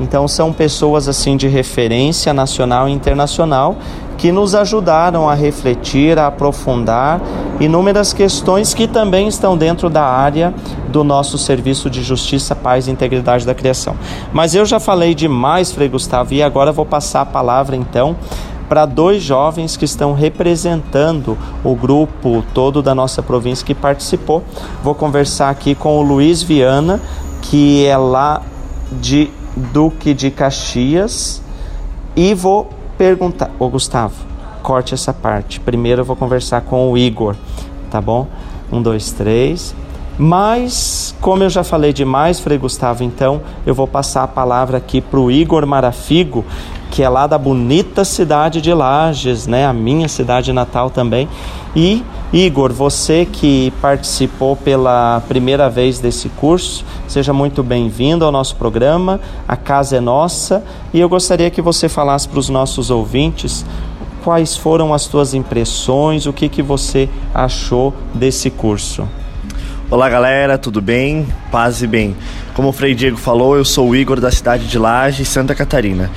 Então 0.00 0.26
são 0.26 0.52
pessoas 0.52 1.08
assim 1.08 1.36
de 1.36 1.46
referência 1.46 2.32
nacional 2.34 2.88
e 2.88 2.92
internacional 2.92 3.76
que 4.16 4.32
nos 4.32 4.54
ajudaram 4.54 5.28
a 5.28 5.34
refletir, 5.34 6.18
a 6.18 6.28
aprofundar 6.28 7.20
inúmeras 7.60 8.12
questões 8.12 8.72
que 8.72 8.86
também 8.86 9.28
estão 9.28 9.56
dentro 9.56 9.90
da 9.90 10.04
área 10.04 10.54
do 10.88 11.04
nosso 11.04 11.36
serviço 11.36 11.90
de 11.90 12.02
justiça, 12.02 12.54
paz 12.54 12.86
e 12.86 12.90
integridade 12.90 13.44
da 13.44 13.54
criação. 13.54 13.96
Mas 14.32 14.54
eu 14.54 14.64
já 14.64 14.80
falei 14.80 15.14
demais, 15.14 15.72
Frei 15.72 15.88
Gustavo, 15.88 16.32
e 16.32 16.42
agora 16.42 16.72
vou 16.72 16.86
passar 16.86 17.22
a 17.22 17.26
palavra 17.26 17.76
então 17.76 18.16
para 18.74 18.86
dois 18.86 19.22
jovens 19.22 19.76
que 19.76 19.84
estão 19.84 20.14
representando 20.14 21.38
o 21.62 21.76
grupo 21.76 22.44
todo 22.52 22.82
da 22.82 22.92
nossa 22.92 23.22
província 23.22 23.64
que 23.64 23.72
participou. 23.72 24.42
Vou 24.82 24.96
conversar 24.96 25.48
aqui 25.48 25.76
com 25.76 25.96
o 25.96 26.02
Luiz 26.02 26.42
Viana, 26.42 27.00
que 27.40 27.86
é 27.86 27.96
lá 27.96 28.42
de 29.00 29.30
Duque 29.72 30.12
de 30.12 30.28
Caxias, 30.28 31.40
e 32.16 32.34
vou 32.34 32.68
perguntar, 32.98 33.48
ô 33.60 33.68
Gustavo, 33.68 34.16
corte 34.60 34.92
essa 34.92 35.12
parte. 35.12 35.60
Primeiro 35.60 36.00
eu 36.00 36.04
vou 36.04 36.16
conversar 36.16 36.62
com 36.62 36.90
o 36.90 36.98
Igor, 36.98 37.36
tá 37.92 38.00
bom? 38.00 38.26
Um, 38.72 38.82
dois, 38.82 39.12
três. 39.12 39.72
Mas, 40.18 41.14
como 41.20 41.44
eu 41.44 41.50
já 41.50 41.62
falei 41.64 41.92
demais, 41.92 42.38
Frei 42.38 42.58
Gustavo, 42.58 43.02
então 43.02 43.40
eu 43.66 43.74
vou 43.74 43.86
passar 43.86 44.24
a 44.24 44.28
palavra 44.28 44.78
aqui 44.78 45.00
para 45.00 45.18
o 45.18 45.30
Igor 45.30 45.66
Marafigo, 45.66 46.44
que 46.94 47.02
é 47.02 47.08
lá 47.08 47.26
da 47.26 47.36
bonita 47.36 48.04
cidade 48.04 48.60
de 48.60 48.72
Lages, 48.72 49.48
né? 49.48 49.66
A 49.66 49.72
minha 49.72 50.06
cidade 50.06 50.52
natal 50.52 50.90
também. 50.90 51.28
E 51.74 52.04
Igor, 52.32 52.72
você 52.72 53.26
que 53.26 53.72
participou 53.82 54.54
pela 54.54 55.20
primeira 55.26 55.68
vez 55.68 55.98
desse 55.98 56.28
curso, 56.28 56.84
seja 57.08 57.32
muito 57.32 57.64
bem-vindo 57.64 58.24
ao 58.24 58.30
nosso 58.30 58.54
programa. 58.54 59.20
A 59.48 59.56
casa 59.56 59.96
é 59.96 60.00
nossa 60.00 60.62
e 60.92 61.00
eu 61.00 61.08
gostaria 61.08 61.50
que 61.50 61.60
você 61.60 61.88
falasse 61.88 62.28
para 62.28 62.38
os 62.38 62.48
nossos 62.48 62.92
ouvintes 62.92 63.66
quais 64.22 64.56
foram 64.56 64.94
as 64.94 65.08
tuas 65.08 65.34
impressões, 65.34 66.26
o 66.26 66.32
que, 66.32 66.48
que 66.48 66.62
você 66.62 67.08
achou 67.34 67.92
desse 68.14 68.50
curso. 68.50 69.04
Olá 69.90 70.08
galera, 70.08 70.56
tudo 70.56 70.80
bem? 70.80 71.26
Paz 71.50 71.82
e 71.82 71.88
bem. 71.88 72.16
Como 72.54 72.68
o 72.68 72.72
Frei 72.72 72.94
Diego 72.94 73.16
falou, 73.16 73.56
eu 73.56 73.64
sou 73.64 73.88
o 73.88 73.96
Igor 73.96 74.20
da 74.20 74.30
cidade 74.30 74.68
de 74.68 74.78
Laje, 74.78 75.24
Santa 75.24 75.56
Catarina. 75.56 76.08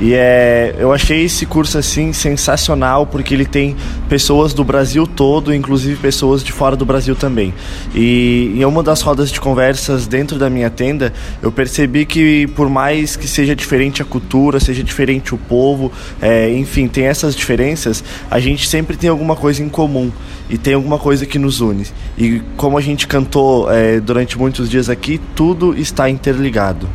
E 0.00 0.14
é, 0.14 0.74
eu 0.78 0.92
achei 0.92 1.24
esse 1.24 1.46
curso 1.46 1.78
assim 1.78 2.12
sensacional 2.12 3.06
porque 3.06 3.34
ele 3.34 3.44
tem 3.44 3.76
pessoas 4.08 4.52
do 4.52 4.64
Brasil 4.64 5.06
todo, 5.06 5.54
inclusive 5.54 5.96
pessoas 5.96 6.42
de 6.42 6.50
fora 6.50 6.74
do 6.74 6.84
Brasil 6.84 7.14
também. 7.14 7.54
E 7.94 8.52
em 8.56 8.64
uma 8.64 8.82
das 8.82 9.00
rodas 9.00 9.30
de 9.30 9.40
conversas 9.40 10.06
dentro 10.06 10.38
da 10.38 10.50
minha 10.50 10.70
tenda, 10.70 11.12
eu 11.40 11.52
percebi 11.52 12.04
que 12.04 12.46
por 12.48 12.68
mais 12.68 13.16
que 13.16 13.28
seja 13.28 13.54
diferente 13.54 14.02
a 14.02 14.04
cultura, 14.04 14.58
seja 14.58 14.82
diferente 14.82 15.34
o 15.34 15.38
povo, 15.38 15.92
é, 16.20 16.50
enfim, 16.50 16.88
tem 16.88 17.04
essas 17.04 17.36
diferenças, 17.36 18.02
a 18.30 18.40
gente 18.40 18.68
sempre 18.68 18.96
tem 18.96 19.10
alguma 19.10 19.36
coisa 19.36 19.62
em 19.62 19.68
comum 19.68 20.10
e 20.48 20.58
tem 20.58 20.74
alguma 20.74 20.98
coisa 20.98 21.26
que 21.26 21.38
nos 21.38 21.60
une. 21.60 21.86
E 22.18 22.42
como 22.56 22.76
a 22.76 22.80
gente 22.80 23.06
cantou 23.06 23.70
é, 23.70 24.00
durante 24.00 24.38
muitos 24.38 24.68
dias 24.68 24.88
aqui, 24.88 25.20
tudo 25.34 25.78
está 25.78 26.10
interligado. 26.10 26.88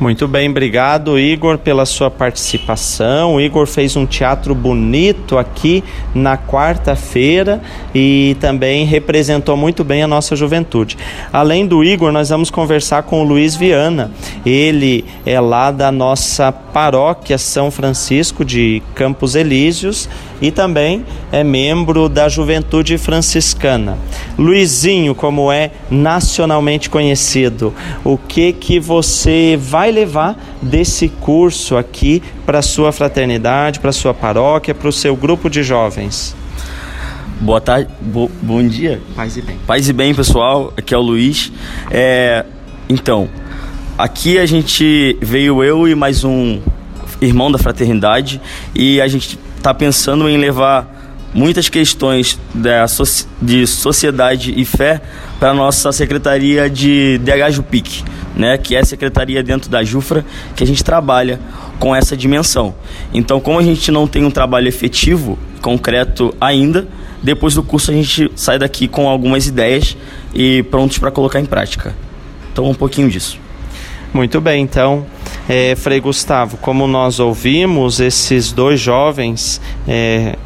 Muito 0.00 0.26
bem, 0.26 0.50
obrigado 0.50 1.16
Igor 1.16 1.56
pela 1.56 1.86
sua 1.86 2.10
participação. 2.10 3.36
O 3.36 3.40
Igor 3.40 3.64
fez 3.64 3.94
um 3.94 4.04
teatro 4.04 4.52
bonito 4.52 5.38
aqui 5.38 5.84
na 6.12 6.36
quarta-feira 6.36 7.62
e 7.94 8.36
também 8.40 8.84
representou 8.84 9.56
muito 9.56 9.84
bem 9.84 10.02
a 10.02 10.08
nossa 10.08 10.34
juventude. 10.34 10.98
Além 11.32 11.64
do 11.64 11.84
Igor, 11.84 12.10
nós 12.10 12.30
vamos 12.30 12.50
conversar 12.50 13.04
com 13.04 13.22
o 13.22 13.24
Luiz 13.24 13.54
Viana. 13.54 14.10
Ele 14.44 15.04
é 15.24 15.38
lá 15.38 15.70
da 15.70 15.92
nossa 15.92 16.50
paróquia 16.50 17.38
São 17.38 17.70
Francisco 17.70 18.44
de 18.44 18.82
Campos 18.96 19.36
Elíseos 19.36 20.08
e 20.40 20.50
também 20.50 21.04
é 21.32 21.42
membro 21.44 22.08
da 22.08 22.28
Juventude 22.28 22.98
Franciscana. 22.98 23.98
Luizinho, 24.38 25.14
como 25.14 25.50
é 25.50 25.70
nacionalmente 25.90 26.90
conhecido, 26.90 27.72
o 28.02 28.18
que 28.18 28.52
que 28.52 28.80
você 28.80 29.58
vai 29.60 29.90
levar 29.90 30.36
desse 30.60 31.08
curso 31.08 31.76
aqui 31.76 32.22
para 32.44 32.62
sua 32.62 32.92
fraternidade, 32.92 33.80
para 33.80 33.92
sua 33.92 34.12
paróquia, 34.12 34.74
para 34.74 34.88
o 34.88 34.92
seu 34.92 35.16
grupo 35.16 35.48
de 35.48 35.62
jovens? 35.62 36.34
Boa 37.40 37.60
tarde, 37.60 37.90
bo, 38.00 38.30
bom 38.40 38.66
dia. 38.66 39.02
Paz 39.14 39.36
e 39.36 39.42
bem. 39.42 39.58
Paz 39.66 39.88
e 39.88 39.92
bem, 39.92 40.14
pessoal. 40.14 40.72
Aqui 40.76 40.94
é 40.94 40.96
o 40.96 41.02
Luiz. 41.02 41.52
É, 41.90 42.44
então, 42.88 43.28
aqui 43.98 44.38
a 44.38 44.46
gente 44.46 45.18
veio 45.20 45.62
eu 45.62 45.86
e 45.88 45.94
mais 45.94 46.24
um 46.24 46.60
irmão 47.20 47.50
da 47.50 47.58
fraternidade 47.58 48.40
e 48.74 49.00
a 49.00 49.08
gente 49.08 49.38
está 49.64 49.72
pensando 49.72 50.28
em 50.28 50.36
levar 50.36 51.32
muitas 51.32 51.70
questões 51.70 52.38
da, 52.54 52.84
de 53.40 53.66
sociedade 53.66 54.52
e 54.54 54.62
fé 54.62 55.00
para 55.40 55.52
a 55.52 55.54
nossa 55.54 55.90
secretaria 55.90 56.68
de 56.68 57.16
DH 57.24 57.50
Jupic, 57.50 58.04
né, 58.36 58.58
que 58.58 58.76
é 58.76 58.80
a 58.80 58.84
secretaria 58.84 59.42
dentro 59.42 59.70
da 59.70 59.82
Jufra 59.82 60.22
que 60.54 60.62
a 60.62 60.66
gente 60.66 60.84
trabalha 60.84 61.40
com 61.78 61.96
essa 61.96 62.14
dimensão. 62.14 62.74
Então, 63.14 63.40
como 63.40 63.58
a 63.58 63.62
gente 63.62 63.90
não 63.90 64.06
tem 64.06 64.22
um 64.22 64.30
trabalho 64.30 64.68
efetivo, 64.68 65.38
concreto 65.62 66.34
ainda, 66.38 66.86
depois 67.22 67.54
do 67.54 67.62
curso 67.62 67.90
a 67.90 67.94
gente 67.94 68.30
sai 68.36 68.58
daqui 68.58 68.86
com 68.86 69.08
algumas 69.08 69.46
ideias 69.46 69.96
e 70.34 70.62
prontos 70.64 70.98
para 70.98 71.10
colocar 71.10 71.40
em 71.40 71.46
prática. 71.46 71.94
Então, 72.52 72.68
um 72.68 72.74
pouquinho 72.74 73.08
disso. 73.08 73.38
Muito 74.12 74.42
bem, 74.42 74.62
então, 74.62 75.06
é, 75.48 75.74
Frei 75.76 76.00
Gustavo, 76.00 76.56
como 76.56 76.86
nós 76.86 77.20
ouvimos, 77.20 78.00
esses 78.00 78.52
dois 78.52 78.80
jovens 78.80 79.60
é, 79.86 80.36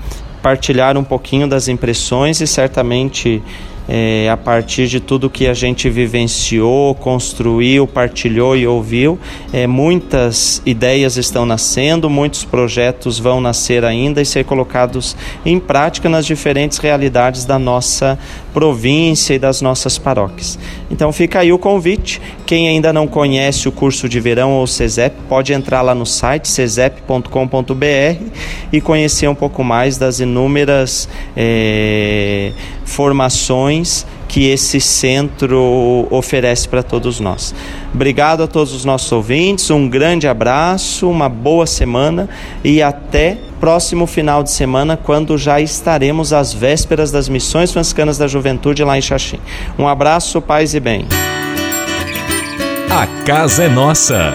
partilharam 0.43 1.01
um 1.01 1.05
pouquinho 1.05 1.47
das 1.47 1.69
impressões 1.69 2.41
e 2.41 2.47
certamente 2.47 3.43
é, 3.89 4.29
a 4.31 4.37
partir 4.37 4.87
de 4.87 5.01
tudo 5.01 5.31
que 5.31 5.47
a 5.47 5.55
gente 5.55 5.89
vivenciou, 5.89 6.95
construiu, 6.95 7.87
partilhou 7.87 8.55
e 8.55 8.67
ouviu, 8.67 9.19
é, 9.51 9.67
muitas 9.67 10.61
ideias 10.67 11.17
estão 11.17 11.47
nascendo, 11.47 12.11
muitos 12.11 12.45
projetos 12.45 13.19
vão 13.19 13.41
nascer 13.41 13.85
ainda 13.85 14.21
e 14.21 14.27
ser 14.27 14.45
colocados 14.45 15.17
em 15.45 15.59
prática 15.59 16.09
nas 16.09 16.27
diferentes 16.27 16.77
realidades 16.77 17.47
da 17.47 17.59
nossa 17.59 18.19
província 18.53 19.35
e 19.35 19.39
das 19.39 19.63
nossas 19.63 19.97
paróquias. 19.97 20.59
Então 20.91 21.11
fica 21.13 21.41
aí 21.41 21.53
o 21.53 21.59
convite. 21.59 22.21
Quem 22.45 22.69
ainda 22.69 22.93
não 22.93 23.07
conhece 23.07 23.69
o 23.69 23.73
curso 23.73 24.09
de 24.09 24.21
verão 24.21 24.53
ou 24.53 24.67
CESEP, 24.67 25.17
pode 25.29 25.53
entrar 25.53 25.81
lá 25.81 25.95
no 25.95 26.05
site 26.05 26.49
cesep.com.br 26.49 28.25
e 28.73 28.81
conhecer 28.81 29.29
um 29.29 29.35
pouco 29.35 29.65
mais 29.65 29.97
das 29.97 30.21
inúmeras 30.21 31.09
é, 31.37 32.53
formações 32.85 33.78
que 34.29 34.49
esse 34.49 34.81
centro 34.81 36.07
oferece 36.11 36.69
para 36.69 36.83
todos 36.83 37.21
nós. 37.21 37.55
Obrigado 37.93 38.43
a 38.43 38.47
todos 38.47 38.73
os 38.73 38.85
nossos 38.85 39.11
ouvintes, 39.11 39.71
um 39.71 39.89
grande 39.89 40.29
abraço, 40.29 41.09
uma 41.09 41.29
boa 41.29 41.67
semana 41.67 42.29
e 42.63 42.83
até 42.83 43.39
próximo 43.59 44.07
final 44.07 44.43
de 44.43 44.51
semana, 44.51 44.97
quando 44.97 45.37
já 45.37 45.61
estaremos 45.61 46.33
às 46.33 46.53
vésperas 46.53 47.11
das 47.11 47.29
missões 47.29 47.73
franciscanas 47.73 48.19
da 48.19 48.27
juventude 48.27 48.85
lá 48.85 48.97
em 48.97 49.03
Xaxim. 49.03 49.41
Um 49.79 49.89
abraço, 49.89 50.41
paz 50.41 50.75
e 50.75 50.81
bem. 50.81 51.07
A 52.91 53.07
casa 53.25 53.65
é 53.65 53.69
nossa. 53.69 54.35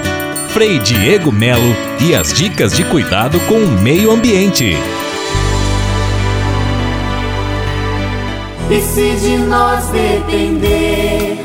Frei 0.50 0.78
Diego 0.78 1.32
Melo 1.32 1.76
e 2.00 2.14
as 2.14 2.32
dicas 2.32 2.74
de 2.74 2.84
cuidado 2.84 3.40
com 3.42 3.56
o 3.56 3.82
meio 3.82 4.12
ambiente. 4.12 4.78
E 8.70 8.82
se 8.82 9.16
de 9.18 9.38
nós 9.38 9.86
depender, 9.88 11.44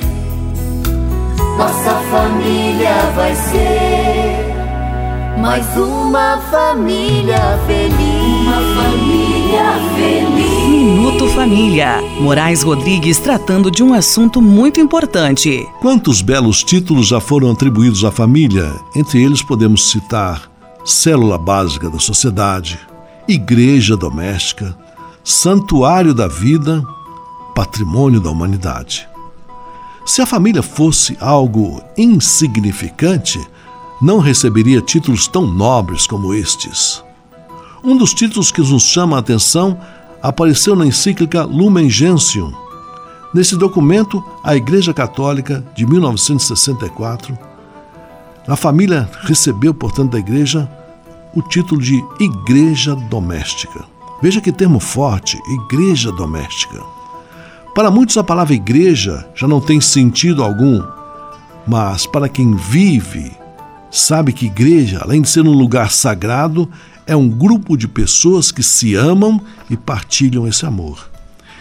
nossa 1.59 1.95
família 2.11 3.11
vai 3.15 3.35
ser 3.35 4.49
mais 5.39 5.67
uma 5.77 6.39
família 6.51 7.59
feliz. 7.67 8.47
Uma 8.47 8.83
família 8.83 9.65
feliz. 9.95 10.69
Minuto 10.69 11.29
Família. 11.29 12.01
Moraes 12.21 12.63
Rodrigues 12.63 13.19
tratando 13.19 13.71
de 13.71 13.83
um 13.83 13.93
assunto 13.93 14.41
muito 14.41 14.81
importante. 14.81 15.67
Quantos 15.81 16.23
belos 16.23 16.63
títulos 16.63 17.09
já 17.09 17.21
foram 17.21 17.51
atribuídos 17.51 18.05
à 18.05 18.11
família? 18.11 18.73
Entre 18.95 19.23
eles 19.23 19.43
podemos 19.43 19.91
citar 19.91 20.51
Célula 20.85 21.37
Básica 21.37 21.91
da 21.91 21.99
Sociedade, 21.99 22.79
Igreja 23.29 23.97
Doméstica, 23.97 24.77
Santuário 25.25 26.15
da 26.15 26.27
Vida 26.27 26.83
patrimônio 27.59 28.21
da 28.21 28.31
humanidade. 28.31 29.09
Se 30.07 30.23
a 30.23 30.27
família 30.27 30.63
fosse 30.63 31.17
algo 31.21 31.83
insignificante, 31.97 33.45
não 34.01 34.21
receberia 34.21 34.81
títulos 34.81 35.27
tão 35.27 35.45
nobres 35.45 36.07
como 36.07 36.33
estes. 36.33 37.03
Um 37.83 37.97
dos 37.97 38.15
títulos 38.15 38.53
que 38.53 38.61
nos 38.61 38.85
chama 38.85 39.17
a 39.17 39.19
atenção 39.19 39.77
apareceu 40.23 40.77
na 40.77 40.87
encíclica 40.87 41.43
Lumen 41.43 41.91
Gentium. 41.91 42.53
Nesse 43.35 43.57
documento, 43.57 44.25
a 44.45 44.55
Igreja 44.55 44.95
Católica, 44.95 45.67
de 45.75 45.85
1964, 45.85 47.37
a 48.47 48.55
família 48.55 49.11
recebeu, 49.23 49.75
portanto, 49.75 50.13
da 50.13 50.21
Igreja 50.21 50.71
o 51.35 51.43
título 51.43 51.81
de 51.81 52.01
Igreja 52.21 52.95
Doméstica. 52.95 53.85
Veja 54.23 54.41
que 54.41 54.53
termo 54.53 54.79
forte, 54.79 55.37
Igreja 55.67 56.13
Doméstica. 56.13 56.98
Para 57.79 57.93
muitos, 57.93 58.17
a 58.17 58.25
palavra 58.25 58.55
igreja 58.55 59.25
já 59.37 59.47
não 59.47 59.61
tem 59.61 59.81
sentido 59.81 60.43
algum, 60.43 60.83
mas 61.65 62.09
para 62.09 62.29
quem 62.29 62.57
vive, 62.57 63.31
sabe 63.89 64.33
que 64.33 64.47
igreja, 64.47 64.99
além 65.01 65.23
de 65.23 65.29
ser 65.29 65.43
um 65.43 65.53
lugar 65.53 65.93
sagrado, 65.93 66.69
é 67.07 67.15
um 67.15 67.29
grupo 67.29 67.77
de 67.77 67.87
pessoas 67.87 68.51
que 68.51 68.65
se 68.65 68.97
amam 68.97 69.41
e 69.71 69.77
partilham 69.77 70.45
esse 70.45 70.67
amor. 70.67 71.09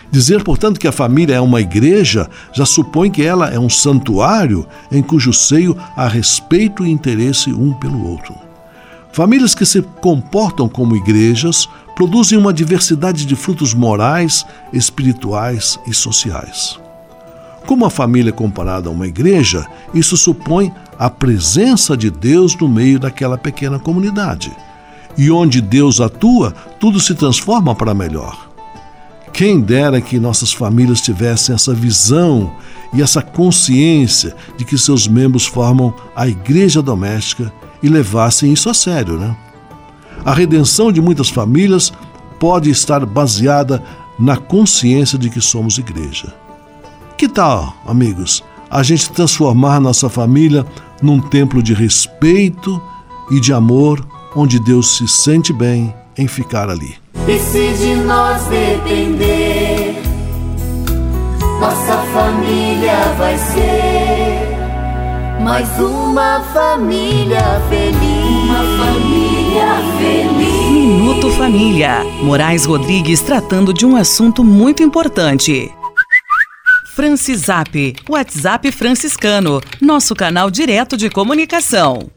Dizer, 0.09 0.43
portanto, 0.43 0.79
que 0.79 0.87
a 0.87 0.91
família 0.91 1.35
é 1.35 1.39
uma 1.39 1.61
igreja 1.61 2.27
já 2.51 2.65
supõe 2.65 3.11
que 3.11 3.21
ela 3.21 3.49
é 3.49 3.59
um 3.59 3.69
santuário 3.69 4.65
em 4.91 5.03
cujo 5.03 5.31
seio 5.31 5.77
há 5.95 6.07
respeito 6.07 6.83
e 6.83 6.89
interesse 6.89 7.53
um 7.53 7.73
pelo 7.73 8.09
outro. 8.09 8.33
Famílias 9.11 9.53
que 9.53 9.67
se 9.67 9.83
comportam 10.01 10.67
como 10.67 10.95
igrejas 10.95 11.69
produzem 11.97 12.37
uma 12.37 12.53
diversidade 12.53 13.25
de 13.25 13.35
frutos 13.35 13.73
morais, 13.73 14.45
espirituais 14.71 15.79
e 15.87 15.95
sociais. 15.95 16.79
Como 17.65 17.85
a 17.85 17.89
família 17.89 18.29
é 18.29 18.31
comparada 18.31 18.87
a 18.87 18.91
uma 18.91 19.07
igreja, 19.07 19.65
isso 19.95 20.15
supõe 20.15 20.71
a 20.99 21.09
presença 21.09 21.97
de 21.97 22.11
Deus 22.11 22.55
no 22.55 22.69
meio 22.69 22.99
daquela 22.99 23.35
pequena 23.35 23.79
comunidade. 23.79 24.51
E 25.17 25.31
onde 25.31 25.59
Deus 25.59 25.99
atua, 25.99 26.53
tudo 26.79 26.99
se 26.99 27.15
transforma 27.15 27.73
para 27.73 27.95
melhor. 27.95 28.47
Quem 29.33 29.59
dera 29.59 29.99
que 29.99 30.19
nossas 30.19 30.53
famílias 30.53 31.01
tivessem 31.01 31.55
essa 31.55 31.73
visão 31.73 32.55
e 32.93 33.01
essa 33.01 33.23
consciência 33.23 34.35
de 34.55 34.63
que 34.63 34.77
seus 34.77 35.07
membros 35.07 35.47
formam 35.47 35.95
a 36.15 36.27
igreja 36.27 36.79
doméstica 36.79 37.51
e 37.81 37.89
levassem 37.89 38.53
isso 38.53 38.69
a 38.69 38.73
sério, 38.75 39.17
né? 39.17 39.35
A 40.23 40.33
redenção 40.33 40.91
de 40.91 41.01
muitas 41.01 41.29
famílias 41.29 41.91
pode 42.39 42.69
estar 42.69 43.05
baseada 43.05 43.83
na 44.19 44.37
consciência 44.37 45.17
de 45.17 45.29
que 45.29 45.41
somos 45.41 45.77
igreja. 45.77 46.33
Que 47.17 47.27
tal, 47.27 47.73
amigos, 47.85 48.43
a 48.69 48.83
gente 48.83 49.09
transformar 49.11 49.79
nossa 49.79 50.09
família 50.09 50.65
num 51.01 51.19
templo 51.19 51.63
de 51.63 51.73
respeito 51.73 52.81
e 53.31 53.39
de 53.39 53.53
amor, 53.53 54.05
onde 54.35 54.59
Deus 54.59 54.97
se 54.97 55.07
sente 55.07 55.53
bem 55.53 55.93
em 56.17 56.27
ficar 56.27 56.69
ali? 56.69 56.95
E 57.27 57.39
se 57.39 57.73
de 57.73 57.95
nós 57.95 58.43
depender, 58.45 60.01
nossa 61.59 61.97
família 62.13 63.13
vai 63.17 63.37
ser 63.37 64.57
mais 65.41 65.67
uma 65.79 66.41
família 66.53 67.61
feliz. 67.69 68.43
Uma 68.43 68.85
família. 68.85 69.26
Minuto 70.71 71.31
Família. 71.31 72.03
Moraes 72.21 72.65
Rodrigues 72.65 73.21
tratando 73.21 73.73
de 73.73 73.85
um 73.85 73.95
assunto 73.95 74.43
muito 74.43 74.83
importante. 74.83 75.71
Francisap, 76.95 77.95
WhatsApp 78.09 78.71
franciscano, 78.71 79.61
nosso 79.79 80.15
canal 80.15 80.49
direto 80.49 80.97
de 80.97 81.09
comunicação. 81.09 82.09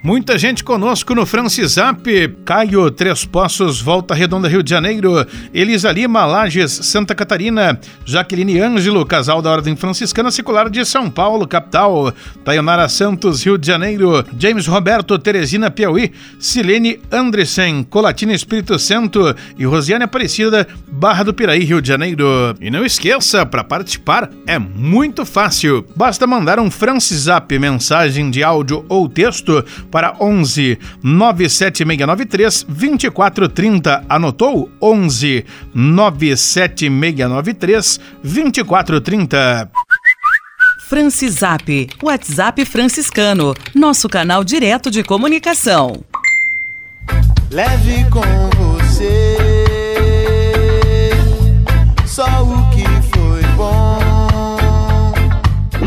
Muita 0.00 0.38
gente 0.38 0.62
conosco 0.62 1.12
no 1.12 1.26
Francisap, 1.26 2.06
Caio 2.44 2.88
Três 2.88 3.24
Poços, 3.24 3.80
Volta 3.80 4.14
Redonda, 4.14 4.46
Rio 4.46 4.62
de 4.62 4.70
Janeiro, 4.70 5.26
Elisa 5.52 5.90
Lima, 5.90 6.24
Lages, 6.24 6.70
Santa 6.70 7.16
Catarina, 7.16 7.80
Jaqueline 8.04 8.60
Ângelo, 8.60 9.04
casal 9.04 9.42
da 9.42 9.50
Ordem 9.50 9.74
Franciscana 9.74 10.30
Secular 10.30 10.70
de 10.70 10.84
São 10.84 11.10
Paulo, 11.10 11.48
capital, 11.48 12.14
Taionara 12.44 12.88
Santos, 12.88 13.44
Rio 13.44 13.58
de 13.58 13.66
Janeiro, 13.66 14.24
James 14.38 14.68
Roberto, 14.68 15.18
Teresina, 15.18 15.68
Piauí, 15.68 16.12
Silene 16.38 17.00
Andressen, 17.10 17.82
Colatina 17.82 18.32
Espírito 18.32 18.78
Santo. 18.78 19.34
E 19.58 19.64
Rosiane 19.64 20.04
Aparecida, 20.04 20.66
Barra 20.86 21.24
do 21.24 21.34
Piraí, 21.34 21.64
Rio 21.64 21.82
de 21.82 21.88
Janeiro. 21.88 22.24
E 22.60 22.70
não 22.70 22.84
esqueça, 22.84 23.44
para 23.44 23.64
participar 23.64 24.30
é 24.46 24.60
muito 24.60 25.26
fácil, 25.26 25.84
basta 25.96 26.24
mandar 26.24 26.60
um 26.60 26.70
Francisap, 26.70 27.50
mensagem 27.58 28.30
de 28.30 28.44
áudio 28.44 28.84
ou 28.88 29.08
texto 29.08 29.64
para 29.90 30.14
11 30.20 30.78
97693 31.02 32.64
2430. 32.64 34.04
Anotou? 34.08 34.70
11 34.80 35.44
97693 35.74 37.98
2430. 38.22 39.70
Francisap, 40.88 41.90
WhatsApp 42.02 42.64
franciscano, 42.64 43.54
nosso 43.74 44.08
canal 44.08 44.42
direto 44.42 44.90
de 44.90 45.02
comunicação. 45.02 46.02
Leve 47.50 48.04
com 48.10 48.22
você 48.56 49.37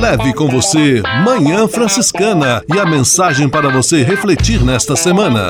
Leve 0.01 0.33
com 0.33 0.47
você 0.47 1.03
Manhã 1.23 1.67
Franciscana 1.67 2.63
e 2.73 2.79
a 2.79 2.85
mensagem 2.87 3.47
para 3.47 3.69
você 3.69 4.01
refletir 4.01 4.63
nesta 4.63 4.95
semana. 4.95 5.45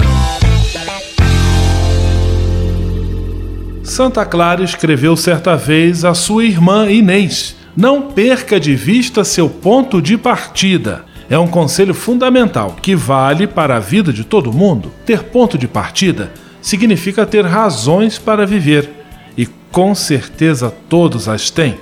Santa 3.82 4.26
Clara 4.26 4.62
escreveu 4.62 5.16
certa 5.16 5.56
vez 5.56 6.04
a 6.04 6.14
sua 6.14 6.44
irmã 6.44 6.92
Inês: 6.92 7.56
Não 7.78 8.12
perca 8.12 8.60
de 8.60 8.76
vista 8.76 9.24
seu 9.24 9.50
ponto 9.50 10.02
de 10.02 10.18
partida. 10.18 11.06
É 11.30 11.40
um 11.40 11.48
conselho 11.48 11.94
fundamental 11.94 12.76
que 12.82 12.94
vale 12.94 13.48
para 13.48 13.78
a 13.78 13.80
vida 13.80 14.12
de 14.12 14.26
todo 14.26 14.52
mundo. 14.52 14.92
Ter 15.06 15.24
ponto 15.24 15.58
de 15.58 15.66
partida 15.66 16.30
significa 16.62 17.26
ter 17.26 17.46
razões 17.46 18.20
para 18.20 18.46
viver, 18.46 18.90
e 19.38 19.46
com 19.72 19.96
certeza 19.96 20.70
todos 20.90 21.30
as 21.30 21.50
têm, 21.50 21.78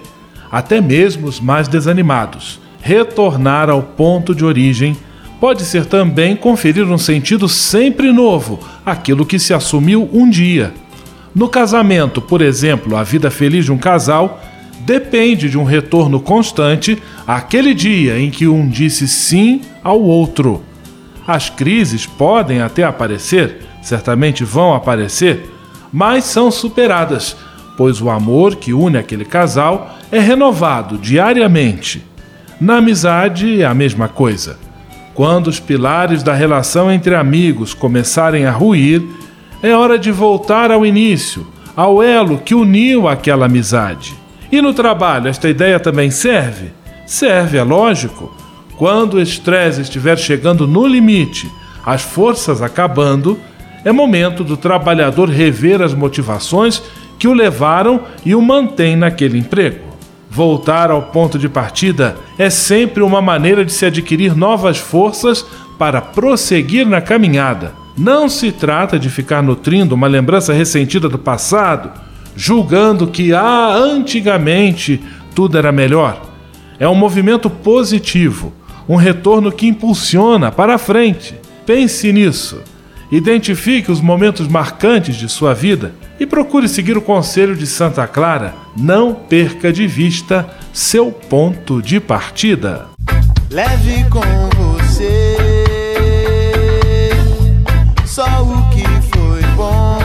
até 0.51 0.81
mesmo 0.81 1.27
os 1.27 1.39
mais 1.39 1.67
desanimados. 1.67 2.59
Retornar 2.81 3.69
ao 3.69 3.81
ponto 3.81 4.33
de 4.33 4.45
origem 4.45 4.95
pode 5.39 5.63
ser 5.63 5.85
também 5.85 6.35
conferir 6.35 6.85
um 6.85 6.97
sentido 6.97 7.47
sempre 7.47 8.11
novo 8.11 8.59
àquilo 8.85 9.25
que 9.25 9.39
se 9.39 9.53
assumiu 9.53 10.09
um 10.11 10.29
dia. 10.29 10.73
No 11.33 11.47
casamento, 11.47 12.21
por 12.21 12.41
exemplo, 12.41 12.95
a 12.95 13.03
vida 13.03 13.29
feliz 13.29 13.65
de 13.65 13.71
um 13.71 13.77
casal 13.77 14.41
depende 14.81 15.49
de 15.49 15.57
um 15.57 15.63
retorno 15.63 16.19
constante 16.19 17.01
àquele 17.27 17.73
dia 17.73 18.19
em 18.19 18.29
que 18.29 18.47
um 18.47 18.67
disse 18.67 19.07
sim 19.07 19.61
ao 19.83 20.01
outro. 20.01 20.63
As 21.27 21.49
crises 21.49 22.05
podem 22.05 22.61
até 22.61 22.83
aparecer, 22.83 23.57
certamente 23.81 24.43
vão 24.43 24.73
aparecer, 24.73 25.47
mas 25.93 26.23
são 26.23 26.49
superadas, 26.49 27.37
pois 27.77 28.01
o 28.01 28.09
amor 28.09 28.55
que 28.55 28.73
une 28.73 28.97
aquele 28.97 29.25
casal 29.25 29.98
é 30.11 30.19
renovado 30.19 30.97
diariamente. 30.97 32.03
Na 32.59 32.77
amizade 32.77 33.61
é 33.61 33.65
a 33.65 33.73
mesma 33.73 34.07
coisa. 34.07 34.57
Quando 35.13 35.47
os 35.47 35.59
pilares 35.59 36.23
da 36.23 36.33
relação 36.33 36.91
entre 36.91 37.15
amigos 37.15 37.73
começarem 37.73 38.45
a 38.45 38.51
ruir, 38.51 39.03
é 39.61 39.75
hora 39.75 39.99
de 39.99 40.11
voltar 40.11 40.71
ao 40.71 40.85
início, 40.85 41.45
ao 41.75 42.01
elo 42.01 42.37
que 42.37 42.55
uniu 42.55 43.07
aquela 43.07 43.45
amizade. 43.45 44.15
E 44.51 44.61
no 44.61 44.73
trabalho, 44.73 45.27
esta 45.27 45.49
ideia 45.49 45.79
também 45.79 46.09
serve? 46.09 46.71
Serve, 47.05 47.57
é 47.57 47.63
lógico. 47.63 48.35
Quando 48.77 49.15
o 49.15 49.21
estresse 49.21 49.81
estiver 49.81 50.17
chegando 50.17 50.65
no 50.65 50.87
limite, 50.87 51.51
as 51.85 52.01
forças 52.01 52.61
acabando, 52.61 53.37
é 53.83 53.91
momento 53.91 54.43
do 54.43 54.55
trabalhador 54.55 55.29
rever 55.29 55.81
as 55.81 55.93
motivações 55.93 56.81
que 57.17 57.27
o 57.27 57.33
levaram 57.33 58.01
e 58.25 58.33
o 58.33 58.41
mantém 58.41 58.95
naquele 58.95 59.37
emprego. 59.37 59.88
Voltar 60.29 60.91
ao 60.91 61.01
ponto 61.01 61.39
de 61.39 61.49
partida 61.49 62.15
é 62.37 62.49
sempre 62.49 63.01
uma 63.01 63.21
maneira 63.21 63.65
de 63.65 63.71
se 63.71 63.85
adquirir 63.85 64.35
novas 64.35 64.77
forças 64.77 65.43
para 65.77 66.01
prosseguir 66.01 66.85
na 66.85 67.01
caminhada. 67.01 67.73
Não 67.97 68.29
se 68.29 68.51
trata 68.51 68.99
de 68.99 69.09
ficar 69.09 69.41
nutrindo 69.41 69.95
uma 69.95 70.07
lembrança 70.07 70.53
ressentida 70.53 71.09
do 71.09 71.17
passado, 71.17 71.91
julgando 72.35 73.07
que 73.07 73.33
ah, 73.33 73.73
antigamente 73.75 75.01
tudo 75.33 75.57
era 75.57 75.71
melhor. 75.71 76.21
É 76.79 76.87
um 76.87 76.95
movimento 76.95 77.49
positivo, 77.49 78.53
um 78.87 78.95
retorno 78.95 79.51
que 79.51 79.67
impulsiona 79.67 80.51
para 80.51 80.75
a 80.75 80.77
frente. 80.77 81.35
Pense 81.65 82.11
nisso. 82.13 82.61
Identifique 83.11 83.91
os 83.91 83.99
momentos 83.99 84.47
marcantes 84.47 85.15
de 85.15 85.27
sua 85.27 85.53
vida 85.53 85.93
e 86.19 86.25
procure 86.27 86.69
seguir 86.69 86.95
o 86.95 87.01
conselho 87.01 87.55
de 87.55 87.65
Santa 87.65 88.05
Clara. 88.05 88.53
Não 88.77 89.13
perca 89.13 89.73
de 89.73 89.87
vista 89.87 90.47
seu 90.71 91.11
ponto 91.11 91.81
de 91.81 91.99
partida. 91.99 92.85
Leve 93.49 94.05
com 94.11 94.21
você 94.55 95.37
só 98.05 98.43
o 98.43 98.69
que 98.69 98.83
foi 99.17 99.41
bom. 99.55 99.97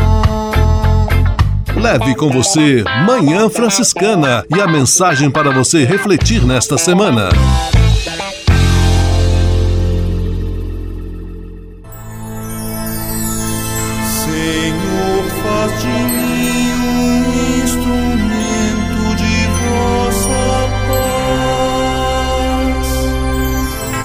Leve 1.76 2.14
com 2.14 2.30
você 2.30 2.84
Manhã 3.07 3.50
Franciscana 3.50 4.44
e 4.48 4.61
a 4.61 4.66
mensagem 4.66 5.30
para 5.30 5.50
você 5.50 5.84
refletir 5.84 6.42
nesta 6.42 6.78
semana. 6.78 7.28